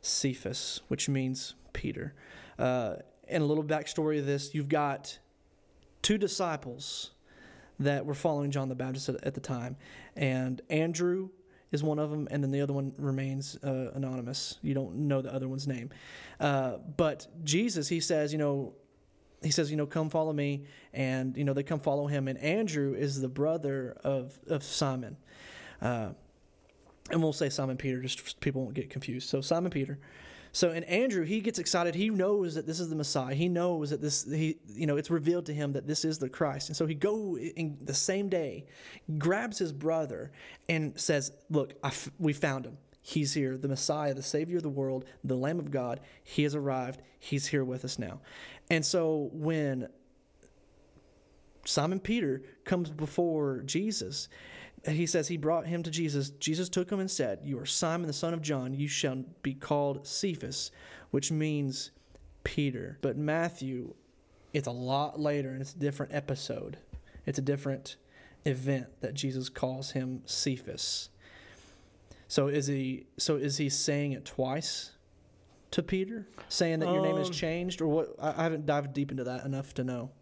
Cephas, 0.00 0.80
which 0.88 1.08
means 1.08 1.54
Peter. 1.72 2.14
Uh, 2.58 2.96
and 3.28 3.42
a 3.42 3.46
little 3.46 3.64
backstory 3.64 4.18
of 4.18 4.26
this 4.26 4.54
you've 4.54 4.68
got 4.68 5.18
two 6.02 6.18
disciples 6.18 7.12
that 7.78 8.04
were 8.04 8.14
following 8.14 8.50
John 8.50 8.68
the 8.68 8.74
Baptist 8.74 9.08
at, 9.08 9.24
at 9.24 9.34
the 9.34 9.40
time. 9.40 9.76
And 10.16 10.60
Andrew 10.70 11.30
is 11.72 11.82
one 11.82 11.98
of 11.98 12.10
them, 12.10 12.28
and 12.30 12.44
then 12.44 12.50
the 12.50 12.60
other 12.60 12.74
one 12.74 12.92
remains 12.98 13.56
uh, 13.64 13.90
anonymous. 13.94 14.58
You 14.62 14.74
don't 14.74 14.94
know 14.94 15.22
the 15.22 15.32
other 15.32 15.48
one's 15.48 15.66
name. 15.66 15.90
Uh, 16.38 16.76
but 16.96 17.26
Jesus, 17.44 17.88
he 17.88 18.00
says, 18.00 18.32
you 18.32 18.38
know, 18.38 18.74
he 19.42 19.50
says, 19.50 19.70
you 19.70 19.76
know, 19.76 19.86
come 19.86 20.10
follow 20.10 20.32
me. 20.32 20.64
And, 20.92 21.36
you 21.36 21.44
know, 21.44 21.52
they 21.52 21.62
come 21.62 21.80
follow 21.80 22.06
him. 22.06 22.28
And 22.28 22.38
Andrew 22.38 22.94
is 22.94 23.20
the 23.20 23.28
brother 23.28 23.96
of, 24.04 24.38
of 24.48 24.62
Simon. 24.62 25.16
Uh, 25.80 26.10
and 27.10 27.22
we'll 27.22 27.32
say 27.32 27.48
Simon 27.48 27.76
Peter, 27.76 28.00
just 28.00 28.40
people 28.40 28.62
won't 28.62 28.74
get 28.74 28.90
confused. 28.90 29.28
So 29.28 29.40
Simon 29.40 29.70
Peter. 29.70 29.98
So 30.52 30.70
and 30.70 30.84
Andrew, 30.84 31.24
he 31.24 31.40
gets 31.40 31.58
excited. 31.58 31.94
He 31.94 32.10
knows 32.10 32.54
that 32.54 32.66
this 32.66 32.78
is 32.78 32.90
the 32.90 32.94
Messiah. 32.94 33.34
He 33.34 33.48
knows 33.48 33.88
that 33.88 34.02
this 34.02 34.24
he 34.24 34.58
you 34.68 34.86
know 34.86 34.98
it's 34.98 35.10
revealed 35.10 35.46
to 35.46 35.54
him 35.54 35.72
that 35.72 35.86
this 35.86 36.04
is 36.04 36.18
the 36.18 36.28
Christ. 36.28 36.68
And 36.68 36.76
so 36.76 36.84
he 36.84 36.94
go 36.94 37.38
in 37.38 37.78
the 37.82 37.94
same 37.94 38.28
day, 38.28 38.66
grabs 39.16 39.58
his 39.58 39.72
brother 39.72 40.30
and 40.68 40.98
says, 41.00 41.32
"Look, 41.48 41.72
we 42.18 42.34
found 42.34 42.66
him. 42.66 42.76
He's 43.02 43.34
here, 43.34 43.58
the 43.58 43.68
Messiah, 43.68 44.14
the 44.14 44.22
Savior 44.22 44.56
of 44.56 44.62
the 44.62 44.68
world, 44.68 45.04
the 45.22 45.36
Lamb 45.36 45.58
of 45.58 45.70
God. 45.70 46.00
He 46.22 46.44
has 46.44 46.54
arrived. 46.54 47.02
He's 47.18 47.48
here 47.48 47.64
with 47.64 47.84
us 47.84 47.98
now." 47.98 48.20
And 48.70 48.86
so 48.86 49.28
when 49.32 49.88
Simon 51.64 52.00
Peter 52.00 52.42
comes 52.64 52.90
before 52.90 53.62
Jesus, 53.64 54.28
he 54.88 55.06
says 55.06 55.28
he 55.28 55.36
brought 55.36 55.66
him 55.66 55.82
to 55.84 55.90
Jesus. 55.90 56.30
Jesus 56.30 56.68
took 56.68 56.90
him 56.90 56.98
and 56.98 57.10
said, 57.10 57.40
You 57.44 57.58
are 57.58 57.66
Simon 57.66 58.06
the 58.06 58.12
son 58.12 58.34
of 58.34 58.42
John. 58.42 58.74
You 58.74 58.88
shall 58.88 59.24
be 59.42 59.54
called 59.54 60.06
Cephas, 60.06 60.72
which 61.10 61.30
means 61.30 61.92
Peter. 62.42 62.98
But 63.00 63.16
Matthew, 63.16 63.94
it's 64.52 64.66
a 64.66 64.72
lot 64.72 65.20
later 65.20 65.50
and 65.50 65.60
it's 65.60 65.74
a 65.74 65.78
different 65.78 66.12
episode. 66.12 66.78
It's 67.26 67.38
a 67.38 67.42
different 67.42 67.96
event 68.44 68.88
that 69.00 69.14
Jesus 69.14 69.48
calls 69.48 69.92
him 69.92 70.22
Cephas. 70.26 71.10
So 72.32 72.48
is 72.48 72.66
he 72.66 73.04
so 73.18 73.36
is 73.36 73.58
he 73.58 73.68
saying 73.68 74.12
it 74.12 74.24
twice 74.24 74.92
to 75.72 75.82
Peter? 75.82 76.26
Saying 76.48 76.78
that 76.78 76.88
your 76.88 77.02
name 77.02 77.18
has 77.18 77.26
um, 77.26 77.32
changed? 77.34 77.82
Or 77.82 77.88
what 77.88 78.14
I 78.18 78.44
haven't 78.44 78.64
dived 78.64 78.94
deep 78.94 79.10
into 79.10 79.24
that 79.24 79.44
enough 79.44 79.74
to 79.74 79.84
know. 79.84 80.12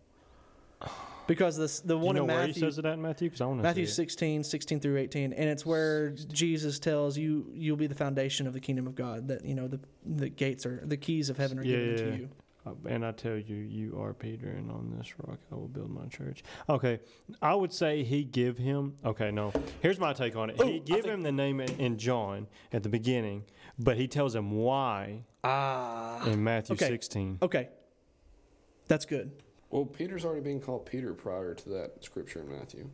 Because 1.28 1.56
this, 1.56 1.78
the 1.78 1.96
one 1.96 2.16
you 2.16 2.22
know 2.26 2.34
in 2.34 2.48
Matthew, 2.48 2.62
says 2.62 2.78
it 2.78 2.84
at 2.84 2.94
in 2.94 3.02
Matthew? 3.02 3.28
Because 3.28 3.40
I 3.40 3.46
want 3.46 3.60
to 3.60 3.62
Matthew 3.62 3.86
16, 3.86 4.42
16 4.42 4.80
through 4.80 4.96
18. 4.96 5.32
And 5.32 5.48
it's 5.48 5.64
where 5.64 6.10
Jesus 6.10 6.80
tells 6.80 7.16
you, 7.16 7.48
you'll 7.54 7.76
be 7.76 7.86
the 7.86 7.94
foundation 7.94 8.48
of 8.48 8.54
the 8.54 8.60
kingdom 8.60 8.88
of 8.88 8.96
God. 8.96 9.28
That, 9.28 9.44
you 9.44 9.54
know, 9.54 9.68
the, 9.68 9.78
the 10.04 10.28
gates 10.28 10.66
are, 10.66 10.82
the 10.84 10.96
keys 10.96 11.30
of 11.30 11.36
heaven 11.36 11.60
are 11.60 11.62
yeah, 11.62 11.76
given 11.76 11.90
yeah. 11.90 11.96
to 11.96 12.16
you. 12.22 12.28
Uh, 12.66 12.72
and 12.86 13.06
I 13.06 13.12
tell 13.12 13.38
you, 13.38 13.56
you 13.56 13.98
are 14.00 14.12
Peter, 14.12 14.48
and 14.48 14.70
on 14.70 14.94
this 14.96 15.14
rock 15.18 15.38
I 15.50 15.54
will 15.54 15.68
build 15.68 15.90
my 15.90 16.06
church. 16.06 16.42
Okay, 16.68 17.00
I 17.40 17.54
would 17.54 17.72
say 17.72 18.04
he 18.04 18.24
give 18.24 18.58
him. 18.58 18.96
Okay, 19.04 19.30
no. 19.30 19.52
Here's 19.80 19.98
my 19.98 20.12
take 20.12 20.36
on 20.36 20.50
it. 20.50 20.60
Ooh, 20.60 20.66
he 20.66 20.80
give 20.80 21.04
him 21.04 21.22
the 21.22 21.32
name 21.32 21.60
in, 21.60 21.70
in, 21.80 21.96
John 21.96 22.46
at 22.72 22.82
the 22.82 22.90
beginning, 22.90 23.44
but 23.78 23.96
he 23.96 24.06
tells 24.06 24.34
him 24.34 24.50
why 24.50 25.24
ah, 25.42 26.24
in 26.26 26.44
Matthew 26.44 26.74
okay. 26.74 26.88
16. 26.88 27.38
Okay, 27.40 27.68
that's 28.88 29.06
good. 29.06 29.30
Well, 29.70 29.86
Peter's 29.86 30.24
already 30.24 30.42
being 30.42 30.60
called 30.60 30.84
Peter 30.84 31.14
prior 31.14 31.54
to 31.54 31.68
that 31.70 32.04
scripture 32.04 32.40
in 32.40 32.50
Matthew. 32.50 32.90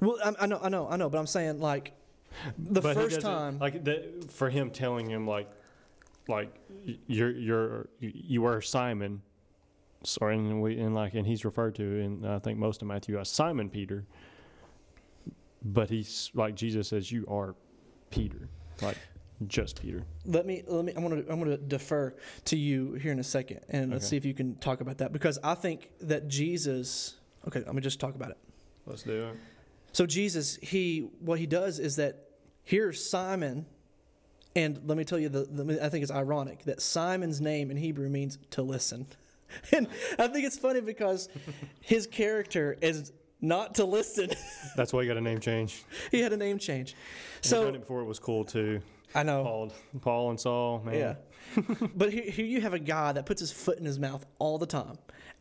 Well, 0.00 0.16
I, 0.24 0.44
I 0.44 0.46
know, 0.46 0.60
I 0.62 0.68
know, 0.68 0.88
I 0.88 0.96
know, 0.96 1.10
but 1.10 1.18
I'm 1.18 1.26
saying 1.26 1.60
like 1.60 1.92
the 2.56 2.80
but 2.80 2.94
first 2.94 3.20
time, 3.20 3.58
like 3.58 3.84
the, 3.84 4.24
for 4.28 4.48
him 4.48 4.70
telling 4.70 5.10
him 5.10 5.26
like, 5.26 5.50
like 6.28 6.54
you're 7.06 7.30
you're 7.30 7.88
you 8.00 8.44
are 8.44 8.60
Simon, 8.60 9.22
sorry, 10.04 10.36
and 10.36 10.62
we 10.62 10.78
and 10.78 10.94
like 10.94 11.14
and 11.14 11.26
he's 11.26 11.44
referred 11.44 11.74
to 11.76 11.82
in 11.82 12.24
I 12.24 12.38
think 12.38 12.58
most 12.58 12.82
of 12.82 12.88
Matthew 12.88 13.18
as 13.18 13.28
Simon 13.28 13.70
Peter. 13.70 14.04
But 15.64 15.90
he's 15.90 16.30
like 16.34 16.54
Jesus 16.54 16.88
says, 16.88 17.10
you 17.10 17.26
are 17.28 17.54
Peter, 18.10 18.48
like 18.80 18.98
just 19.46 19.80
Peter. 19.80 20.04
Let 20.24 20.46
me 20.46 20.62
let 20.66 20.84
me. 20.84 20.92
I'm 20.96 21.02
gonna 21.02 21.22
I'm 21.28 21.38
gonna 21.38 21.56
defer 21.56 22.14
to 22.46 22.56
you 22.56 22.94
here 22.94 23.12
in 23.12 23.18
a 23.18 23.24
second, 23.24 23.60
and 23.68 23.90
let's 23.92 24.06
see 24.06 24.16
if 24.16 24.24
you 24.24 24.34
can 24.34 24.56
talk 24.56 24.80
about 24.80 24.98
that 24.98 25.12
because 25.12 25.38
I 25.42 25.54
think 25.54 25.90
that 26.00 26.28
Jesus. 26.28 27.14
Okay, 27.46 27.62
let 27.64 27.74
me 27.74 27.80
just 27.80 28.00
talk 28.00 28.14
about 28.14 28.30
it. 28.30 28.38
Let's 28.86 29.02
do 29.02 29.28
it. 29.28 29.36
So 29.92 30.06
Jesus, 30.06 30.58
he 30.62 31.10
what 31.20 31.38
he 31.38 31.46
does 31.46 31.78
is 31.78 31.96
that 31.96 32.28
here's 32.62 33.04
Simon, 33.04 33.66
and 34.58 34.80
let 34.86 34.98
me 34.98 35.04
tell 35.04 35.18
you, 35.18 35.28
the, 35.28 35.44
the 35.44 35.84
I 35.84 35.88
think 35.88 36.02
it's 36.02 36.10
ironic 36.10 36.64
that 36.64 36.82
Simon's 36.82 37.40
name 37.40 37.70
in 37.70 37.76
Hebrew 37.76 38.08
means 38.08 38.38
to 38.50 38.62
listen, 38.62 39.06
and 39.72 39.86
I 40.18 40.26
think 40.26 40.46
it's 40.46 40.58
funny 40.58 40.80
because 40.80 41.28
his 41.80 42.08
character 42.08 42.76
is 42.80 43.12
not 43.40 43.76
to 43.76 43.84
listen. 43.84 44.30
That's 44.76 44.92
why 44.92 45.02
he 45.02 45.08
got 45.08 45.16
a 45.16 45.20
name 45.20 45.38
change. 45.38 45.84
he 46.10 46.20
had 46.20 46.32
a 46.32 46.36
name 46.36 46.58
change. 46.58 46.96
So 47.40 47.70
before 47.70 48.00
it 48.00 48.06
was 48.06 48.18
cool 48.18 48.44
too. 48.44 48.80
I 49.14 49.22
know. 49.22 49.42
Paul, 49.42 49.72
Paul 50.00 50.30
and 50.30 50.40
Saul, 50.40 50.82
man. 50.84 50.94
Yeah. 50.94 51.14
but 51.94 52.12
here, 52.12 52.30
here 52.30 52.44
you 52.44 52.60
have 52.60 52.74
a 52.74 52.78
guy 52.78 53.12
that 53.12 53.24
puts 53.24 53.40
his 53.40 53.52
foot 53.52 53.78
in 53.78 53.84
his 53.84 53.98
mouth 53.98 54.26
all 54.38 54.58
the 54.58 54.66
time 54.66 54.98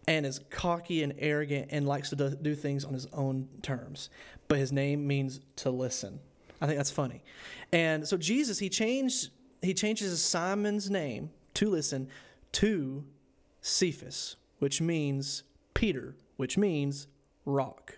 and 0.08 0.26
is 0.26 0.40
cocky 0.50 1.04
and 1.04 1.14
arrogant 1.18 1.68
and 1.72 1.86
likes 1.86 2.12
to 2.12 2.16
do 2.16 2.56
things 2.56 2.86
on 2.86 2.94
his 2.94 3.08
own 3.08 3.50
terms. 3.62 4.10
But 4.48 4.60
his 4.60 4.72
name 4.72 5.06
means 5.06 5.42
to 5.58 5.70
listen. 5.70 6.20
I 6.62 6.66
think 6.66 6.78
that's 6.78 6.92
funny. 6.92 7.24
And 7.72 8.08
so 8.08 8.18
Jesus, 8.18 8.60
he 8.60 8.70
changed 8.70 9.30
he 9.62 9.74
changes 9.74 10.24
Simon's 10.24 10.90
name 10.90 11.30
to 11.56 11.70
listen 11.70 12.08
to 12.52 13.04
Cephas, 13.62 14.38
which 14.60 14.82
means 14.82 15.44
Peter, 15.74 16.16
which 16.38 16.58
means 16.58 17.08
rock. 17.46 17.98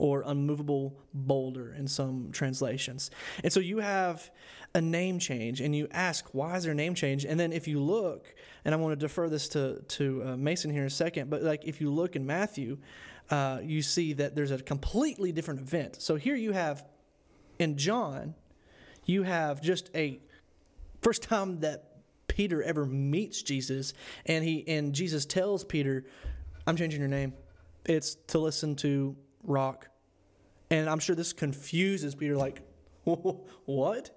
or 0.00 0.22
unmovable 0.26 0.96
boulder 1.12 1.74
in 1.74 1.86
some 1.86 2.30
translations. 2.32 3.10
And 3.44 3.52
so 3.52 3.60
you 3.60 3.80
have 3.80 4.30
a 4.74 4.80
name 4.80 5.18
change, 5.18 5.60
and 5.60 5.76
you 5.76 5.88
ask, 5.90 6.24
why 6.32 6.56
is 6.56 6.62
there 6.62 6.72
a 6.72 6.74
name 6.74 6.94
change? 6.94 7.26
And 7.26 7.38
then 7.38 7.52
if 7.52 7.68
you 7.68 7.78
look, 7.80 8.34
and 8.64 8.74
I 8.74 8.78
want 8.78 8.98
to 8.98 9.06
defer 9.06 9.28
this 9.28 9.48
to 9.48 9.82
to 9.98 10.22
uh, 10.24 10.36
Mason 10.38 10.70
here 10.70 10.80
in 10.80 10.86
a 10.86 10.90
second, 10.90 11.28
but 11.28 11.42
like 11.42 11.64
if 11.66 11.82
you 11.82 11.92
look 11.92 12.16
in 12.16 12.24
Matthew, 12.24 12.78
uh, 13.30 13.58
you 13.62 13.82
see 13.82 14.14
that 14.14 14.34
there's 14.34 14.52
a 14.52 14.58
completely 14.58 15.32
different 15.32 15.60
event. 15.60 16.00
So 16.00 16.16
here 16.16 16.34
you 16.34 16.52
have 16.52 16.84
in 17.60 17.76
John, 17.76 18.34
you 19.04 19.22
have 19.22 19.60
just 19.60 19.90
a 19.94 20.20
first 21.02 21.22
time 21.22 21.60
that 21.60 21.84
Peter 22.26 22.62
ever 22.62 22.86
meets 22.86 23.42
Jesus, 23.42 23.92
and 24.26 24.44
he 24.44 24.64
and 24.66 24.94
Jesus 24.94 25.26
tells 25.26 25.64
Peter, 25.64 26.04
"I'm 26.66 26.76
changing 26.76 27.00
your 27.00 27.08
name. 27.08 27.34
It's 27.84 28.14
to 28.28 28.38
listen 28.38 28.76
to 28.76 29.16
Rock." 29.42 29.88
And 30.70 30.88
I'm 30.88 31.00
sure 31.00 31.16
this 31.16 31.32
confuses 31.32 32.14
Peter, 32.14 32.36
like, 32.36 32.62
what? 33.04 34.10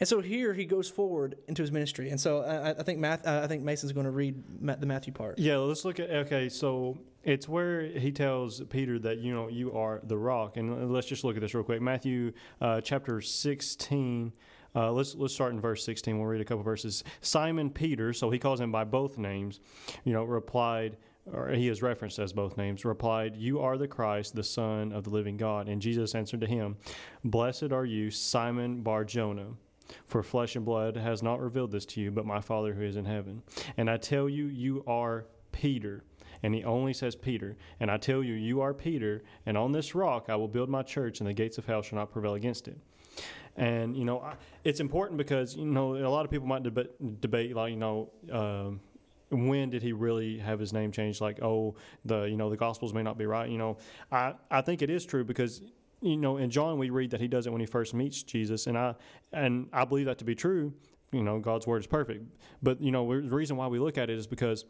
And 0.00 0.08
so 0.08 0.20
here 0.20 0.52
he 0.54 0.64
goes 0.64 0.88
forward 0.88 1.36
into 1.48 1.62
his 1.62 1.70
ministry. 1.70 2.10
And 2.10 2.20
so 2.20 2.42
I, 2.42 2.70
I 2.70 2.82
think 2.82 2.98
Math, 2.98 3.26
uh, 3.26 3.40
I 3.44 3.46
think 3.46 3.62
Mason's 3.62 3.92
going 3.92 4.04
to 4.04 4.10
read 4.10 4.42
the 4.60 4.86
Matthew 4.86 5.12
part. 5.12 5.38
Yeah, 5.38 5.56
let's 5.56 5.84
look 5.84 6.00
at 6.00 6.10
okay. 6.10 6.48
So 6.48 6.98
it's 7.22 7.48
where 7.48 7.82
he 7.82 8.12
tells 8.12 8.60
Peter 8.64 8.98
that 9.00 9.18
you 9.18 9.34
know 9.34 9.48
you 9.48 9.72
are 9.72 10.00
the 10.04 10.16
rock, 10.16 10.56
and 10.56 10.92
let's 10.92 11.06
just 11.06 11.24
look 11.24 11.36
at 11.36 11.40
this 11.40 11.54
real 11.54 11.64
quick. 11.64 11.80
Matthew 11.80 12.32
uh, 12.60 12.80
chapter 12.80 13.20
sixteen. 13.20 14.32
Uh, 14.76 14.90
let's 14.90 15.14
let's 15.14 15.32
start 15.32 15.52
in 15.52 15.60
verse 15.60 15.84
16. 15.84 16.18
We'll 16.18 16.26
read 16.26 16.40
a 16.40 16.44
couple 16.44 16.64
verses. 16.64 17.04
Simon 17.20 17.70
Peter, 17.70 18.12
so 18.12 18.28
he 18.28 18.40
calls 18.40 18.60
him 18.60 18.72
by 18.72 18.82
both 18.82 19.18
names, 19.18 19.60
you 20.02 20.12
know, 20.12 20.24
replied, 20.24 20.96
or 21.32 21.48
he 21.50 21.68
is 21.68 21.80
referenced 21.80 22.18
as 22.18 22.32
both 22.32 22.56
names, 22.56 22.84
replied, 22.84 23.36
You 23.36 23.60
are 23.60 23.78
the 23.78 23.88
Christ, 23.88 24.34
the 24.34 24.42
Son 24.42 24.92
of 24.92 25.04
the 25.04 25.10
living 25.10 25.36
God. 25.36 25.68
And 25.68 25.80
Jesus 25.80 26.14
answered 26.14 26.40
to 26.40 26.46
him, 26.46 26.76
Blessed 27.24 27.72
are 27.72 27.84
you, 27.84 28.10
Simon 28.10 28.82
Bar 28.82 29.04
Jonah. 29.04 29.54
For 30.06 30.22
flesh 30.22 30.56
and 30.56 30.64
blood 30.64 30.96
has 30.96 31.22
not 31.22 31.40
revealed 31.40 31.72
this 31.72 31.86
to 31.86 32.00
you, 32.00 32.10
but 32.10 32.26
my 32.26 32.40
Father 32.40 32.74
who 32.74 32.82
is 32.82 32.96
in 32.96 33.04
heaven. 33.04 33.42
And 33.76 33.90
I 33.90 33.96
tell 33.96 34.28
you, 34.28 34.46
you 34.46 34.84
are 34.86 35.26
Peter. 35.52 36.04
And 36.42 36.54
he 36.54 36.64
only 36.64 36.92
says 36.92 37.14
Peter. 37.14 37.56
And 37.80 37.90
I 37.90 37.96
tell 37.96 38.22
you, 38.22 38.34
you 38.34 38.60
are 38.60 38.74
Peter, 38.74 39.22
and 39.46 39.56
on 39.56 39.72
this 39.72 39.94
rock 39.94 40.26
I 40.28 40.36
will 40.36 40.48
build 40.48 40.68
my 40.68 40.82
church, 40.82 41.20
and 41.20 41.28
the 41.28 41.32
gates 41.32 41.58
of 41.58 41.66
hell 41.66 41.82
shall 41.82 41.98
not 41.98 42.10
prevail 42.10 42.34
against 42.34 42.68
it. 42.68 42.78
And, 43.56 43.96
you 43.96 44.04
know, 44.04 44.32
it's 44.64 44.80
important 44.80 45.16
because, 45.16 45.54
you 45.54 45.64
know, 45.64 45.96
a 45.96 46.08
lot 46.08 46.24
of 46.24 46.30
people 46.30 46.48
might 46.48 46.64
debate, 46.64 47.20
debate 47.20 47.54
like, 47.54 47.70
you 47.70 47.76
know, 47.76 48.10
um, 48.32 48.80
when 49.30 49.70
did 49.70 49.82
he 49.82 49.92
really 49.92 50.38
have 50.38 50.58
his 50.58 50.72
name 50.72 50.92
changed? 50.92 51.20
Like, 51.20 51.42
oh, 51.42 51.74
the 52.04 52.22
you 52.24 52.36
know 52.36 52.50
the 52.50 52.56
Gospels 52.56 52.92
may 52.92 53.02
not 53.02 53.18
be 53.18 53.26
right. 53.26 53.48
You 53.48 53.58
know, 53.58 53.78
I 54.12 54.34
I 54.50 54.60
think 54.60 54.82
it 54.82 54.90
is 54.90 55.04
true 55.04 55.24
because 55.24 55.62
you 56.04 56.16
know 56.16 56.36
in 56.36 56.50
John 56.50 56.78
we 56.78 56.90
read 56.90 57.10
that 57.10 57.20
he 57.20 57.28
does 57.28 57.46
it 57.46 57.50
when 57.50 57.60
he 57.60 57.66
first 57.66 57.94
meets 57.94 58.22
Jesus, 58.22 58.66
and 58.66 58.76
I 58.78 58.94
and 59.32 59.68
I 59.72 59.84
believe 59.84 60.06
that 60.06 60.18
to 60.18 60.24
be 60.24 60.34
true. 60.34 60.72
You 61.12 61.22
know, 61.22 61.38
God's 61.38 61.66
word 61.66 61.78
is 61.80 61.86
perfect, 61.86 62.24
but 62.62 62.80
you 62.80 62.90
know 62.90 63.06
the 63.08 63.34
reason 63.36 63.56
why 63.56 63.68
we 63.68 63.78
look 63.78 63.98
at 63.98 64.10
it 64.10 64.18
is 64.18 64.26
because 64.26 64.64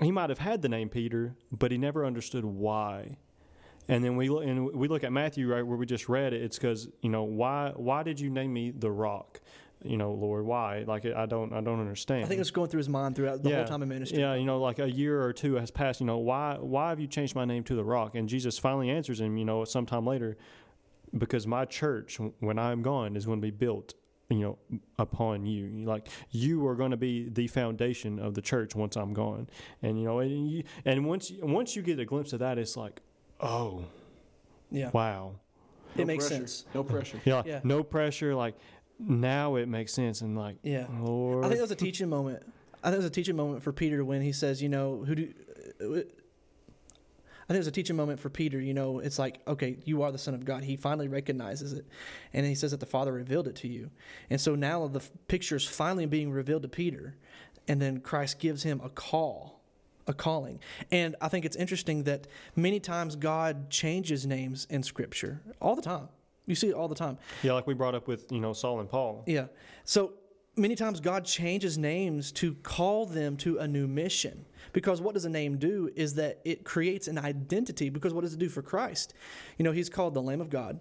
he 0.00 0.12
might 0.12 0.30
have 0.30 0.38
had 0.38 0.62
the 0.62 0.68
name 0.68 0.88
Peter, 0.88 1.34
but 1.50 1.72
he 1.72 1.78
never 1.78 2.06
understood 2.06 2.44
why. 2.44 3.16
And 3.88 4.04
then 4.04 4.16
we 4.16 4.28
look, 4.28 4.44
and 4.44 4.72
we 4.74 4.86
look 4.86 5.02
at 5.02 5.12
Matthew 5.12 5.50
right 5.52 5.62
where 5.66 5.76
we 5.76 5.86
just 5.86 6.08
read 6.08 6.32
it. 6.34 6.42
It's 6.42 6.56
because 6.58 6.88
you 7.02 7.08
know 7.10 7.24
why 7.24 7.72
why 7.74 8.02
did 8.02 8.20
you 8.20 8.30
name 8.30 8.52
me 8.52 8.70
the 8.70 8.90
rock? 8.90 9.40
you 9.84 9.96
know, 9.96 10.12
Lord, 10.12 10.44
why? 10.44 10.82
Like, 10.88 11.06
I 11.06 11.24
don't, 11.26 11.52
I 11.52 11.60
don't 11.60 11.78
understand. 11.78 12.24
I 12.24 12.26
think 12.26 12.40
it's 12.40 12.50
going 12.50 12.68
through 12.68 12.78
his 12.78 12.88
mind 12.88 13.14
throughout 13.14 13.44
the 13.44 13.50
Yeah. 13.50 13.58
whole 13.58 13.64
time 13.66 13.80
of 13.80 13.88
ministry. 13.88 14.18
Yeah, 14.18 14.34
you 14.34 14.44
know, 14.44 14.60
like 14.60 14.80
a 14.80 14.90
year 14.90 15.22
or 15.22 15.32
two 15.32 15.54
has 15.54 15.70
passed. 15.70 16.00
You 16.00 16.06
know, 16.06 16.18
why, 16.18 16.56
why 16.58 16.88
have 16.88 16.98
you 16.98 17.06
changed 17.06 17.36
my 17.36 17.44
name 17.44 17.62
to 17.62 17.76
the 17.76 17.84
Rock? 17.84 18.16
And 18.16 18.28
Jesus 18.28 18.58
finally 18.58 18.90
answers 18.90 19.20
him. 19.20 19.36
You 19.36 19.44
know, 19.44 19.64
sometime 19.64 20.04
later, 20.04 20.36
because 21.16 21.46
my 21.46 21.64
church, 21.64 22.18
when 22.40 22.58
I'm 22.58 22.82
gone, 22.82 23.16
is 23.16 23.26
going 23.26 23.38
to 23.40 23.46
be 23.46 23.50
built. 23.50 23.94
You 24.30 24.40
know, 24.40 24.58
upon 24.98 25.46
you, 25.46 25.86
like 25.86 26.06
you 26.30 26.66
are 26.66 26.74
going 26.74 26.90
to 26.90 26.98
be 26.98 27.30
the 27.30 27.46
foundation 27.46 28.18
of 28.18 28.34
the 28.34 28.42
church 28.42 28.74
once 28.74 28.94
I'm 28.94 29.14
gone, 29.14 29.48
and 29.80 29.98
you 29.98 30.04
know, 30.04 30.18
and 30.18 30.50
you, 30.50 30.64
and 30.84 31.06
once 31.06 31.32
once 31.40 31.74
you 31.74 31.80
get 31.80 31.98
a 31.98 32.04
glimpse 32.04 32.34
of 32.34 32.40
that, 32.40 32.58
it's 32.58 32.76
like, 32.76 33.00
oh, 33.40 33.86
Yeah. 34.70 34.90
wow, 34.92 35.36
It 35.96 36.06
makes 36.06 36.26
pressure. 36.28 36.40
sense. 36.42 36.66
No 36.74 36.84
pressure. 36.84 37.18
yeah, 37.24 37.42
Yeah. 37.46 37.60
no 37.64 37.82
pressure. 37.82 38.34
Like 38.34 38.56
now 38.98 39.54
it 39.56 39.66
makes 39.66 39.94
sense, 39.94 40.20
and 40.20 40.36
like, 40.36 40.56
Yeah. 40.62 40.88
Lord, 41.00 41.46
I 41.46 41.48
think 41.48 41.56
that 41.60 41.62
was 41.62 41.70
a 41.70 41.74
teaching 41.76 42.10
moment. 42.10 42.42
I 42.84 42.88
think 42.90 42.96
it 42.96 43.04
was 43.04 43.06
a 43.06 43.10
teaching 43.10 43.34
moment 43.34 43.62
for 43.62 43.72
Peter 43.72 44.04
when 44.04 44.20
he 44.20 44.32
says, 44.32 44.62
you 44.62 44.68
know, 44.68 45.04
who 45.06 45.14
do. 45.14 45.32
Uh, 45.80 46.00
I 47.48 47.52
think 47.54 47.56
it 47.56 47.60
was 47.60 47.66
a 47.68 47.72
teaching 47.72 47.96
moment 47.96 48.20
for 48.20 48.28
Peter. 48.28 48.60
You 48.60 48.74
know, 48.74 48.98
it's 48.98 49.18
like, 49.18 49.40
okay, 49.48 49.78
you 49.86 50.02
are 50.02 50.12
the 50.12 50.18
Son 50.18 50.34
of 50.34 50.44
God. 50.44 50.64
He 50.64 50.76
finally 50.76 51.08
recognizes 51.08 51.72
it. 51.72 51.86
And 52.34 52.44
he 52.44 52.54
says 52.54 52.72
that 52.72 52.80
the 52.80 52.86
Father 52.86 53.10
revealed 53.10 53.48
it 53.48 53.56
to 53.56 53.68
you. 53.68 53.90
And 54.28 54.38
so 54.38 54.54
now 54.54 54.86
the 54.86 55.00
picture 55.28 55.56
is 55.56 55.64
finally 55.64 56.04
being 56.04 56.30
revealed 56.30 56.62
to 56.62 56.68
Peter. 56.68 57.16
And 57.66 57.80
then 57.80 58.00
Christ 58.00 58.38
gives 58.38 58.64
him 58.64 58.82
a 58.84 58.90
call, 58.90 59.60
a 60.06 60.12
calling. 60.12 60.60
And 60.92 61.16
I 61.22 61.28
think 61.28 61.46
it's 61.46 61.56
interesting 61.56 62.02
that 62.04 62.26
many 62.54 62.80
times 62.80 63.16
God 63.16 63.70
changes 63.70 64.26
names 64.26 64.66
in 64.68 64.82
Scripture 64.82 65.40
all 65.60 65.74
the 65.74 65.82
time. 65.82 66.08
You 66.44 66.54
see 66.54 66.68
it 66.68 66.74
all 66.74 66.88
the 66.88 66.94
time. 66.94 67.18
yeah, 67.42 67.52
like 67.52 67.66
we 67.66 67.74
brought 67.74 67.94
up 67.94 68.08
with 68.08 68.30
you 68.32 68.40
know 68.40 68.54
Saul 68.54 68.80
and 68.80 68.88
Paul. 68.88 69.22
Yeah. 69.26 69.46
So 69.84 70.14
many 70.58 70.74
times 70.74 71.00
God 71.00 71.24
changes 71.24 71.78
names 71.78 72.32
to 72.32 72.54
call 72.54 73.06
them 73.06 73.36
to 73.38 73.58
a 73.58 73.68
new 73.68 73.86
mission. 73.86 74.44
Because 74.72 75.00
what 75.00 75.14
does 75.14 75.24
a 75.24 75.30
name 75.30 75.56
do 75.56 75.90
is 75.96 76.14
that 76.14 76.40
it 76.44 76.64
creates 76.64 77.08
an 77.08 77.18
identity. 77.18 77.88
Because 77.88 78.12
what 78.12 78.22
does 78.22 78.34
it 78.34 78.38
do 78.38 78.48
for 78.48 78.62
Christ? 78.62 79.14
You 79.56 79.64
know, 79.64 79.72
he's 79.72 79.88
called 79.88 80.14
the 80.14 80.22
Lamb 80.22 80.40
of 80.40 80.50
God 80.50 80.80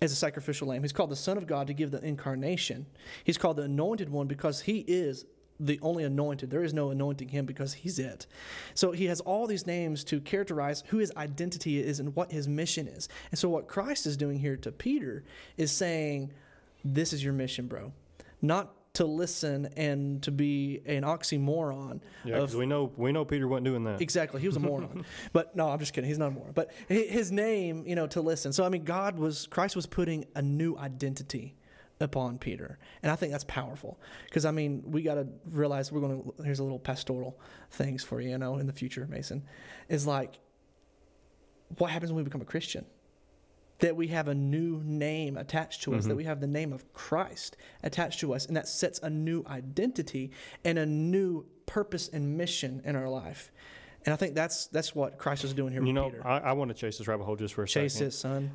as 0.00 0.12
a 0.12 0.16
sacrificial 0.16 0.68
lamb. 0.68 0.82
He's 0.82 0.92
called 0.92 1.10
the 1.10 1.16
Son 1.16 1.36
of 1.36 1.46
God 1.46 1.66
to 1.66 1.74
give 1.74 1.90
the 1.90 2.04
incarnation. 2.04 2.86
He's 3.24 3.38
called 3.38 3.56
the 3.56 3.64
Anointed 3.64 4.08
One 4.08 4.28
because 4.28 4.60
he 4.60 4.80
is 4.86 5.24
the 5.60 5.80
only 5.82 6.04
anointed. 6.04 6.50
There 6.50 6.62
is 6.62 6.72
no 6.72 6.90
anointing 6.90 7.28
him 7.28 7.44
because 7.44 7.72
he's 7.72 7.98
it. 7.98 8.26
So 8.74 8.92
he 8.92 9.06
has 9.06 9.20
all 9.20 9.46
these 9.46 9.66
names 9.66 10.04
to 10.04 10.20
characterize 10.20 10.84
who 10.86 10.98
his 10.98 11.12
identity 11.16 11.80
is 11.80 11.98
and 11.98 12.14
what 12.14 12.30
his 12.30 12.46
mission 12.46 12.86
is. 12.86 13.08
And 13.30 13.38
so 13.38 13.48
what 13.48 13.66
Christ 13.66 14.06
is 14.06 14.16
doing 14.16 14.38
here 14.38 14.56
to 14.58 14.70
Peter 14.70 15.24
is 15.56 15.72
saying, 15.72 16.32
This 16.84 17.12
is 17.12 17.24
your 17.24 17.32
mission, 17.32 17.66
bro. 17.66 17.92
Not 18.40 18.72
to 18.98 19.06
listen 19.06 19.68
and 19.76 20.20
to 20.24 20.32
be 20.32 20.80
an 20.84 21.04
oxymoron 21.04 22.00
Yeah, 22.24 22.34
because 22.34 22.56
we 22.56 22.66
know 22.66 22.92
we 22.96 23.12
know 23.12 23.24
Peter 23.24 23.46
wasn't 23.46 23.66
doing 23.66 23.84
that. 23.84 24.00
Exactly. 24.00 24.40
He 24.40 24.48
was 24.48 24.56
a 24.56 24.60
moron. 24.60 25.04
but 25.32 25.54
no, 25.54 25.68
I'm 25.68 25.78
just 25.78 25.92
kidding. 25.92 26.08
He's 26.08 26.18
not 26.18 26.28
a 26.28 26.30
moron. 26.32 26.50
But 26.52 26.72
his 26.88 27.30
name, 27.30 27.84
you 27.86 27.94
know, 27.94 28.08
to 28.08 28.20
listen. 28.20 28.52
So 28.52 28.64
I 28.64 28.68
mean, 28.68 28.82
God 28.82 29.16
was 29.16 29.46
Christ 29.46 29.76
was 29.76 29.86
putting 29.86 30.24
a 30.34 30.42
new 30.42 30.76
identity 30.76 31.54
upon 32.00 32.38
Peter, 32.38 32.80
and 33.04 33.12
I 33.12 33.14
think 33.14 33.30
that's 33.30 33.44
powerful 33.44 34.00
because 34.24 34.44
I 34.44 34.50
mean, 34.50 34.82
we 34.84 35.02
got 35.02 35.14
to 35.14 35.28
realize 35.48 35.92
we're 35.92 36.00
going 36.00 36.20
to. 36.20 36.42
Here's 36.42 36.58
a 36.58 36.64
little 36.64 36.80
pastoral 36.80 37.38
things 37.70 38.02
for 38.02 38.20
you, 38.20 38.30
you 38.30 38.38
know, 38.38 38.56
in 38.56 38.66
the 38.66 38.72
future, 38.72 39.06
Mason, 39.08 39.44
is 39.88 40.08
like, 40.08 40.40
what 41.76 41.92
happens 41.92 42.10
when 42.10 42.16
we 42.16 42.24
become 42.24 42.42
a 42.42 42.46
Christian? 42.46 42.84
That 43.80 43.94
we 43.94 44.08
have 44.08 44.26
a 44.26 44.34
new 44.34 44.82
name 44.84 45.36
attached 45.36 45.82
to 45.82 45.94
us, 45.94 46.06
that 46.06 46.16
we 46.16 46.24
have 46.24 46.40
the 46.40 46.48
name 46.48 46.72
of 46.72 46.92
Christ 46.92 47.56
attached 47.84 48.18
to 48.20 48.34
us, 48.34 48.44
and 48.46 48.56
that 48.56 48.66
sets 48.66 48.98
a 49.00 49.08
new 49.10 49.44
identity 49.46 50.32
and 50.64 50.78
a 50.78 50.86
new 50.86 51.46
purpose 51.66 52.08
and 52.08 52.36
mission 52.36 52.82
in 52.84 52.96
our 52.96 53.08
life. 53.08 53.52
And 54.04 54.12
I 54.12 54.16
think 54.16 54.34
that's 54.34 54.66
that's 54.68 54.94
what 54.94 55.18
Christ 55.18 55.44
is 55.44 55.52
doing 55.52 55.72
here 55.72 55.80
You 55.82 55.88
with 55.88 55.94
know, 55.94 56.10
Peter. 56.10 56.26
I, 56.26 56.38
I 56.38 56.52
want 56.52 56.70
to 56.70 56.74
chase 56.74 56.98
this 56.98 57.06
rabbit 57.06 57.24
hole 57.24 57.36
just 57.36 57.54
for 57.54 57.62
a 57.62 57.68
Chase 57.68 57.92
second. 57.94 58.06
his 58.06 58.18
son. 58.18 58.50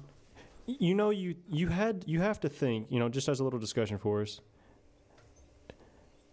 You 0.66 0.96
know, 0.96 1.10
you 1.10 1.36
you 1.50 1.68
had 1.68 2.04
you 2.08 2.20
have 2.22 2.40
to 2.42 2.50
think. 2.50 2.88
You 2.90 3.00
know, 3.00 3.08
just 3.08 3.30
as 3.30 3.40
a 3.40 3.44
little 3.44 3.60
discussion 3.60 3.98
for 3.98 4.22
us. 4.22 4.42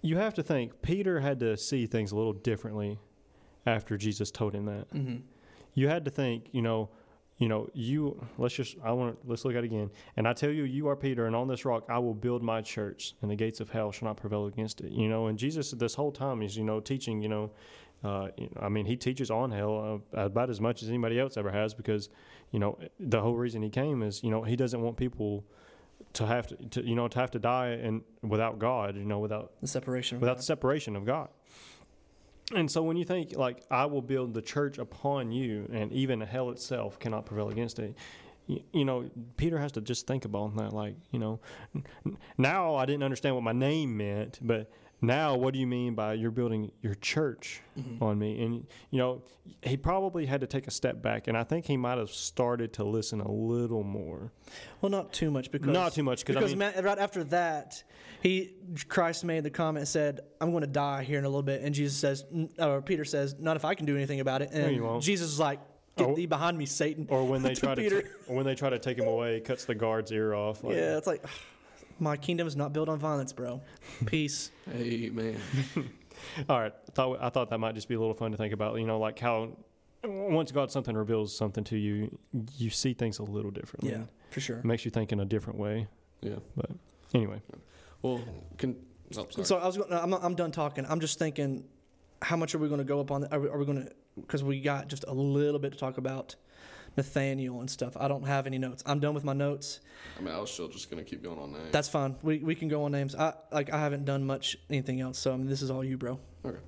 You 0.03 0.17
have 0.17 0.35
to 0.35 0.43
think. 0.43 0.81
Peter 0.83 1.21
had 1.21 1.41
to 1.41 1.57
see 1.57 1.87
things 1.87 2.13
a 2.13 2.17
little 2.17 2.33
differently 2.33 2.99
after 3.67 3.97
Jesus 3.97 4.31
told 4.31 4.55
him 4.55 4.65
that. 4.67 4.91
Mm-hmm. 4.95 5.17
You 5.75 5.89
had 5.89 6.05
to 6.07 6.11
think. 6.11 6.47
You 6.53 6.63
know, 6.63 6.89
you 7.41 7.49
know, 7.49 7.69
you. 7.73 8.23
Let's 8.37 8.55
just. 8.55 8.77
I 8.85 8.93
want. 8.93 9.19
Let's 9.25 9.45
look 9.47 9.55
at 9.55 9.65
it 9.65 9.67
again. 9.67 9.91
And 10.17 10.29
I 10.29 10.35
tell 10.35 10.51
you, 10.51 10.65
you 10.65 10.89
are 10.89 10.95
Peter, 10.95 11.27
and 11.27 11.35
on 11.35 11.49
this 11.49 11.65
rock 11.65 11.85
I 11.89 11.99
will 11.99 12.15
build 12.15 12.43
my 12.43 12.61
church, 12.61 13.15
and 13.23 13.31
the 13.31 13.35
gates 13.35 13.61
of 13.61 13.71
hell 13.71 13.91
shall 13.91 14.07
not 14.07 14.19
prevail 14.19 14.47
against 14.47 14.83
it. 14.83 14.93
You 14.93 15.09
know, 15.09 15.27
and 15.27 15.39
Jesus 15.39 15.71
this 15.73 15.95
whole 15.95 16.13
time 16.13 16.43
is 16.43 16.57
you 16.57 16.63
know 16.63 16.79
teaching. 16.79 17.21
You 17.21 17.29
know. 17.29 17.51
Uh, 18.03 18.29
you 18.39 18.49
know, 18.55 18.63
I 18.63 18.71
mean, 18.71 18.87
he 18.87 18.97
teaches 18.97 19.31
on 19.31 19.51
hell 19.51 20.01
uh, 20.17 20.21
about 20.23 20.49
as 20.49 20.59
much 20.59 20.83
as 20.83 20.89
anybody 20.89 21.21
else 21.21 21.37
ever 21.37 21.51
has 21.51 21.75
because, 21.75 22.09
you 22.51 22.59
know, 22.59 22.79
the 22.99 23.21
whole 23.21 23.35
reason 23.35 23.61
he 23.61 23.69
came 23.69 24.03
is, 24.03 24.25
you 24.25 24.31
know, 24.31 24.43
he 24.43 24.57
doesn't 24.57 24.81
want 24.81 24.97
people 24.97 25.45
to 26.15 26.25
have 26.25 26.47
to, 26.47 26.57
to 26.57 26.83
you 26.83 26.95
know, 26.95 27.09
to 27.09 27.19
have 27.19 27.31
to 27.33 27.39
die 27.39 27.73
and 27.73 28.01
without 28.23 28.59
God, 28.59 28.97
you 28.97 29.05
know, 29.05 29.19
without 29.19 29.53
The 29.61 29.67
separation. 29.67 30.19
Without 30.19 30.39
the 30.39 30.43
separation 30.43 30.97
of 30.97 31.05
God. 31.05 31.29
And 32.55 32.71
so 32.71 32.83
when 32.83 32.97
you 32.97 33.05
think 33.05 33.37
like 33.37 33.63
I 33.71 33.87
will 33.87 34.03
build 34.03 34.35
the 34.35 34.43
church 34.43 34.79
upon 34.79 35.31
you, 35.31 35.69
and 35.73 35.93
even 35.93 36.21
hell 36.21 36.51
itself 36.51 36.99
cannot 36.99 37.27
prevail 37.27 37.49
against 37.49 37.79
it. 37.79 37.95
You, 38.73 38.85
know, 38.85 39.09
Peter 39.37 39.59
has 39.59 39.71
to 39.73 39.81
just 39.81 40.09
think 40.09 40.25
about 40.25 40.57
that. 40.57 40.73
Like, 40.73 40.97
you 41.13 41.21
know, 41.21 41.39
now 42.37 42.75
I 42.75 42.85
didn't 42.85 43.05
understand 43.05 43.37
what 43.37 43.45
my 43.45 43.53
name 43.53 43.97
meant, 43.97 44.41
but 44.43 44.69
now 45.03 45.35
what 45.37 45.55
do 45.55 45.61
you 45.61 45.67
mean 45.67 45.95
by 45.95 46.15
you're 46.15 46.31
building 46.31 46.71
your 46.83 46.95
church 46.97 47.63
Mm-hmm. 47.79 48.03
on 48.05 48.19
me? 48.19 48.43
And 48.43 48.67
you 48.91 48.99
know, 48.99 49.23
he 49.63 49.77
probably 49.77 50.27
had 50.27 50.41
to 50.43 50.47
take 50.47 50.67
a 50.67 50.71
step 50.71 51.01
back, 51.01 51.29
and 51.29 51.37
I 51.39 51.45
think 51.45 51.65
he 51.65 51.77
might 51.79 51.97
have 51.99 52.11
started 52.11 52.73
to 52.75 52.85
listen 52.85 53.21
a 53.21 53.31
little 53.31 53.83
more. 53.83 54.33
Well, 54.83 54.91
not 54.91 55.13
too 55.13 55.31
much 55.31 55.51
because 55.51 55.69
Not 55.73 55.93
too 55.95 56.03
much, 56.03 56.25
'cause, 56.25 56.37
I 56.37 56.41
because 56.41 56.57
mean- 56.57 56.85
right 56.85 56.99
after 56.99 57.25
that, 57.25 57.83
he 58.23 58.53
Christ 58.89 59.25
made 59.25 59.45
the 59.45 59.51
comment 59.51 59.89
said, 59.89 60.21
"I'm 60.41 60.51
going 60.51 60.61
to 60.63 60.67
die 60.67 61.05
here 61.05 61.19
in 61.19 61.25
a 61.25 61.29
little 61.29 61.43
bit," 61.43 61.63
and 61.63 61.75
Jesus 61.75 61.97
says, 61.97 62.25
or 62.59 62.83
Peter 62.83 63.05
says, 63.05 63.35
"Not 63.39 63.57
if 63.57 63.65
I 63.65 63.75
can 63.75 63.87
do 63.87 63.97
anything 63.97 64.21
about 64.21 64.43
it." 64.43 64.51
And. 64.53 65.01
Jesus 65.01 65.31
is 65.33 65.41
like, 65.41 65.61
"Get 65.97 66.09
Oh. 66.09 66.15
thee 66.15 66.27
behind 66.27 66.59
me, 66.59 66.67
Satan." 66.67 67.07
Or 67.09 67.25
when 67.27 67.43
they 67.43 67.55
To 67.55 67.61
try 67.61 67.75
to, 67.77 68.05
or 68.29 68.37
when 68.37 68.45
they 68.45 68.55
try 68.55 68.69
to 68.69 68.79
take 68.79 68.99
him 68.99 69.07
away, 69.09 69.37
he 69.37 69.41
cuts 69.41 69.65
the 69.65 69.75
guard's 69.75 70.13
ear 70.13 70.35
off. 70.35 70.63
Like, 70.63 70.77
yeah, 70.77 70.99
it's 70.99 71.07
like, 71.07 71.25
my 72.01 72.17
kingdom 72.17 72.47
is 72.47 72.57
not 72.57 72.73
built 72.73 72.89
on 72.89 72.99
violence, 72.99 73.33
bro. 73.33 73.61
Peace. 74.07 74.51
Amen. 74.75 75.37
All 76.49 76.61
right. 76.61 76.73
I 76.89 76.93
thought 76.93 77.19
I 77.23 77.29
thought 77.29 77.51
that 77.51 77.59
might 77.59 77.75
just 77.75 77.89
be 77.89 77.95
a 77.95 78.01
little 78.01 78.15
fun 78.15 78.31
to 78.33 78.37
think 78.37 78.53
about. 78.53 78.79
You 78.79 78.87
know, 78.87 78.99
like 78.99 79.19
how 79.19 79.57
once 80.05 80.53
God 80.53 80.71
something 80.71 80.97
reveals 80.97 81.37
something 81.37 81.65
to 81.65 81.77
you, 81.77 82.17
you 82.57 82.71
see 82.71 82.95
things 82.95 83.19
a 83.19 83.23
little 83.23 83.51
differently. 83.51 83.91
Yeah, 83.91 84.05
for 84.31 84.41
sure. 84.41 84.59
It 84.59 84.65
makes 84.65 84.85
you 84.85 84.91
think 84.91 85.13
in 85.13 85.21
a 85.21 85.25
different 85.25 85.59
way. 85.59 85.89
Yeah. 86.21 86.37
But 86.57 86.71
anyway, 87.15 87.41
Well, 88.03 88.21
can. 88.59 88.77
Oh, 89.17 89.27
sorry. 89.31 89.45
So 89.45 89.59
I 89.59 89.67
was, 89.67 89.77
going, 89.77 89.93
I'm, 89.93 90.11
not, 90.11 90.23
I'm 90.23 90.37
done 90.37 90.53
talking. 90.53 90.87
I'm 90.89 91.01
just 91.01 91.19
thinking, 91.19 91.65
how 92.23 92.37
much 92.37 92.55
are 92.55 92.59
we 92.59 92.69
going 92.69 92.79
to 92.79 92.85
go 92.85 93.01
up 93.01 93.11
on? 93.11 93.23
The, 93.23 93.33
are 93.33 93.41
we, 93.41 93.49
are 93.49 93.59
we 93.59 93.65
going 93.65 93.87
to? 93.87 93.93
Because 94.21 94.45
we 94.45 94.61
got 94.61 94.89
just 94.89 95.05
a 95.09 95.13
little 95.13 95.59
bit 95.59 95.73
to 95.73 95.79
talk 95.79 95.99
about 95.99 96.37
Nathanael 97.01 97.61
and 97.61 97.71
stuff. 97.71 97.97
I 97.99 98.09
don't 98.09 98.25
have 98.27 98.47
any 98.47 98.59
notes. 98.59 98.83
I'm 98.87 99.01
done 99.01 99.15
with 99.15 99.25
my 99.25 99.33
notes. 99.33 99.81
I 100.19 100.23
mean, 100.23 100.35
I 100.35 100.39
was 100.39 100.51
still 100.51 100.69
just 100.69 100.91
gonna 100.91 101.03
keep 101.05 101.23
going 101.23 101.39
on 101.39 101.53
names. 101.53 101.71
That's 101.73 101.89
fine. 101.89 102.17
We, 102.23 102.39
we 102.39 102.55
can 102.55 102.69
go 102.69 102.85
on 102.85 102.93
names. 102.93 103.15
I 103.15 103.33
like 103.51 103.73
I 103.73 103.79
haven't 103.79 104.05
done 104.05 104.25
much 104.27 104.57
anything 104.69 105.01
else. 105.01 105.19
So 105.19 105.33
I 105.33 105.37
mean, 105.37 105.47
this 105.49 105.63
is 105.63 105.71
all 105.71 105.83
you, 105.83 105.97
bro. 105.97 106.19
okay. 106.45 106.59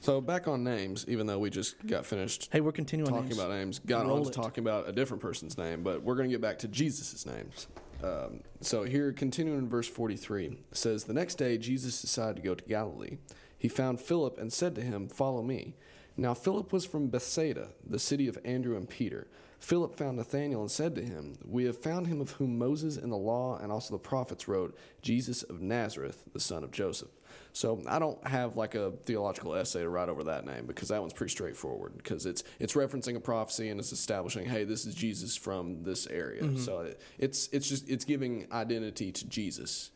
So 0.00 0.20
back 0.20 0.48
on 0.48 0.62
names, 0.64 1.06
even 1.08 1.26
though 1.26 1.38
we 1.38 1.48
just 1.48 1.86
got 1.86 2.04
finished 2.04 2.50
Hey, 2.52 2.60
we're 2.60 2.72
continuing 2.72 3.10
talking 3.10 3.28
names. 3.30 3.38
about 3.38 3.50
names, 3.50 3.78
got 3.78 4.06
Roll 4.06 4.18
on 4.18 4.22
to 4.24 4.28
it. 4.28 4.32
talking 4.34 4.62
about 4.62 4.86
a 4.88 4.92
different 4.92 5.22
person's 5.22 5.56
name, 5.56 5.82
but 5.82 6.02
we're 6.02 6.14
going 6.14 6.28
to 6.28 6.34
get 6.34 6.42
back 6.42 6.58
to 6.58 6.68
Jesus' 6.68 7.24
names. 7.24 7.68
Um, 8.02 8.40
so 8.60 8.82
here, 8.82 9.12
continuing 9.12 9.60
in 9.60 9.68
verse 9.68 9.88
43, 9.88 10.58
says, 10.72 11.04
The 11.04 11.14
next 11.14 11.36
day 11.36 11.56
Jesus 11.56 12.02
decided 12.02 12.36
to 12.36 12.42
go 12.42 12.54
to 12.54 12.62
Galilee. 12.64 13.16
He 13.56 13.66
found 13.68 13.98
Philip 13.98 14.36
and 14.36 14.52
said 14.52 14.74
to 14.74 14.82
him, 14.82 15.08
Follow 15.08 15.42
me. 15.42 15.74
Now 16.16 16.34
Philip 16.34 16.72
was 16.72 16.84
from 16.84 17.08
Bethsaida, 17.08 17.70
the 17.84 17.98
city 17.98 18.28
of 18.28 18.38
Andrew 18.44 18.76
and 18.76 18.88
Peter. 18.88 19.26
Philip 19.58 19.96
found 19.96 20.18
Nathanael 20.18 20.60
and 20.60 20.70
said 20.70 20.94
to 20.94 21.02
him, 21.02 21.38
We 21.42 21.64
have 21.64 21.78
found 21.78 22.06
him 22.06 22.20
of 22.20 22.32
whom 22.32 22.58
Moses 22.58 22.98
and 22.98 23.10
the 23.10 23.16
law 23.16 23.58
and 23.58 23.72
also 23.72 23.94
the 23.94 23.98
prophets 23.98 24.46
wrote, 24.46 24.76
Jesus 25.00 25.42
of 25.42 25.62
Nazareth, 25.62 26.22
the 26.34 26.40
son 26.40 26.62
of 26.62 26.70
Joseph. 26.70 27.08
So 27.54 27.80
I 27.88 27.98
don't 27.98 28.24
have 28.26 28.56
like 28.56 28.74
a 28.74 28.90
theological 29.04 29.54
essay 29.54 29.80
to 29.80 29.88
write 29.88 30.10
over 30.10 30.24
that 30.24 30.44
name 30.44 30.66
because 30.66 30.88
that 30.88 31.00
one's 31.00 31.14
pretty 31.14 31.30
straightforward 31.30 31.96
because 31.96 32.26
it's 32.26 32.44
it's 32.58 32.74
referencing 32.74 33.16
a 33.16 33.20
prophecy 33.20 33.70
and 33.70 33.80
it's 33.80 33.92
establishing, 33.92 34.44
hey, 34.44 34.64
this 34.64 34.84
is 34.84 34.94
Jesus 34.94 35.34
from 35.34 35.82
this 35.82 36.06
area. 36.08 36.42
Mm-hmm. 36.42 36.58
So 36.58 36.80
it, 36.80 37.00
it's 37.18 37.48
it's 37.52 37.68
just 37.68 37.88
it's 37.88 38.04
giving 38.04 38.46
identity 38.52 39.12
to 39.12 39.26
Jesus. 39.28 39.92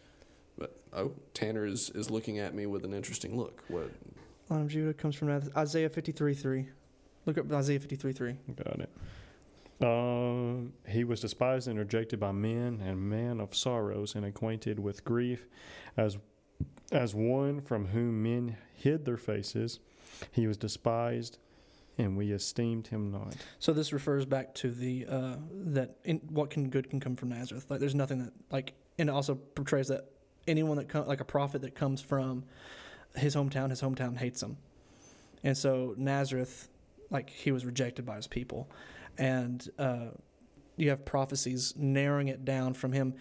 But 0.56 0.80
oh, 0.92 1.12
Tanner 1.34 1.66
is, 1.66 1.90
is 1.90 2.10
looking 2.10 2.38
at 2.38 2.54
me 2.54 2.66
with 2.66 2.84
an 2.84 2.94
interesting 2.94 3.36
look. 3.36 3.62
What? 3.68 3.90
Line 4.48 4.62
of 4.62 4.68
Judah 4.68 4.94
comes 4.94 5.14
from 5.14 5.28
Isaiah 5.56 5.88
53 5.88 6.34
3. 6.34 6.68
Look 7.26 7.38
up 7.38 7.52
Isaiah 7.52 7.80
53 7.80 8.12
3. 8.12 8.36
got 8.56 8.80
it. 8.80 8.90
Um, 9.80 10.72
he 10.88 11.04
was 11.04 11.20
despised 11.20 11.68
and 11.68 11.78
rejected 11.78 12.18
by 12.18 12.32
men, 12.32 12.82
and 12.84 12.98
man 12.98 13.40
of 13.40 13.54
sorrows, 13.54 14.14
and 14.14 14.24
acquainted 14.24 14.78
with 14.78 15.04
grief, 15.04 15.46
as 15.96 16.18
as 16.90 17.14
one 17.14 17.60
from 17.60 17.86
whom 17.86 18.22
men 18.22 18.56
hid 18.74 19.04
their 19.04 19.18
faces. 19.18 19.78
He 20.32 20.46
was 20.46 20.56
despised, 20.56 21.38
and 21.98 22.16
we 22.16 22.32
esteemed 22.32 22.88
him 22.88 23.12
not. 23.12 23.36
So 23.58 23.72
this 23.72 23.92
refers 23.92 24.24
back 24.24 24.54
to 24.56 24.70
the 24.70 25.06
uh, 25.08 25.36
that 25.52 25.96
in, 26.04 26.18
what 26.30 26.50
can 26.50 26.70
good 26.70 26.90
can 26.90 26.98
come 26.98 27.14
from 27.14 27.28
Nazareth. 27.28 27.66
Like 27.68 27.80
there's 27.80 27.94
nothing 27.94 28.18
that 28.24 28.32
like, 28.50 28.72
and 28.98 29.08
it 29.08 29.12
also 29.12 29.34
portrays 29.34 29.88
that 29.88 30.10
anyone 30.48 30.78
that 30.78 30.88
come, 30.88 31.06
like 31.06 31.20
a 31.20 31.24
prophet 31.26 31.62
that 31.62 31.74
comes 31.74 32.00
from 32.00 32.44
his 33.16 33.34
hometown, 33.34 33.70
his 33.70 33.80
hometown 33.80 34.16
hates 34.16 34.42
him, 34.42 34.56
and 35.42 35.56
so 35.56 35.94
Nazareth, 35.96 36.68
like 37.10 37.30
he 37.30 37.52
was 37.52 37.64
rejected 37.64 38.04
by 38.04 38.16
his 38.16 38.26
people, 38.26 38.70
and 39.16 39.68
uh, 39.78 40.08
you 40.76 40.90
have 40.90 41.04
prophecies 41.04 41.74
narrowing 41.76 42.28
it 42.28 42.44
down 42.44 42.74
from 42.74 42.92
him 42.92 43.14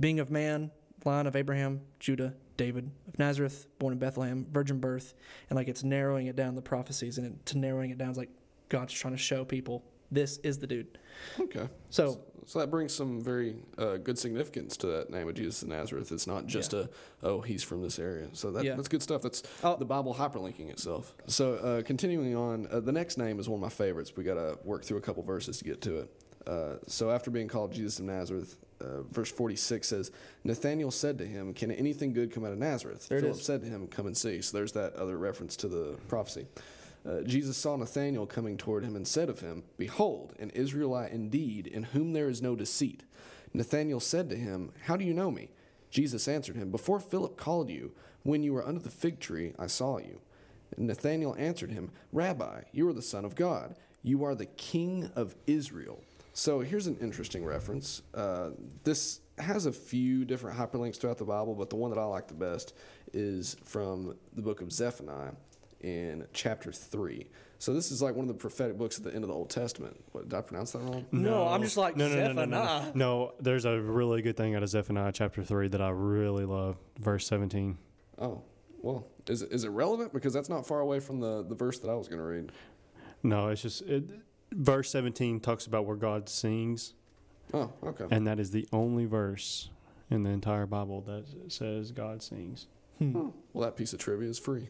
being 0.00 0.20
of 0.20 0.30
man, 0.30 0.70
line 1.04 1.26
of 1.26 1.36
Abraham, 1.36 1.80
Judah, 2.00 2.34
David 2.56 2.90
of 3.08 3.18
Nazareth, 3.18 3.66
born 3.78 3.92
in 3.92 3.98
Bethlehem, 3.98 4.46
virgin 4.50 4.78
birth, 4.78 5.14
and 5.48 5.56
like 5.56 5.68
it's 5.68 5.84
narrowing 5.84 6.26
it 6.26 6.36
down 6.36 6.54
the 6.54 6.62
prophecies, 6.62 7.18
and 7.18 7.26
it, 7.26 7.46
to 7.46 7.58
narrowing 7.58 7.90
it 7.90 7.98
down 7.98 8.10
is 8.10 8.16
like 8.16 8.30
God's 8.68 8.92
trying 8.92 9.14
to 9.14 9.18
show 9.18 9.44
people 9.44 9.82
this 10.12 10.38
is 10.38 10.58
the 10.58 10.66
dude. 10.66 10.98
Okay. 11.40 11.68
So 11.90 12.20
So 12.46 12.58
that 12.58 12.70
brings 12.70 12.92
some 12.92 13.20
very 13.22 13.54
uh, 13.78 13.96
good 13.98 14.18
significance 14.18 14.76
to 14.78 14.86
that 14.88 15.10
name 15.10 15.28
of 15.28 15.34
Jesus 15.34 15.62
of 15.62 15.68
Nazareth. 15.68 16.10
It's 16.12 16.26
not 16.26 16.46
just 16.46 16.74
a 16.74 16.90
oh 17.22 17.40
he's 17.40 17.62
from 17.62 17.82
this 17.82 17.98
area. 17.98 18.28
So 18.32 18.50
that, 18.52 18.64
Yeah. 18.64 18.74
that's 18.74 18.88
good 18.88 19.02
stuff. 19.02 19.22
That's 19.22 19.42
Oh. 19.62 19.76
the 19.76 19.84
Bible 19.84 20.14
hyperlinking 20.14 20.68
itself. 20.70 21.14
So 21.26 21.54
uh, 21.54 21.82
continuing 21.82 22.34
on, 22.36 22.66
uh, 22.70 22.80
the 22.80 22.92
next 22.92 23.16
name 23.16 23.38
is 23.40 23.48
one 23.48 23.58
of 23.58 23.62
my 23.62 23.68
favorites. 23.68 24.12
We 24.16 24.24
got 24.24 24.34
to 24.34 24.58
work 24.64 24.84
through 24.84 24.98
a 24.98 25.02
couple 25.02 25.22
verses 25.22 25.58
to 25.58 25.64
get 25.64 25.80
to 25.82 26.00
it. 26.00 26.10
Uh, 26.46 26.74
so 26.88 27.10
after 27.10 27.30
being 27.30 27.46
called 27.46 27.72
Jesus 27.72 28.00
of 28.00 28.06
Nazareth, 28.06 28.56
uh, 28.80 29.02
verse 29.12 29.30
46 29.30 29.86
says, 29.86 30.10
Nathanael 30.42 30.90
said 30.90 31.18
to 31.18 31.24
him, 31.24 31.54
Can 31.54 31.70
anything 31.70 32.12
good 32.12 32.32
come 32.32 32.44
out 32.44 32.50
of 32.50 32.58
Nazareth? 32.58 33.06
There 33.08 33.20
Philip 33.20 33.36
said 33.36 33.60
to 33.62 33.68
him, 33.68 33.86
Come 33.86 34.06
and 34.08 34.16
see. 34.16 34.42
So 34.42 34.56
there's 34.56 34.72
that 34.72 34.94
other 34.96 35.16
reference 35.16 35.54
to 35.58 35.68
the 35.68 35.96
prophecy. 36.08 36.46
Uh, 37.08 37.22
Jesus 37.22 37.56
saw 37.56 37.76
Nathanael 37.76 38.26
coming 38.26 38.56
toward 38.56 38.84
him 38.84 38.94
and 38.94 39.06
said 39.06 39.28
of 39.28 39.40
him, 39.40 39.64
Behold, 39.76 40.34
an 40.38 40.50
Israelite 40.50 41.12
indeed, 41.12 41.66
in 41.66 41.82
whom 41.84 42.12
there 42.12 42.28
is 42.28 42.40
no 42.40 42.54
deceit. 42.54 43.02
Nathanael 43.52 44.00
said 44.00 44.30
to 44.30 44.36
him, 44.36 44.72
How 44.84 44.96
do 44.96 45.04
you 45.04 45.12
know 45.12 45.30
me? 45.30 45.50
Jesus 45.90 46.28
answered 46.28 46.56
him, 46.56 46.70
Before 46.70 47.00
Philip 47.00 47.36
called 47.36 47.70
you, 47.70 47.92
when 48.22 48.42
you 48.42 48.52
were 48.52 48.66
under 48.66 48.80
the 48.80 48.90
fig 48.90 49.18
tree, 49.18 49.52
I 49.58 49.66
saw 49.66 49.98
you. 49.98 50.20
Nathanael 50.76 51.34
answered 51.38 51.70
him, 51.70 51.90
Rabbi, 52.12 52.62
you 52.72 52.88
are 52.88 52.92
the 52.92 53.02
Son 53.02 53.24
of 53.24 53.34
God. 53.34 53.74
You 54.02 54.24
are 54.24 54.34
the 54.34 54.46
King 54.46 55.10
of 55.16 55.34
Israel. 55.46 56.02
So 56.32 56.60
here's 56.60 56.86
an 56.86 56.96
interesting 57.00 57.44
reference. 57.44 58.00
Uh, 58.14 58.50
this 58.84 59.20
has 59.36 59.66
a 59.66 59.72
few 59.72 60.24
different 60.24 60.56
hyperlinks 60.56 60.96
throughout 60.96 61.18
the 61.18 61.24
Bible, 61.24 61.54
but 61.54 61.68
the 61.68 61.76
one 61.76 61.90
that 61.90 61.98
I 61.98 62.04
like 62.04 62.28
the 62.28 62.34
best 62.34 62.74
is 63.12 63.56
from 63.64 64.16
the 64.32 64.40
book 64.40 64.62
of 64.62 64.72
Zephaniah 64.72 65.32
in 65.82 66.26
chapter 66.32 66.72
3. 66.72 67.26
So 67.58 67.72
this 67.72 67.92
is 67.92 68.02
like 68.02 68.14
one 68.16 68.24
of 68.24 68.28
the 68.28 68.34
prophetic 68.34 68.76
books 68.76 68.98
at 68.98 69.04
the 69.04 69.14
end 69.14 69.22
of 69.22 69.28
the 69.28 69.34
Old 69.34 69.48
Testament. 69.50 69.96
What, 70.12 70.28
did 70.28 70.36
I 70.36 70.40
pronounce 70.40 70.72
that 70.72 70.80
wrong? 70.80 71.06
No, 71.12 71.46
I'm 71.46 71.62
just 71.62 71.76
like 71.76 71.96
no, 71.96 72.08
no, 72.08 72.16
no, 72.16 72.32
no, 72.32 72.44
no, 72.44 72.64
no. 72.64 72.92
No, 72.94 73.32
there's 73.40 73.64
a 73.64 73.80
really 73.80 74.20
good 74.20 74.36
thing 74.36 74.56
out 74.56 74.62
of 74.64 74.68
Zephaniah 74.68 75.12
chapter 75.12 75.44
three 75.44 75.68
that 75.68 75.80
I 75.80 75.90
really 75.90 76.44
love. 76.44 76.76
Verse 76.98 77.24
seventeen. 77.26 77.78
Oh, 78.18 78.42
well, 78.80 79.06
is 79.28 79.42
it, 79.42 79.52
is 79.52 79.62
it 79.62 79.68
relevant? 79.70 80.12
Because 80.12 80.32
that's 80.32 80.48
not 80.48 80.66
far 80.66 80.80
away 80.80 80.98
from 80.98 81.20
the, 81.20 81.44
the 81.44 81.54
verse 81.54 81.78
that 81.78 81.88
I 81.88 81.94
was 81.94 82.08
going 82.08 82.18
to 82.18 82.24
read. 82.24 82.50
No, 83.22 83.48
it's 83.48 83.62
just 83.62 83.82
it, 83.82 84.04
verse 84.50 84.90
seventeen 84.90 85.38
talks 85.38 85.66
about 85.66 85.86
where 85.86 85.96
God 85.96 86.28
sings, 86.28 86.94
Oh, 87.54 87.72
okay. 87.84 88.06
and 88.10 88.26
that 88.26 88.40
is 88.40 88.50
the 88.50 88.66
only 88.72 89.04
verse 89.04 89.70
in 90.10 90.24
the 90.24 90.30
entire 90.30 90.66
Bible 90.66 91.00
that 91.02 91.26
says 91.52 91.92
God 91.92 92.22
sings. 92.22 92.66
Hmm. 92.98 93.28
Well, 93.52 93.64
that 93.66 93.76
piece 93.76 93.92
of 93.92 94.00
trivia 94.00 94.28
is 94.28 94.38
free. 94.38 94.68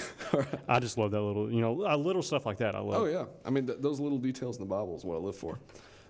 I 0.68 0.80
just 0.80 0.96
love 0.98 1.10
that 1.10 1.20
little, 1.20 1.50
you 1.50 1.60
know, 1.60 1.84
a 1.86 1.96
little 1.96 2.22
stuff 2.22 2.46
like 2.46 2.58
that. 2.58 2.74
I 2.74 2.80
love. 2.80 3.02
Oh 3.02 3.06
yeah, 3.06 3.24
I 3.44 3.50
mean 3.50 3.66
th- 3.66 3.78
those 3.80 4.00
little 4.00 4.18
details 4.18 4.56
in 4.56 4.62
the 4.62 4.68
Bible 4.68 4.96
is 4.96 5.04
what 5.04 5.16
I 5.16 5.18
live 5.18 5.36
for. 5.36 5.58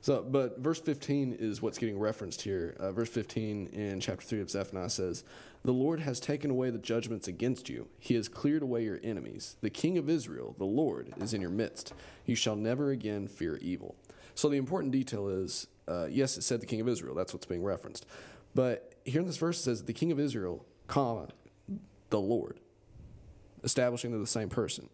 So, 0.00 0.20
but 0.20 0.58
verse 0.58 0.80
15 0.80 1.36
is 1.38 1.62
what's 1.62 1.78
getting 1.78 1.96
referenced 1.96 2.42
here. 2.42 2.74
Uh, 2.80 2.90
verse 2.90 3.08
15 3.08 3.68
in 3.68 4.00
chapter 4.00 4.26
3 4.26 4.40
of 4.40 4.50
Zephaniah 4.50 4.90
says, 4.90 5.22
The 5.62 5.72
Lord 5.72 6.00
has 6.00 6.18
taken 6.18 6.50
away 6.50 6.70
the 6.70 6.78
judgments 6.78 7.28
against 7.28 7.68
you. 7.68 7.86
He 8.00 8.14
has 8.16 8.28
cleared 8.28 8.62
away 8.62 8.82
your 8.82 8.98
enemies. 9.04 9.54
The 9.60 9.70
King 9.70 9.96
of 9.98 10.10
Israel, 10.10 10.56
the 10.58 10.64
Lord, 10.64 11.14
is 11.20 11.32
in 11.32 11.40
your 11.40 11.50
midst. 11.50 11.94
You 12.26 12.34
shall 12.34 12.56
never 12.56 12.90
again 12.90 13.28
fear 13.28 13.58
evil. 13.58 13.94
So, 14.34 14.48
the 14.48 14.56
important 14.56 14.92
detail 14.92 15.28
is 15.28 15.68
uh, 15.86 16.06
yes, 16.10 16.36
it 16.36 16.42
said 16.42 16.60
the 16.60 16.66
King 16.66 16.80
of 16.80 16.88
Israel. 16.88 17.14
That's 17.14 17.32
what's 17.32 17.46
being 17.46 17.62
referenced. 17.62 18.06
But 18.54 18.94
here 19.04 19.20
in 19.20 19.26
this 19.26 19.36
verse 19.36 19.58
it 19.60 19.62
says, 19.62 19.84
The 19.84 19.92
King 19.92 20.12
of 20.12 20.18
Israel, 20.18 20.64
comma, 20.86 21.28
the 22.10 22.20
Lord, 22.20 22.58
establishing 23.64 24.10
they're 24.10 24.20
the 24.20 24.26
same 24.26 24.48
person. 24.48 24.88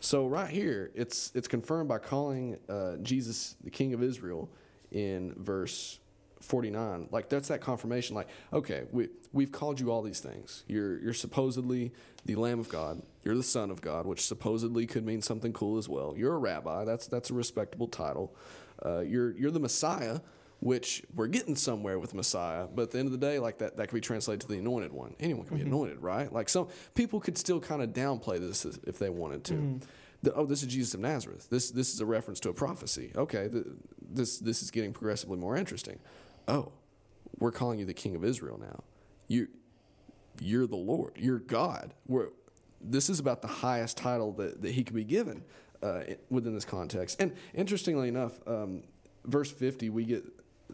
So 0.00 0.26
right 0.26 0.50
here, 0.50 0.90
it's 0.94 1.32
it's 1.34 1.48
confirmed 1.48 1.88
by 1.88 1.98
calling 1.98 2.58
uh, 2.68 2.96
Jesus 3.02 3.56
the 3.64 3.70
King 3.70 3.94
of 3.94 4.02
Israel 4.02 4.48
in 4.92 5.34
verse 5.36 5.98
49. 6.40 7.08
Like 7.10 7.28
that's 7.28 7.48
that 7.48 7.60
confirmation. 7.60 8.14
Like 8.14 8.28
okay, 8.52 8.84
we 8.92 9.08
we've 9.32 9.52
called 9.52 9.80
you 9.80 9.90
all 9.90 10.02
these 10.02 10.20
things. 10.20 10.64
You're 10.68 10.98
you're 11.00 11.14
supposedly 11.14 11.92
the 12.24 12.34
Lamb 12.34 12.60
of 12.60 12.68
God. 12.68 13.02
You're 13.24 13.36
the 13.36 13.42
Son 13.42 13.70
of 13.70 13.80
God, 13.80 14.06
which 14.06 14.24
supposedly 14.24 14.86
could 14.86 15.04
mean 15.04 15.22
something 15.22 15.52
cool 15.52 15.78
as 15.78 15.88
well. 15.88 16.14
You're 16.16 16.34
a 16.34 16.38
rabbi. 16.38 16.84
That's 16.84 17.06
that's 17.06 17.30
a 17.30 17.34
respectable 17.34 17.88
title. 17.88 18.34
Uh, 18.84 19.00
you're 19.00 19.32
you're 19.32 19.50
the 19.50 19.60
Messiah, 19.60 20.20
which 20.66 21.04
we're 21.14 21.28
getting 21.28 21.54
somewhere 21.54 21.96
with 21.96 22.12
Messiah. 22.12 22.66
But 22.66 22.82
at 22.82 22.90
the 22.90 22.98
end 22.98 23.06
of 23.06 23.12
the 23.12 23.24
day, 23.24 23.38
like 23.38 23.58
that, 23.58 23.76
that 23.76 23.86
could 23.86 23.94
be 23.94 24.00
translated 24.00 24.40
to 24.40 24.48
the 24.48 24.58
anointed 24.58 24.92
one. 24.92 25.14
Anyone 25.20 25.46
can 25.46 25.58
be 25.58 25.62
anointed, 25.62 26.02
right? 26.02 26.30
Like 26.32 26.48
some 26.48 26.66
people 26.96 27.20
could 27.20 27.38
still 27.38 27.60
kind 27.60 27.82
of 27.82 27.90
downplay 27.90 28.40
this 28.40 28.64
if 28.64 28.98
they 28.98 29.08
wanted 29.08 29.44
to. 29.44 29.78
The, 30.24 30.34
oh, 30.34 30.44
this 30.44 30.62
is 30.62 30.68
Jesus 30.68 30.94
of 30.94 31.00
Nazareth. 31.00 31.46
This 31.50 31.70
this 31.70 31.94
is 31.94 32.00
a 32.00 32.06
reference 32.06 32.40
to 32.40 32.48
a 32.48 32.52
prophecy. 32.52 33.12
Okay, 33.14 33.46
the, 33.46 33.64
this 34.10 34.38
this 34.38 34.60
is 34.60 34.72
getting 34.72 34.92
progressively 34.92 35.36
more 35.36 35.56
interesting. 35.56 36.00
Oh, 36.48 36.72
we're 37.38 37.52
calling 37.52 37.78
you 37.78 37.84
the 37.84 37.94
King 37.94 38.16
of 38.16 38.24
Israel 38.24 38.58
now. 38.58 38.82
You 39.28 39.46
you're 40.40 40.66
the 40.66 40.74
Lord. 40.74 41.12
You're 41.16 41.38
God. 41.38 41.94
We're, 42.08 42.30
this 42.80 43.08
is 43.08 43.20
about 43.20 43.40
the 43.40 43.48
highest 43.48 43.98
title 43.98 44.32
that, 44.32 44.62
that 44.62 44.72
he 44.72 44.82
could 44.82 44.96
be 44.96 45.04
given 45.04 45.44
uh, 45.80 46.00
within 46.28 46.54
this 46.54 46.64
context. 46.64 47.20
And 47.20 47.34
interestingly 47.54 48.08
enough, 48.08 48.40
um, 48.48 48.82
verse 49.24 49.50
50, 49.52 49.90
we 49.90 50.04
get 50.04 50.24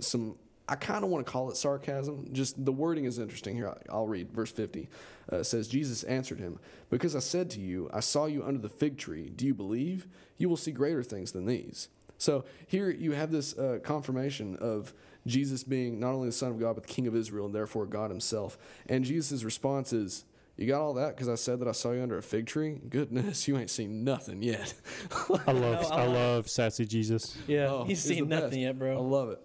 some, 0.01 0.37
I 0.69 0.75
kind 0.77 1.05
of 1.05 1.11
want 1.11 1.27
to 1.27 1.31
call 1.31 1.51
it 1.51 1.57
sarcasm. 1.57 2.29
Just 2.33 2.65
the 2.65 2.73
wording 2.73 3.05
is 3.05 3.19
interesting 3.19 3.57
here. 3.57 3.77
I'll 3.91 4.07
read. 4.07 4.33
Verse 4.33 4.51
50 4.53 4.89
uh, 5.31 5.43
says, 5.43 5.69
Jesus 5.69 6.03
answered 6.05 6.39
him, 6.39 6.59
Because 6.91 7.15
I 7.17 7.21
said 7.21 7.51
to 7.51 7.61
you, 7.61 7.91
I 7.93 8.01
saw 8.01 8.27
you 8.27 8.43
under 8.45 8.61
the 8.61 8.69
fig 8.69 8.97
tree. 8.99 9.29
Do 9.35 9.47
you 9.47 9.55
believe? 9.55 10.07
You 10.39 10.49
will 10.49 10.57
see 10.57 10.71
greater 10.73 11.03
things 11.03 11.33
than 11.33 11.47
these. 11.47 11.89
So 12.19 12.45
here 12.67 12.89
you 12.91 13.13
have 13.13 13.31
this 13.33 13.57
uh, 13.59 13.81
confirmation 13.83 14.57
of 14.61 14.95
Jesus 15.27 15.65
being 15.65 15.99
not 16.01 16.13
only 16.15 16.29
the 16.29 16.33
Son 16.33 16.51
of 16.53 16.59
God, 16.61 16.75
but 16.75 16.85
the 16.87 16.93
King 16.93 17.07
of 17.07 17.17
Israel, 17.17 17.47
and 17.47 17.55
therefore 17.55 17.87
God 17.87 18.11
Himself. 18.11 18.57
And 18.89 19.05
Jesus' 19.05 19.43
response 19.45 19.93
is, 19.93 20.25
You 20.57 20.67
got 20.69 20.81
all 20.81 20.95
that 20.95 21.15
because 21.17 21.29
I 21.29 21.35
said 21.35 21.59
that 21.61 21.69
I 21.69 21.73
saw 21.73 21.91
you 21.91 22.01
under 22.03 22.19
a 22.19 22.23
fig 22.23 22.47
tree? 22.47 22.81
Goodness, 22.89 23.47
you 23.49 23.59
ain't 23.59 23.71
seen 23.71 24.05
nothing 24.05 24.43
yet. 24.43 24.73
I 25.47 25.53
love 25.53 25.93
I 25.93 26.07
love 26.07 26.49
sassy 26.49 26.87
Jesus. 26.87 27.37
Yeah, 27.49 27.67
Oh, 27.71 27.85
he's 27.85 28.05
he's 28.05 28.17
seen 28.19 28.29
nothing 28.29 28.51
best. 28.51 28.59
yet, 28.61 28.79
bro. 28.79 28.97
I 28.97 29.01
love 29.01 29.31
it. 29.31 29.41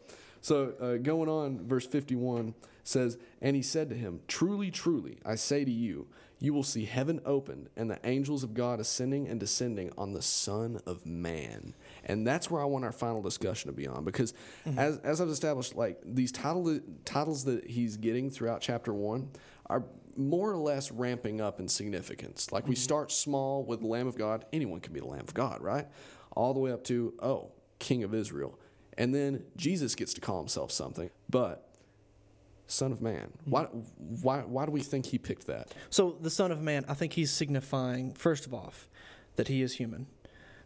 So 0.48 0.74
uh, 0.80 0.96
going 0.96 1.28
on, 1.28 1.68
verse 1.68 1.86
51 1.86 2.54
says, 2.86 3.18
And 3.42 3.54
he 3.54 3.62
said 3.62 3.90
to 3.90 3.96
him, 3.98 4.22
Truly, 4.30 4.72
truly, 4.72 5.18
I 5.26 5.36
say 5.36 5.66
to 5.66 5.72
you, 5.72 6.08
you 6.40 6.54
will 6.54 6.64
see 6.64 6.86
heaven 6.86 7.20
opened 7.26 7.68
and 7.76 7.92
the 7.92 8.00
angels 8.06 8.46
of 8.46 8.54
God 8.54 8.80
ascending 8.80 9.28
and 9.28 9.42
descending 9.42 9.92
on 9.98 10.14
the 10.14 10.22
Son 10.22 10.80
of 10.86 11.06
Man. 11.06 11.74
And 12.06 12.26
that's 12.26 12.50
where 12.50 12.62
I 12.62 12.66
want 12.66 12.86
our 12.86 12.94
final 12.94 13.22
discussion 13.22 13.70
to 13.70 13.76
be 13.76 13.88
on 13.88 14.06
because, 14.06 14.34
as, 14.78 15.00
as 15.00 15.20
I've 15.20 15.28
established, 15.28 15.76
like 15.76 16.00
these 16.06 16.32
title, 16.32 16.80
titles 17.04 17.44
that 17.44 17.70
he's 17.70 17.98
getting 17.98 18.30
throughout 18.30 18.62
chapter 18.62 18.94
one 18.94 19.32
are 19.66 19.84
more 20.16 20.50
or 20.50 20.58
less 20.58 20.94
ramping 20.94 21.42
up 21.42 21.60
in 21.60 21.68
significance. 21.68 22.54
Like 22.54 22.70
we 22.70 22.76
start 22.76 23.12
small 23.12 23.66
with 23.66 23.82
the 23.82 23.88
Lamb 23.88 24.08
of 24.08 24.18
God, 24.18 24.46
anyone 24.54 24.80
can 24.80 24.94
be 24.94 25.02
the 25.02 25.08
Lamb 25.08 25.26
of 25.28 25.34
God, 25.34 25.62
right? 25.62 25.88
All 26.38 26.54
the 26.54 26.62
way 26.62 26.72
up 26.72 26.86
to, 26.86 27.16
oh, 27.22 27.52
King 27.80 28.04
of 28.04 28.14
Israel. 28.14 28.58
And 28.98 29.14
then 29.14 29.44
Jesus 29.56 29.96
gets 29.96 30.14
to 30.16 30.22
call 30.22 30.40
himself 30.40 30.72
something, 30.72 31.10
but 31.30 31.68
Son 32.68 32.92
of 32.92 33.02
Man. 33.02 33.32
Why, 33.46 33.64
why, 33.64 34.40
why 34.40 34.66
do 34.66 34.72
we 34.72 34.82
think 34.82 35.06
he 35.06 35.18
picked 35.18 35.48
that? 35.48 35.74
So 35.90 36.18
the 36.20 36.30
Son 36.30 36.52
of 36.52 36.62
Man, 36.62 36.86
I 36.88 36.94
think 36.94 37.14
he's 37.14 37.32
signifying, 37.32 38.14
first 38.14 38.46
of 38.46 38.54
all, 38.54 38.74
that 39.36 39.48
he 39.48 39.62
is 39.62 39.76
human. 39.76 40.08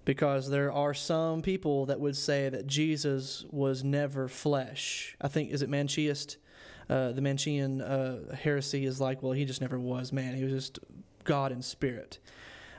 Because 0.03 0.49
there 0.49 0.71
are 0.71 0.95
some 0.95 1.43
people 1.43 1.85
that 1.85 1.99
would 1.99 2.17
say 2.17 2.49
that 2.49 2.65
Jesus 2.65 3.45
was 3.51 3.83
never 3.83 4.27
flesh. 4.27 5.15
I 5.21 5.27
think, 5.27 5.51
is 5.51 5.61
it 5.61 5.69
Manichaeist? 5.69 6.37
Uh, 6.89 7.11
the 7.11 7.21
Manichean 7.21 7.81
uh, 7.81 8.35
heresy 8.35 8.85
is 8.85 8.99
like, 8.99 9.21
well, 9.21 9.31
he 9.31 9.45
just 9.45 9.61
never 9.61 9.79
was 9.79 10.11
man. 10.11 10.35
He 10.35 10.43
was 10.43 10.51
just 10.51 10.79
God 11.23 11.51
in 11.51 11.61
spirit. 11.61 12.17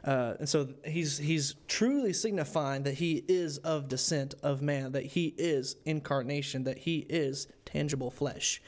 Uh, 0.05 0.35
and 0.41 0.49
so 0.49 0.69
he's 0.85 1.17
he's 1.19 1.55
truly 1.69 2.13
signifying 2.13 2.83
that 2.83 2.95
he 2.95 3.25
is 3.29 3.59
of 3.59 3.89
descent 3.89 4.35
of 4.43 4.61
man, 4.61 4.93
that 4.93 5.05
he 5.05 5.35
is 5.39 5.77
incarnation, 5.85 6.65
that 6.65 6.79
he 6.79 7.07
is 7.09 7.47
tangible 7.65 8.11
flesh. 8.11 8.61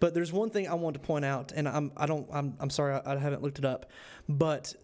But 0.00 0.14
there's 0.14 0.32
one 0.32 0.50
thing 0.50 0.66
I 0.66 0.74
want 0.74 0.94
to 0.94 1.00
point 1.00 1.24
out, 1.24 1.52
and 1.52 1.68
I'm 1.68 1.92
I 1.96 2.06
don't 2.06 2.26
I'm 2.32 2.54
I'm 2.58 2.70
sorry 2.70 2.94
I, 2.94 3.14
I 3.14 3.18
haven't 3.18 3.42
looked 3.42 3.58
it 3.58 3.64
up, 3.64 3.90
but 4.28 4.74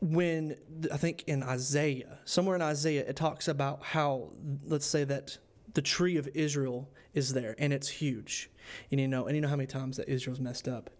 when 0.00 0.56
I 0.92 0.96
think 0.96 1.24
in 1.26 1.42
Isaiah, 1.42 2.18
somewhere 2.24 2.54
in 2.54 2.62
Isaiah, 2.62 3.04
it 3.08 3.16
talks 3.16 3.48
about 3.48 3.82
how 3.82 4.30
let's 4.64 4.86
say 4.86 5.04
that 5.04 5.38
the 5.74 5.82
tree 5.82 6.16
of 6.16 6.28
Israel 6.34 6.88
is 7.14 7.32
there 7.32 7.54
and 7.58 7.72
it's 7.72 7.88
huge, 7.88 8.50
and 8.92 9.00
you 9.00 9.08
know 9.08 9.26
and 9.26 9.34
you 9.34 9.40
know 9.40 9.48
how 9.48 9.56
many 9.56 9.66
times 9.66 9.96
that 9.96 10.08
Israel's 10.08 10.40
messed 10.40 10.68
up. 10.68 10.90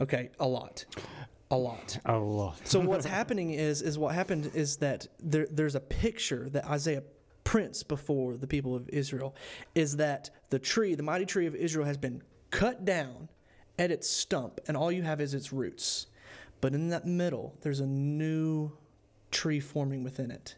Okay, 0.00 0.30
a 0.38 0.46
lot, 0.46 0.86
a 1.50 1.56
lot. 1.56 1.98
A 2.04 2.16
lot. 2.16 2.60
So 2.64 2.80
what's 2.80 3.06
happening 3.18 3.50
is 3.50 3.82
is 3.82 3.98
what 3.98 4.14
happened 4.14 4.50
is 4.54 4.76
that 4.78 5.06
there 5.18 5.46
there's 5.50 5.74
a 5.74 5.80
picture 5.80 6.48
that 6.50 6.66
Isaiah 6.66 7.02
prints 7.44 7.82
before 7.82 8.36
the 8.36 8.46
people 8.46 8.76
of 8.76 8.88
Israel 8.90 9.34
is 9.74 9.96
that 9.96 10.28
the 10.50 10.58
tree, 10.58 10.94
the 10.94 11.02
mighty 11.02 11.24
tree 11.24 11.46
of 11.46 11.54
Israel 11.54 11.86
has 11.86 11.96
been 11.96 12.22
cut 12.50 12.84
down 12.84 13.28
at 13.78 13.90
its 13.90 14.08
stump 14.08 14.60
and 14.68 14.76
all 14.76 14.92
you 14.92 15.02
have 15.02 15.18
is 15.18 15.32
its 15.32 15.50
roots. 15.50 16.08
But 16.60 16.74
in 16.74 16.90
that 16.90 17.06
middle, 17.06 17.56
there's 17.62 17.80
a 17.80 17.86
new 17.86 18.72
tree 19.30 19.60
forming 19.60 20.04
within 20.04 20.30
it. 20.30 20.56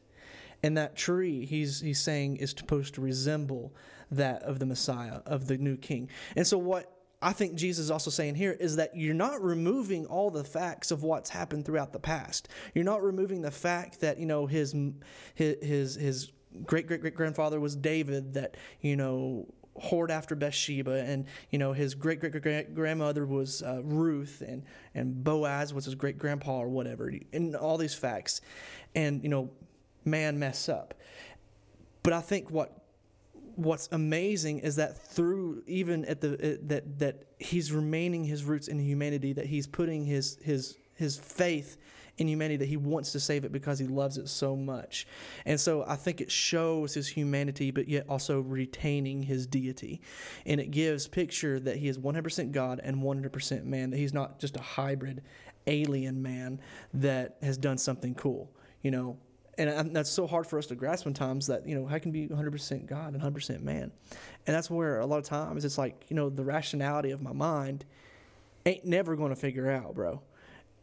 And 0.64 0.76
that 0.76 0.97
tree, 0.97 1.47
he's 1.47 1.80
he's 1.80 2.01
saying, 2.01 2.38
is 2.38 2.51
supposed 2.51 2.95
to 2.95 3.01
resemble 3.01 3.72
that 4.11 4.43
of 4.43 4.59
the 4.59 4.66
Messiah, 4.66 5.20
of 5.26 5.47
the 5.47 5.59
new 5.59 5.76
king. 5.76 6.11
And 6.34 6.47
so 6.47 6.59
what 6.59 6.99
I 7.23 7.33
think 7.33 7.55
Jesus 7.55 7.85
is 7.85 7.91
also 7.91 8.11
saying 8.11 8.37
here 8.37 8.53
is 8.53 8.77
that 8.77 8.97
you're 8.97 9.14
not 9.14 9.43
removing 9.43 10.07
all 10.07 10.31
the 10.31 10.45
facts 10.45 10.91
of 10.91 11.03
what's 11.03 11.29
happened 11.29 11.66
throughout 11.66 11.93
the 11.93 11.99
past. 11.99 12.49
You're 12.75 12.85
not 12.85 13.03
removing 13.03 13.43
the 13.43 13.51
fact 13.51 14.01
that 14.01 14.18
you 14.18 14.27
know 14.27 14.47
his 14.47 14.75
his 15.35 15.97
his, 15.97 16.33
great 16.64 16.87
great 16.87 17.03
great 17.03 17.14
grandfather 17.14 17.61
was 17.61 17.77
David 17.77 18.35
that 18.35 18.57
you 18.81 18.97
know 18.97 19.47
whored 19.79 20.11
after 20.11 20.35
Bathsheba, 20.35 21.05
and 21.05 21.27
you 21.51 21.59
know 21.59 21.75
his 21.75 21.95
great 21.95 22.21
great 22.21 22.41
great 22.41 22.75
grandmother 22.75 23.27
was 23.27 23.62
uh, 23.62 23.83
Ruth, 23.83 24.43
and 24.47 24.62
and 24.95 25.23
Boaz 25.23 25.75
was 25.75 25.85
his 25.85 25.95
great 25.95 26.18
grandpa 26.18 26.61
or 26.61 26.68
whatever, 26.68 27.12
and 27.35 27.55
all 27.55 27.77
these 27.77 27.95
facts, 27.95 28.41
and 28.95 29.23
you 29.23 29.29
know 29.29 29.51
man 30.07 30.39
mess 30.39 30.71
up. 30.71 30.95
But 32.03 32.14
I 32.14 32.23
think 32.23 32.51
what 32.51 32.80
what's 33.61 33.88
amazing 33.92 34.61
is 34.61 34.76
that 34.76 34.96
through 34.96 35.62
even 35.66 36.04
at 36.06 36.20
the 36.20 36.32
uh, 36.34 36.56
that 36.62 36.98
that 36.98 37.24
he's 37.38 37.72
remaining 37.72 38.24
his 38.24 38.42
roots 38.44 38.68
in 38.68 38.78
humanity 38.78 39.34
that 39.34 39.46
he's 39.46 39.66
putting 39.66 40.04
his 40.04 40.38
his 40.42 40.78
his 40.94 41.18
faith 41.18 41.76
in 42.16 42.26
humanity 42.26 42.56
that 42.56 42.68
he 42.68 42.76
wants 42.76 43.12
to 43.12 43.20
save 43.20 43.44
it 43.44 43.52
because 43.52 43.78
he 43.78 43.86
loves 43.86 44.18
it 44.18 44.28
so 44.28 44.56
much. 44.56 45.06
And 45.44 45.61
so 45.61 45.84
i 45.86 45.96
think 45.96 46.20
it 46.20 46.30
shows 46.30 46.94
his 46.94 47.06
humanity 47.06 47.70
but 47.70 47.86
yet 47.86 48.06
also 48.08 48.40
retaining 48.40 49.22
his 49.22 49.46
deity. 49.46 50.00
And 50.46 50.58
it 50.61 50.70
gives 50.70 51.06
picture 51.06 51.61
that 51.61 51.76
he 51.76 51.88
is 51.88 51.98
100% 51.98 52.52
god 52.52 52.80
and 52.82 52.96
100% 52.96 53.64
man 53.64 53.90
that 53.90 53.98
he's 53.98 54.14
not 54.14 54.38
just 54.38 54.56
a 54.56 54.62
hybrid 54.62 55.22
alien 55.66 56.22
man 56.22 56.58
that 56.94 57.36
has 57.42 57.58
done 57.58 57.76
something 57.76 58.14
cool 58.14 58.50
you 58.82 58.90
know 58.90 59.18
and 59.68 59.94
that's 59.94 60.11
so 60.11 60.26
hard 60.26 60.46
for 60.46 60.58
us 60.58 60.66
to 60.66 60.74
grasp 60.74 61.04
sometimes 61.04 61.46
that 61.48 61.66
you 61.66 61.74
know 61.74 61.86
how 61.86 61.98
can 61.98 62.11
be 62.11 62.28
100% 62.28 62.86
god 62.86 63.14
and 63.14 63.22
100% 63.22 63.62
man? 63.62 63.92
And 64.46 64.56
that's 64.56 64.70
where 64.70 65.00
a 65.00 65.06
lot 65.06 65.18
of 65.18 65.24
times 65.24 65.64
it's 65.64 65.78
like 65.78 66.06
you 66.08 66.16
know 66.16 66.30
the 66.30 66.44
rationality 66.44 67.11
of 67.11 67.20
my 67.20 67.32
mind 67.32 67.84
ain't 68.66 68.84
never 68.84 69.16
going 69.16 69.30
to 69.30 69.36
figure 69.36 69.70
out 69.70 69.94
bro. 69.94 70.22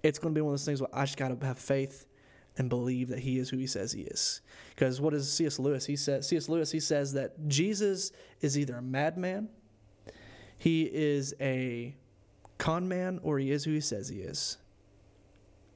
It's 0.04 0.20
going 0.20 0.34
to 0.34 0.38
be 0.38 0.42
one 0.42 0.54
of 0.54 0.60
those 0.60 0.66
things 0.66 0.80
where 0.82 0.90
i 0.94 1.06
just 1.06 1.18
got 1.18 1.38
to 1.40 1.46
have 1.46 1.58
faith 1.58 2.06
and 2.58 2.70
believe 2.70 3.10
that 3.10 3.20
he 3.20 3.40
is 3.40 3.50
who 3.50 3.58
he 3.58 3.68
says 3.68 3.92
he 3.92 4.02
is. 4.02 4.42
Because 4.76 5.02
what 5.02 5.14
does 5.14 5.32
cs 5.32 5.60
lewis 5.60 5.86
he 5.86 5.96
says 5.96 6.28
cs 6.28 6.50
lewis 6.50 6.72
he 6.72 6.80
says 6.80 7.14
that 7.14 7.48
jesus 7.48 8.12
is 8.42 8.58
either 8.58 8.76
a 8.76 8.82
madman 8.82 9.50
he 10.58 10.84
is 10.84 11.36
a 11.40 11.96
con 12.58 12.88
man 12.88 13.20
or 13.24 13.40
he 13.40 13.52
is 13.52 13.64
who 13.64 13.72
he 13.72 13.82
says 13.82 14.10
he 14.10 14.18
is. 14.18 14.58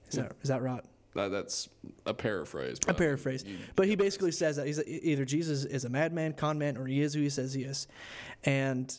Is 0.10 0.16
that, 0.18 0.34
is 0.42 0.50
that 0.50 0.62
right 0.62 0.84
That, 1.14 1.30
that's 1.30 1.68
a 2.06 2.14
paraphrase. 2.14 2.78
a 2.88 2.94
paraphrase. 2.94 3.44
you- 3.46 3.58
But 3.76 3.88
he 3.88 3.96
basically 3.96 4.32
says 4.32 4.56
that 4.56 4.68
he's 4.68 4.82
either 4.86 5.26
Jesus 5.26 5.66
is 5.66 5.84
a 5.86 5.90
madman, 5.90 6.34
con 6.34 6.58
man, 6.58 6.78
or 6.78 6.86
he 6.88 7.02
is 7.02 7.14
who 7.14 7.22
he 7.22 7.30
says 7.30 7.54
he 7.54 7.64
is. 7.64 7.88
And 8.46 8.94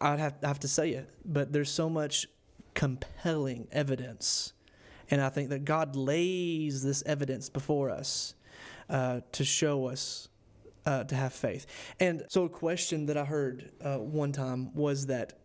I'd 0.00 0.18
have, 0.18 0.34
I 0.42 0.48
have 0.48 0.60
to 0.60 0.68
say 0.68 0.90
it, 0.90 1.08
but 1.24 1.52
there's 1.52 1.70
so 1.70 1.88
much 1.88 2.26
compelling 2.74 3.68
evidence. 3.72 4.52
And 5.10 5.20
I 5.20 5.28
think 5.28 5.50
that 5.50 5.64
God 5.64 5.96
lays 5.96 6.82
this 6.82 7.02
evidence 7.06 7.48
before 7.48 7.90
us 7.90 8.34
uh, 8.88 9.20
to 9.32 9.44
show 9.44 9.86
us 9.86 10.28
uh, 10.86 11.04
to 11.04 11.14
have 11.14 11.32
faith. 11.32 11.66
And 12.00 12.24
so, 12.28 12.44
a 12.44 12.48
question 12.48 13.06
that 13.06 13.16
I 13.16 13.24
heard 13.24 13.72
uh, 13.82 13.96
one 13.98 14.32
time 14.32 14.74
was 14.74 15.06
that 15.06 15.38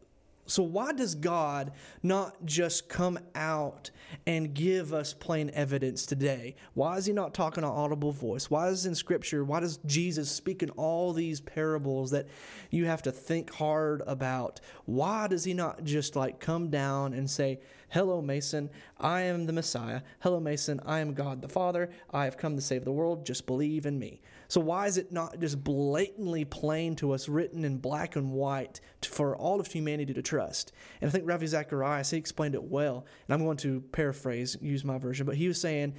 so, 0.49 0.63
why 0.63 0.93
does 0.93 1.13
God 1.13 1.73
not 2.01 2.43
just 2.43 2.89
come 2.89 3.19
out 3.35 3.91
and 4.25 4.51
give 4.51 4.93
us 4.93 5.13
plain 5.13 5.51
evidence 5.53 6.07
today? 6.07 6.55
Why 6.73 6.97
is 6.97 7.05
He 7.05 7.13
not 7.13 7.35
talking 7.35 7.63
an 7.63 7.69
audible 7.69 8.11
voice? 8.11 8.49
Why 8.49 8.69
is 8.69 8.87
in 8.87 8.95
Scripture, 8.95 9.43
why 9.43 9.59
does 9.59 9.77
Jesus 9.85 10.31
speak 10.31 10.63
in 10.63 10.71
all 10.71 11.13
these 11.13 11.39
parables 11.39 12.09
that 12.11 12.27
you 12.71 12.85
have 12.85 13.03
to 13.03 13.11
think 13.11 13.53
hard 13.53 14.01
about? 14.07 14.59
Why 14.85 15.27
does 15.27 15.43
He 15.43 15.53
not 15.53 15.83
just 15.83 16.15
like 16.15 16.39
come 16.39 16.71
down 16.71 17.13
and 17.13 17.29
say, 17.29 17.59
Hello, 17.89 18.19
Mason, 18.19 18.71
I 18.99 19.21
am 19.21 19.45
the 19.45 19.53
Messiah. 19.53 20.01
Hello, 20.19 20.39
Mason, 20.39 20.79
I 20.83 20.99
am 20.99 21.13
God 21.13 21.43
the 21.43 21.47
Father. 21.47 21.91
I 22.11 22.25
have 22.25 22.37
come 22.37 22.55
to 22.55 22.61
save 22.61 22.85
the 22.85 22.91
world. 22.91 23.25
Just 23.25 23.45
believe 23.45 23.85
in 23.85 23.99
me. 23.99 24.21
So 24.49 24.59
why 24.59 24.87
is 24.87 24.97
it 24.97 25.11
not 25.11 25.39
just 25.39 25.63
blatantly 25.63 26.43
plain 26.43 26.95
to 26.97 27.13
us, 27.13 27.29
written 27.29 27.63
in 27.63 27.77
black 27.77 28.15
and 28.15 28.31
white 28.31 28.81
for 29.01 29.37
all 29.37 29.59
of 29.59 29.67
humanity 29.67 30.13
to 30.13 30.21
trust? 30.21 30.73
And 30.99 31.07
I 31.07 31.11
think 31.11 31.23
Ravi 31.27 31.47
Zacharias 31.47 32.09
he 32.09 32.17
explained 32.17 32.55
it 32.55 32.63
well. 32.63 33.05
And 33.27 33.33
I'm 33.33 33.45
going 33.45 33.57
to 33.57 33.81
paraphrase, 33.91 34.57
use 34.59 34.83
my 34.83 34.97
version, 34.97 35.25
but 35.25 35.35
he 35.35 35.47
was 35.47 35.61
saying, 35.61 35.93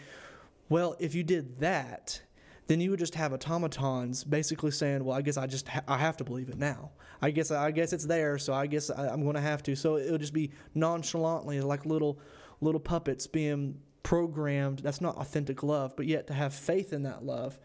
well, 0.69 0.97
if 0.99 1.15
you 1.15 1.23
did 1.23 1.61
that, 1.61 2.21
then 2.67 2.81
you 2.81 2.91
would 2.91 2.99
just 2.99 3.15
have 3.17 3.33
automatons 3.33 4.23
basically 4.23 4.71
saying, 4.71 5.05
"Well, 5.05 5.19
I 5.19 5.23
guess 5.23 5.37
I 5.37 5.49
just 5.49 5.67
ha- 5.67 5.83
I 5.89 5.99
have 5.99 6.17
to 6.19 6.25
believe 6.25 6.49
it 6.49 6.57
now. 6.57 6.93
I 7.21 7.33
guess 7.33 7.51
I 7.51 7.73
guess 7.73 7.93
it's 7.93 8.07
there, 8.07 8.39
so 8.39 8.55
I 8.55 8.69
guess 8.69 8.91
I, 8.91 9.09
I'm 9.09 9.25
going 9.25 9.35
to 9.35 9.41
have 9.41 9.65
to." 9.65 9.75
So 9.75 9.97
it 9.97 10.09
would 10.13 10.21
just 10.21 10.33
be 10.33 10.53
nonchalantly 10.77 11.61
like 11.61 11.85
little 11.85 12.21
little 12.61 12.81
puppets 12.81 13.27
being 13.27 13.81
programmed. 14.05 14.79
That's 14.79 15.01
not 15.01 15.17
authentic 15.17 15.65
love, 15.65 15.95
but 15.97 16.07
yet 16.07 16.29
to 16.29 16.33
have 16.33 16.55
faith 16.55 16.93
in 16.93 17.03
that 17.03 17.25
love, 17.25 17.59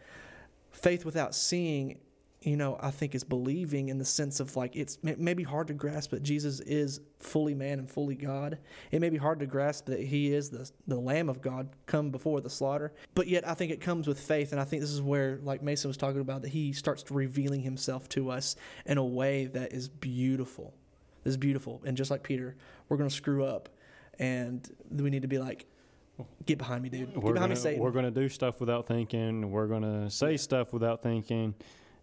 faith 0.76 1.04
without 1.04 1.34
seeing, 1.34 1.98
you 2.42 2.56
know, 2.56 2.76
I 2.80 2.90
think 2.90 3.14
is 3.14 3.24
believing 3.24 3.88
in 3.88 3.98
the 3.98 4.04
sense 4.04 4.40
of 4.40 4.54
like 4.56 4.76
it's 4.76 4.98
maybe 5.02 5.42
hard 5.42 5.68
to 5.68 5.74
grasp 5.74 6.10
that 6.10 6.22
Jesus 6.22 6.60
is 6.60 7.00
fully 7.18 7.54
man 7.54 7.78
and 7.78 7.90
fully 7.90 8.14
God. 8.14 8.58
It 8.92 9.00
may 9.00 9.08
be 9.08 9.16
hard 9.16 9.40
to 9.40 9.46
grasp 9.46 9.86
that 9.86 10.00
he 10.00 10.32
is 10.32 10.50
the 10.50 10.70
the 10.86 10.98
Lamb 11.00 11.28
of 11.28 11.40
God 11.40 11.70
come 11.86 12.10
before 12.10 12.40
the 12.40 12.50
slaughter, 12.50 12.92
but 13.14 13.26
yet 13.26 13.48
I 13.48 13.54
think 13.54 13.72
it 13.72 13.80
comes 13.80 14.06
with 14.06 14.20
faith, 14.20 14.52
and 14.52 14.60
I 14.60 14.64
think 14.64 14.82
this 14.82 14.92
is 14.92 15.02
where 15.02 15.40
like 15.42 15.62
Mason 15.62 15.88
was 15.88 15.96
talking 15.96 16.20
about 16.20 16.42
that 16.42 16.50
he 16.50 16.72
starts 16.72 17.10
revealing 17.10 17.62
himself 17.62 18.08
to 18.10 18.30
us 18.30 18.54
in 18.84 18.98
a 18.98 19.04
way 19.04 19.46
that 19.46 19.72
is 19.72 19.88
beautiful. 19.88 20.74
This 21.24 21.32
is 21.32 21.38
beautiful, 21.38 21.80
and 21.84 21.96
just 21.96 22.10
like 22.10 22.22
Peter, 22.22 22.54
we're 22.88 22.98
going 22.98 23.10
to 23.10 23.16
screw 23.16 23.44
up, 23.44 23.68
and 24.18 24.68
we 24.90 25.10
need 25.10 25.22
to 25.22 25.28
be 25.28 25.38
like. 25.38 25.66
Get 26.46 26.58
behind 26.58 26.82
me, 26.82 26.88
dude. 26.88 27.12
Get 27.12 27.16
We're 27.16 27.32
behind 27.34 27.50
gonna, 27.50 27.54
me, 27.54 27.60
Satan. 27.60 27.82
we're 27.82 27.90
gonna 27.90 28.10
do 28.10 28.28
stuff 28.28 28.60
without 28.60 28.86
thinking. 28.86 29.50
We're 29.50 29.66
gonna 29.66 30.10
say 30.10 30.36
stuff 30.36 30.72
without 30.72 31.02
thinking. 31.02 31.54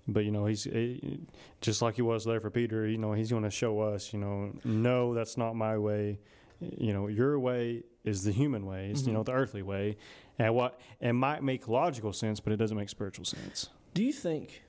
But 0.08 0.26
you 0.26 0.32
know, 0.32 0.46
he's 0.46 0.66
he, 0.66 1.22
just 1.62 1.82
like 1.82 1.96
he 1.96 2.02
was 2.02 2.26
there 2.26 2.40
for 2.40 2.50
Peter. 2.50 2.88
You 2.88 2.98
know, 2.98 3.14
he's 3.14 3.32
gonna 3.32 3.50
show 3.50 3.80
us. 3.80 4.14
You 4.14 4.20
know, 4.20 4.52
no, 4.64 5.14
that's 5.14 5.38
not 5.38 5.56
my 5.56 5.78
way. 5.78 6.20
You 6.60 6.94
know, 6.94 7.08
your 7.08 7.40
way 7.40 7.84
is 8.04 8.24
the 8.24 8.32
human 8.32 8.66
way. 8.66 8.90
It's 8.90 9.06
you 9.08 9.14
know 9.14 9.24
the 9.24 9.32
earthly 9.32 9.62
way, 9.62 9.98
and 10.38 10.54
what 10.54 10.80
it 11.00 11.14
might 11.14 11.42
make 11.42 11.68
logical 11.68 12.14
sense, 12.14 12.40
but 12.40 12.54
it 12.54 12.58
doesn't 12.58 12.78
make 12.78 12.90
spiritual 12.90 13.26
sense. 13.26 13.70
Do 13.94 14.04
you 14.04 14.14
think? 14.14 14.64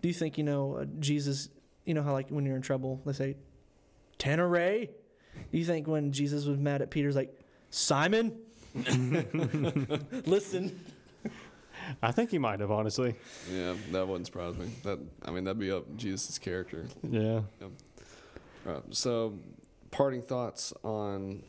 Do 0.00 0.08
you 0.08 0.14
think 0.14 0.36
you 0.38 0.44
know 0.44 0.76
uh, 0.76 0.84
Jesus? 0.98 1.48
You 1.84 1.94
know 1.94 2.02
how 2.02 2.12
like 2.12 2.28
when 2.28 2.44
you're 2.44 2.56
in 2.56 2.62
trouble, 2.62 3.00
they 3.06 3.12
say, 3.12 3.36
"Tanneray." 4.18 4.90
Do 5.50 5.58
you 5.58 5.64
think 5.64 5.86
when 5.86 6.12
Jesus 6.12 6.44
was 6.44 6.58
mad 6.58 6.82
at 6.82 6.90
Peter's 6.90 7.16
like, 7.16 7.41
Simon, 7.72 8.36
listen? 10.26 10.78
I 12.02 12.12
think 12.12 12.30
he 12.30 12.38
might 12.38 12.60
have 12.60 12.70
honestly. 12.70 13.14
Yeah, 13.50 13.74
that 13.92 14.06
wouldn't 14.06 14.26
surprise 14.26 14.56
me. 14.56 14.68
That 14.84 14.98
I 15.24 15.30
mean, 15.30 15.44
that'd 15.44 15.58
be 15.58 15.72
up 15.72 15.96
Jesus' 15.96 16.38
character. 16.38 16.86
Yeah. 17.02 17.40
Right. 18.64 18.82
So, 18.90 19.38
parting 19.90 20.20
thoughts 20.22 20.72
on 20.84 21.42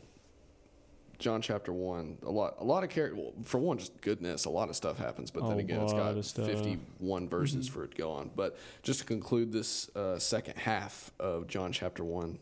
John 1.18 1.42
chapter 1.42 1.72
one. 1.74 2.16
A 2.24 2.30
lot, 2.30 2.56
a 2.58 2.64
lot 2.64 2.82
of 2.84 2.90
character. 2.90 3.16
Well, 3.16 3.32
for 3.44 3.58
one, 3.58 3.76
just 3.78 4.00
goodness. 4.00 4.46
A 4.46 4.50
lot 4.50 4.70
of 4.70 4.76
stuff 4.76 4.98
happens, 4.98 5.30
but 5.30 5.46
then 5.46 5.58
A 5.58 5.60
again, 5.60 5.80
it's 5.82 5.92
lot 5.92 5.98
got 6.14 6.16
of 6.16 6.24
stuff. 6.24 6.46
fifty-one 6.46 7.28
verses 7.28 7.68
for 7.68 7.84
it 7.84 7.90
to 7.92 7.96
go 7.98 8.10
on. 8.10 8.30
But 8.34 8.58
just 8.82 9.00
to 9.00 9.04
conclude 9.06 9.52
this 9.52 9.94
uh, 9.94 10.18
second 10.18 10.56
half 10.58 11.12
of 11.20 11.46
John 11.48 11.70
chapter 11.70 12.02
one, 12.02 12.38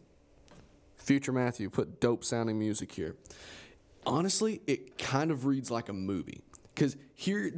future 0.97 1.33
Matthew 1.33 1.69
put 1.69 2.01
dope 2.01 2.25
sounding 2.25 2.59
music 2.61 2.93
here. 2.93 3.17
Honestly, 4.05 4.61
it 4.67 4.99
kind 4.99 5.31
of 5.31 5.47
reads 5.47 5.71
like 5.71 5.89
a 5.89 5.93
movie. 5.93 6.43
Because 6.75 6.97
here, 7.15 7.53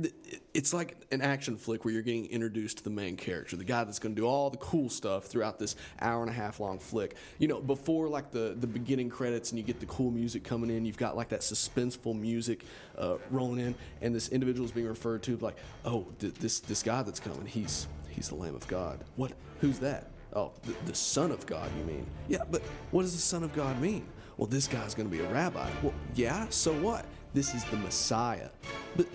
it's 0.54 0.74
like 0.74 0.96
an 1.12 1.22
action 1.22 1.56
flick 1.56 1.84
where 1.84 1.94
you're 1.94 2.02
getting 2.02 2.26
introduced 2.26 2.78
to 2.78 2.84
the 2.84 2.90
main 2.90 3.16
character, 3.16 3.54
the 3.54 3.62
guy 3.62 3.84
that's 3.84 4.00
going 4.00 4.12
to 4.12 4.20
do 4.20 4.26
all 4.26 4.50
the 4.50 4.56
cool 4.56 4.90
stuff 4.90 5.26
throughout 5.26 5.56
this 5.56 5.76
hour 6.00 6.20
and 6.22 6.30
a 6.30 6.34
half 6.34 6.58
long 6.58 6.80
flick. 6.80 7.14
You 7.38 7.46
know, 7.46 7.60
before 7.60 8.08
like 8.08 8.32
the, 8.32 8.56
the 8.58 8.66
beginning 8.66 9.10
credits 9.10 9.52
and 9.52 9.58
you 9.58 9.64
get 9.64 9.78
the 9.78 9.86
cool 9.86 10.10
music 10.10 10.42
coming 10.42 10.68
in, 10.68 10.84
you've 10.84 10.96
got 10.96 11.16
like 11.16 11.28
that 11.28 11.40
suspenseful 11.40 12.18
music 12.18 12.64
uh, 12.98 13.18
rolling 13.30 13.60
in, 13.60 13.76
and 14.02 14.12
this 14.12 14.30
individual 14.30 14.64
is 14.64 14.72
being 14.72 14.88
referred 14.88 15.22
to 15.22 15.36
like, 15.36 15.56
oh, 15.84 16.06
th- 16.18 16.34
this 16.34 16.58
this 16.58 16.82
guy 16.82 17.02
that's 17.02 17.20
coming, 17.20 17.46
he's 17.46 17.86
he's 18.10 18.30
the 18.30 18.34
Lamb 18.34 18.56
of 18.56 18.66
God. 18.66 19.04
What? 19.14 19.32
Who's 19.60 19.78
that? 19.78 20.10
Oh, 20.32 20.50
the, 20.64 20.74
the 20.86 20.94
Son 20.94 21.30
of 21.30 21.46
God, 21.46 21.70
you 21.78 21.84
mean? 21.84 22.06
Yeah, 22.26 22.42
but 22.50 22.62
what 22.90 23.02
does 23.02 23.12
the 23.12 23.20
Son 23.20 23.44
of 23.44 23.52
God 23.54 23.80
mean? 23.80 24.04
Well, 24.36 24.46
this 24.46 24.66
guy's 24.66 24.94
going 24.94 25.08
to 25.08 25.16
be 25.16 25.22
a 25.22 25.28
rabbi. 25.28 25.68
Well, 25.82 25.94
yeah, 26.14 26.46
so 26.50 26.72
what? 26.72 27.04
This 27.34 27.54
is 27.54 27.64
the 27.64 27.76
Messiah. 27.76 28.48
But 28.96 29.06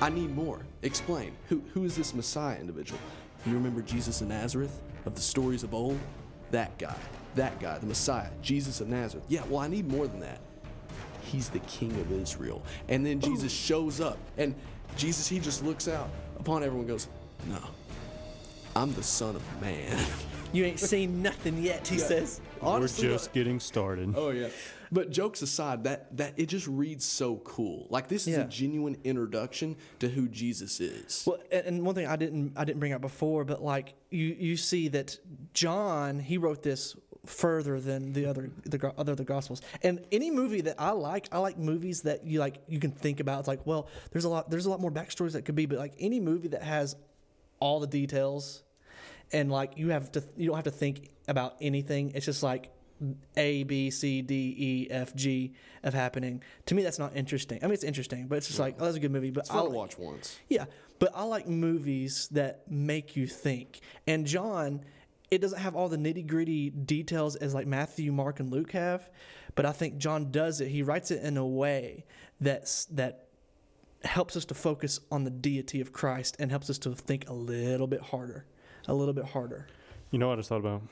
I 0.00 0.10
need 0.10 0.34
more. 0.34 0.60
Explain. 0.82 1.32
Who, 1.48 1.62
who 1.72 1.84
is 1.84 1.96
this 1.96 2.14
Messiah 2.14 2.58
individual? 2.58 3.00
You 3.46 3.54
remember 3.54 3.80
Jesus 3.82 4.20
of 4.20 4.28
Nazareth 4.28 4.82
of 5.06 5.14
the 5.14 5.20
stories 5.20 5.62
of 5.62 5.74
old? 5.74 5.98
That 6.50 6.76
guy. 6.78 6.96
That 7.36 7.58
guy, 7.60 7.78
the 7.78 7.86
Messiah, 7.86 8.28
Jesus 8.42 8.80
of 8.80 8.88
Nazareth. 8.88 9.24
Yeah, 9.28 9.42
well, 9.48 9.60
I 9.60 9.68
need 9.68 9.88
more 9.88 10.06
than 10.06 10.20
that. 10.20 10.40
He's 11.22 11.48
the 11.48 11.60
King 11.60 11.92
of 11.92 12.10
Israel. 12.12 12.62
And 12.88 13.06
then 13.06 13.20
Jesus 13.20 13.52
oh. 13.52 13.66
shows 13.66 14.00
up, 14.00 14.18
and 14.36 14.54
Jesus, 14.96 15.28
he 15.28 15.38
just 15.38 15.64
looks 15.64 15.86
out 15.86 16.10
upon 16.38 16.62
everyone 16.64 16.80
and 16.80 16.88
goes, 16.88 17.08
No, 17.48 17.60
I'm 18.74 18.92
the 18.94 19.02
Son 19.02 19.36
of 19.36 19.60
Man. 19.60 19.96
You 20.52 20.64
ain't 20.64 20.80
seen 20.80 21.22
nothing 21.22 21.62
yet, 21.62 21.86
he 21.86 21.96
Yeah. 21.96 22.04
says. 22.04 22.40
Honestly, 22.62 23.06
We're 23.08 23.14
just 23.14 23.32
getting 23.32 23.60
started. 23.60 24.14
Oh 24.16 24.30
yeah. 24.30 24.48
But 24.92 25.10
jokes 25.10 25.40
aside, 25.42 25.84
that 25.84 26.16
that 26.16 26.34
it 26.36 26.46
just 26.46 26.66
reads 26.66 27.04
so 27.04 27.36
cool. 27.36 27.86
Like 27.90 28.08
this 28.08 28.26
is 28.26 28.36
Yeah. 28.36 28.42
a 28.42 28.48
genuine 28.48 28.96
introduction 29.04 29.76
to 30.00 30.08
who 30.08 30.28
Jesus 30.28 30.80
is. 30.80 31.24
Well, 31.26 31.38
and, 31.52 31.66
and 31.66 31.86
one 31.86 31.94
thing 31.94 32.06
I 32.06 32.16
didn't 32.16 32.52
I 32.56 32.64
didn't 32.64 32.80
bring 32.80 32.92
up 32.92 33.00
before, 33.00 33.44
but 33.44 33.62
like 33.62 33.94
you 34.10 34.26
you 34.38 34.56
see 34.56 34.88
that 34.88 35.18
John 35.54 36.18
he 36.18 36.38
wrote 36.38 36.62
this 36.62 36.96
further 37.26 37.78
than 37.80 38.12
the 38.14 38.26
other 38.26 38.50
the 38.64 38.92
other 38.98 39.14
the 39.14 39.24
gospels. 39.24 39.62
And 39.82 40.04
any 40.10 40.30
movie 40.30 40.62
that 40.62 40.76
I 40.78 40.90
like, 40.90 41.28
I 41.32 41.38
like 41.38 41.58
movies 41.58 42.02
that 42.02 42.24
you 42.26 42.40
like 42.40 42.56
you 42.66 42.80
can 42.80 42.90
think 42.90 43.20
about. 43.20 43.40
It's 43.40 43.48
like, 43.48 43.64
well, 43.66 43.88
there's 44.10 44.24
a 44.24 44.28
lot 44.28 44.50
there's 44.50 44.66
a 44.66 44.70
lot 44.70 44.80
more 44.80 44.90
backstories 44.90 45.32
that 45.32 45.42
could 45.44 45.54
be, 45.54 45.66
but 45.66 45.78
like 45.78 45.94
any 46.00 46.18
movie 46.18 46.48
that 46.48 46.62
has 46.62 46.96
all 47.60 47.78
the 47.78 47.86
details 47.86 48.64
and 49.32 49.50
like 49.50 49.76
you 49.76 49.90
have 49.90 50.10
to 50.12 50.22
you 50.36 50.46
don't 50.48 50.56
have 50.56 50.64
to 50.64 50.70
think 50.70 51.10
about 51.28 51.56
anything. 51.60 52.12
It's 52.14 52.26
just 52.26 52.42
like 52.42 52.70
A 53.36 53.62
B 53.64 53.90
C 53.90 54.22
D 54.22 54.54
E 54.58 54.88
F 54.90 55.14
G 55.14 55.54
of 55.82 55.94
happening. 55.94 56.42
To 56.66 56.74
me, 56.74 56.82
that's 56.82 56.98
not 56.98 57.16
interesting. 57.16 57.58
I 57.62 57.66
mean, 57.66 57.74
it's 57.74 57.84
interesting, 57.84 58.26
but 58.26 58.36
it's 58.38 58.46
just 58.48 58.58
like 58.58 58.76
oh, 58.78 58.84
that's 58.84 58.96
a 58.96 59.00
good 59.00 59.12
movie. 59.12 59.30
But 59.30 59.46
I'll 59.50 59.64
like- 59.64 59.72
watch 59.72 59.98
once. 59.98 60.38
yeah, 60.48 60.66
but 60.98 61.10
I 61.14 61.24
like 61.24 61.48
movies 61.48 62.28
that 62.32 62.70
make 62.70 63.16
you 63.16 63.26
think. 63.26 63.80
And 64.06 64.26
John, 64.26 64.84
it 65.30 65.40
doesn't 65.40 65.60
have 65.60 65.76
all 65.76 65.88
the 65.88 65.96
nitty 65.96 66.26
gritty 66.26 66.70
details 66.70 67.36
as 67.36 67.54
like 67.54 67.66
Matthew, 67.66 68.12
Mark, 68.12 68.40
and 68.40 68.50
Luke 68.50 68.72
have, 68.72 69.08
but 69.54 69.64
I 69.64 69.72
think 69.72 69.96
John 69.98 70.30
does 70.30 70.60
it. 70.60 70.68
He 70.68 70.82
writes 70.82 71.10
it 71.10 71.22
in 71.22 71.36
a 71.36 71.46
way 71.46 72.04
that's 72.40 72.86
that 72.86 73.26
helps 74.04 74.34
us 74.34 74.46
to 74.46 74.54
focus 74.54 74.98
on 75.12 75.24
the 75.24 75.30
deity 75.30 75.80
of 75.80 75.92
Christ 75.92 76.36
and 76.38 76.50
helps 76.50 76.70
us 76.70 76.78
to 76.78 76.94
think 76.94 77.28
a 77.28 77.34
little 77.34 77.86
bit 77.86 78.00
harder, 78.00 78.46
a 78.88 78.94
little 78.94 79.14
bit 79.14 79.24
harder. 79.24 79.66
You 80.10 80.18
know 80.18 80.28
what 80.28 80.34
I 80.34 80.36
just 80.36 80.48
thought 80.48 80.60
about? 80.60 80.82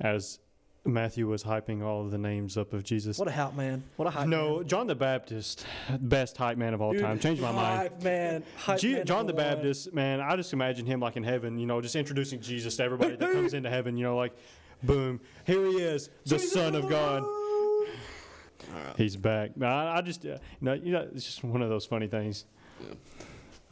As 0.00 0.38
Matthew 0.84 1.26
was 1.26 1.42
hyping 1.42 1.82
all 1.82 2.02
of 2.04 2.10
the 2.10 2.18
names 2.18 2.56
up 2.56 2.72
of 2.72 2.84
Jesus. 2.84 3.18
What 3.18 3.28
a 3.28 3.32
hype 3.32 3.54
man! 3.54 3.82
What 3.96 4.06
a 4.06 4.10
hype 4.10 4.28
no, 4.28 4.58
man. 4.58 4.68
John 4.68 4.86
the 4.86 4.94
Baptist, 4.94 5.66
best 6.00 6.36
hype 6.36 6.56
man 6.56 6.74
of 6.74 6.80
all 6.80 6.92
Dude, 6.92 7.02
time. 7.02 7.18
Changed 7.18 7.42
my 7.42 7.50
mind. 7.52 7.78
Hype 7.78 8.02
man, 8.02 8.44
hype 8.56 8.78
Je- 8.78 8.94
man 8.94 9.06
John 9.06 9.26
the 9.26 9.34
one. 9.34 9.42
Baptist, 9.42 9.92
man, 9.92 10.20
I 10.20 10.36
just 10.36 10.52
imagine 10.52 10.86
him 10.86 11.00
like 11.00 11.16
in 11.16 11.24
heaven, 11.24 11.58
you 11.58 11.66
know, 11.66 11.80
just 11.80 11.96
introducing 11.96 12.40
Jesus 12.40 12.76
to 12.76 12.84
everybody 12.84 13.16
that 13.16 13.32
comes 13.32 13.52
into 13.54 13.68
heaven, 13.68 13.96
you 13.96 14.04
know, 14.04 14.16
like, 14.16 14.32
boom, 14.82 15.20
here 15.44 15.66
he 15.66 15.78
is, 15.78 16.08
the 16.24 16.38
Son 16.38 16.74
of 16.74 16.88
God. 16.88 17.24
He's 18.96 19.16
back. 19.16 19.50
I, 19.60 19.98
I 19.98 20.00
just, 20.02 20.24
uh, 20.24 20.30
you 20.30 20.38
know, 20.60 20.72
you 20.74 20.92
know, 20.92 21.08
it's 21.14 21.24
just 21.24 21.44
one 21.44 21.62
of 21.62 21.68
those 21.68 21.84
funny 21.86 22.06
things. 22.08 22.46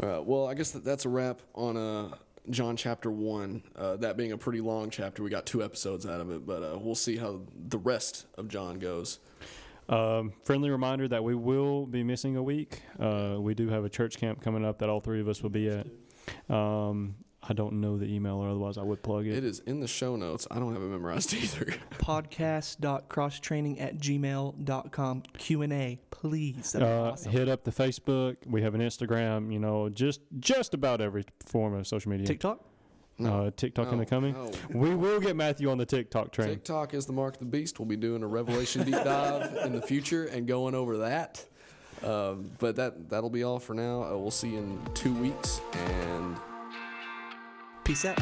All 0.02 0.08
right. 0.08 0.24
Well, 0.24 0.46
I 0.46 0.54
guess 0.54 0.70
that, 0.72 0.84
that's 0.84 1.04
a 1.04 1.08
wrap 1.08 1.40
on 1.54 1.76
uh, 1.76 2.14
John 2.50 2.76
chapter 2.76 3.10
one. 3.10 3.62
Uh, 3.74 3.96
that 3.96 4.16
being 4.16 4.32
a 4.32 4.38
pretty 4.38 4.60
long 4.60 4.90
chapter, 4.90 5.22
we 5.22 5.30
got 5.30 5.46
two 5.46 5.62
episodes 5.62 6.06
out 6.06 6.20
of 6.20 6.30
it, 6.30 6.46
but 6.46 6.62
uh, 6.62 6.78
we'll 6.78 6.94
see 6.94 7.16
how 7.16 7.40
the 7.68 7.78
rest 7.78 8.26
of 8.36 8.48
John 8.48 8.78
goes. 8.78 9.18
Um, 9.88 10.32
friendly 10.44 10.70
reminder 10.70 11.08
that 11.08 11.22
we 11.22 11.34
will 11.34 11.86
be 11.86 12.02
missing 12.02 12.36
a 12.36 12.42
week. 12.42 12.82
Uh, 12.98 13.36
we 13.38 13.54
do 13.54 13.68
have 13.68 13.84
a 13.84 13.88
church 13.88 14.16
camp 14.18 14.42
coming 14.42 14.64
up 14.64 14.78
that 14.78 14.88
all 14.88 15.00
three 15.00 15.20
of 15.20 15.28
us 15.28 15.42
will 15.42 15.50
be 15.50 15.68
at. 15.68 15.86
Um, 16.54 17.16
I 17.46 17.52
don't 17.52 17.74
know 17.80 17.98
the 17.98 18.06
email, 18.06 18.36
or 18.36 18.48
otherwise 18.48 18.78
I 18.78 18.82
would 18.82 19.02
plug 19.02 19.26
it. 19.26 19.36
It 19.36 19.44
is 19.44 19.58
in 19.60 19.80
the 19.80 19.86
show 19.88 20.16
notes. 20.16 20.46
I 20.50 20.58
don't 20.58 20.72
have 20.72 20.82
it 20.82 20.86
memorized 20.86 21.34
either. 21.42 21.74
podcast.crosstraining 21.98 23.80
at 23.80 23.98
gmail.com. 23.98 25.22
Q&A, 25.38 25.98
please. 26.10 26.72
That'd 26.72 26.88
be 26.88 26.92
Uh, 26.92 27.10
awesome. 27.12 27.32
Hit 27.32 27.48
up 27.48 27.64
the 27.64 27.70
Facebook. 27.70 28.36
We 28.46 28.62
have 28.62 28.74
an 28.74 28.80
Instagram. 28.80 29.52
You 29.52 29.58
know, 29.58 29.88
just 29.88 30.20
just 30.40 30.74
about 30.74 31.00
every 31.00 31.24
form 31.44 31.74
of 31.74 31.86
social 31.86 32.10
media. 32.10 32.26
TikTok? 32.26 32.60
uh, 33.24 33.50
TikTok 33.56 33.92
in 33.92 33.98
the 33.98 34.04
No, 34.04 34.08
coming. 34.10 34.32
no. 34.34 34.50
We 34.72 34.94
will 34.94 35.20
get 35.20 35.36
Matthew 35.36 35.70
on 35.70 35.78
the 35.78 35.86
TikTok 35.86 36.32
train. 36.32 36.48
TikTok 36.48 36.94
is 36.94 37.06
the 37.06 37.12
mark 37.12 37.34
of 37.34 37.40
the 37.40 37.44
beast. 37.46 37.78
We'll 37.78 37.86
be 37.86 37.96
doing 37.96 38.22
a 38.22 38.26
Revelation 38.26 38.84
deep 38.84 38.94
dive 39.04 39.54
in 39.64 39.72
the 39.72 39.82
future 39.82 40.24
and 40.26 40.46
going 40.48 40.74
over 40.74 40.96
that. 40.98 41.44
Um, 42.02 42.50
but 42.58 42.74
that 42.76 43.08
that'll 43.08 43.30
be 43.30 43.44
all 43.44 43.58
for 43.60 43.72
now. 43.74 44.02
Uh, 44.02 44.16
we'll 44.18 44.30
see 44.32 44.50
you 44.50 44.58
in 44.58 44.80
two 44.94 45.14
weeks, 45.14 45.60
and 45.74 46.36
Peace 47.84 48.06
out. 48.06 48.18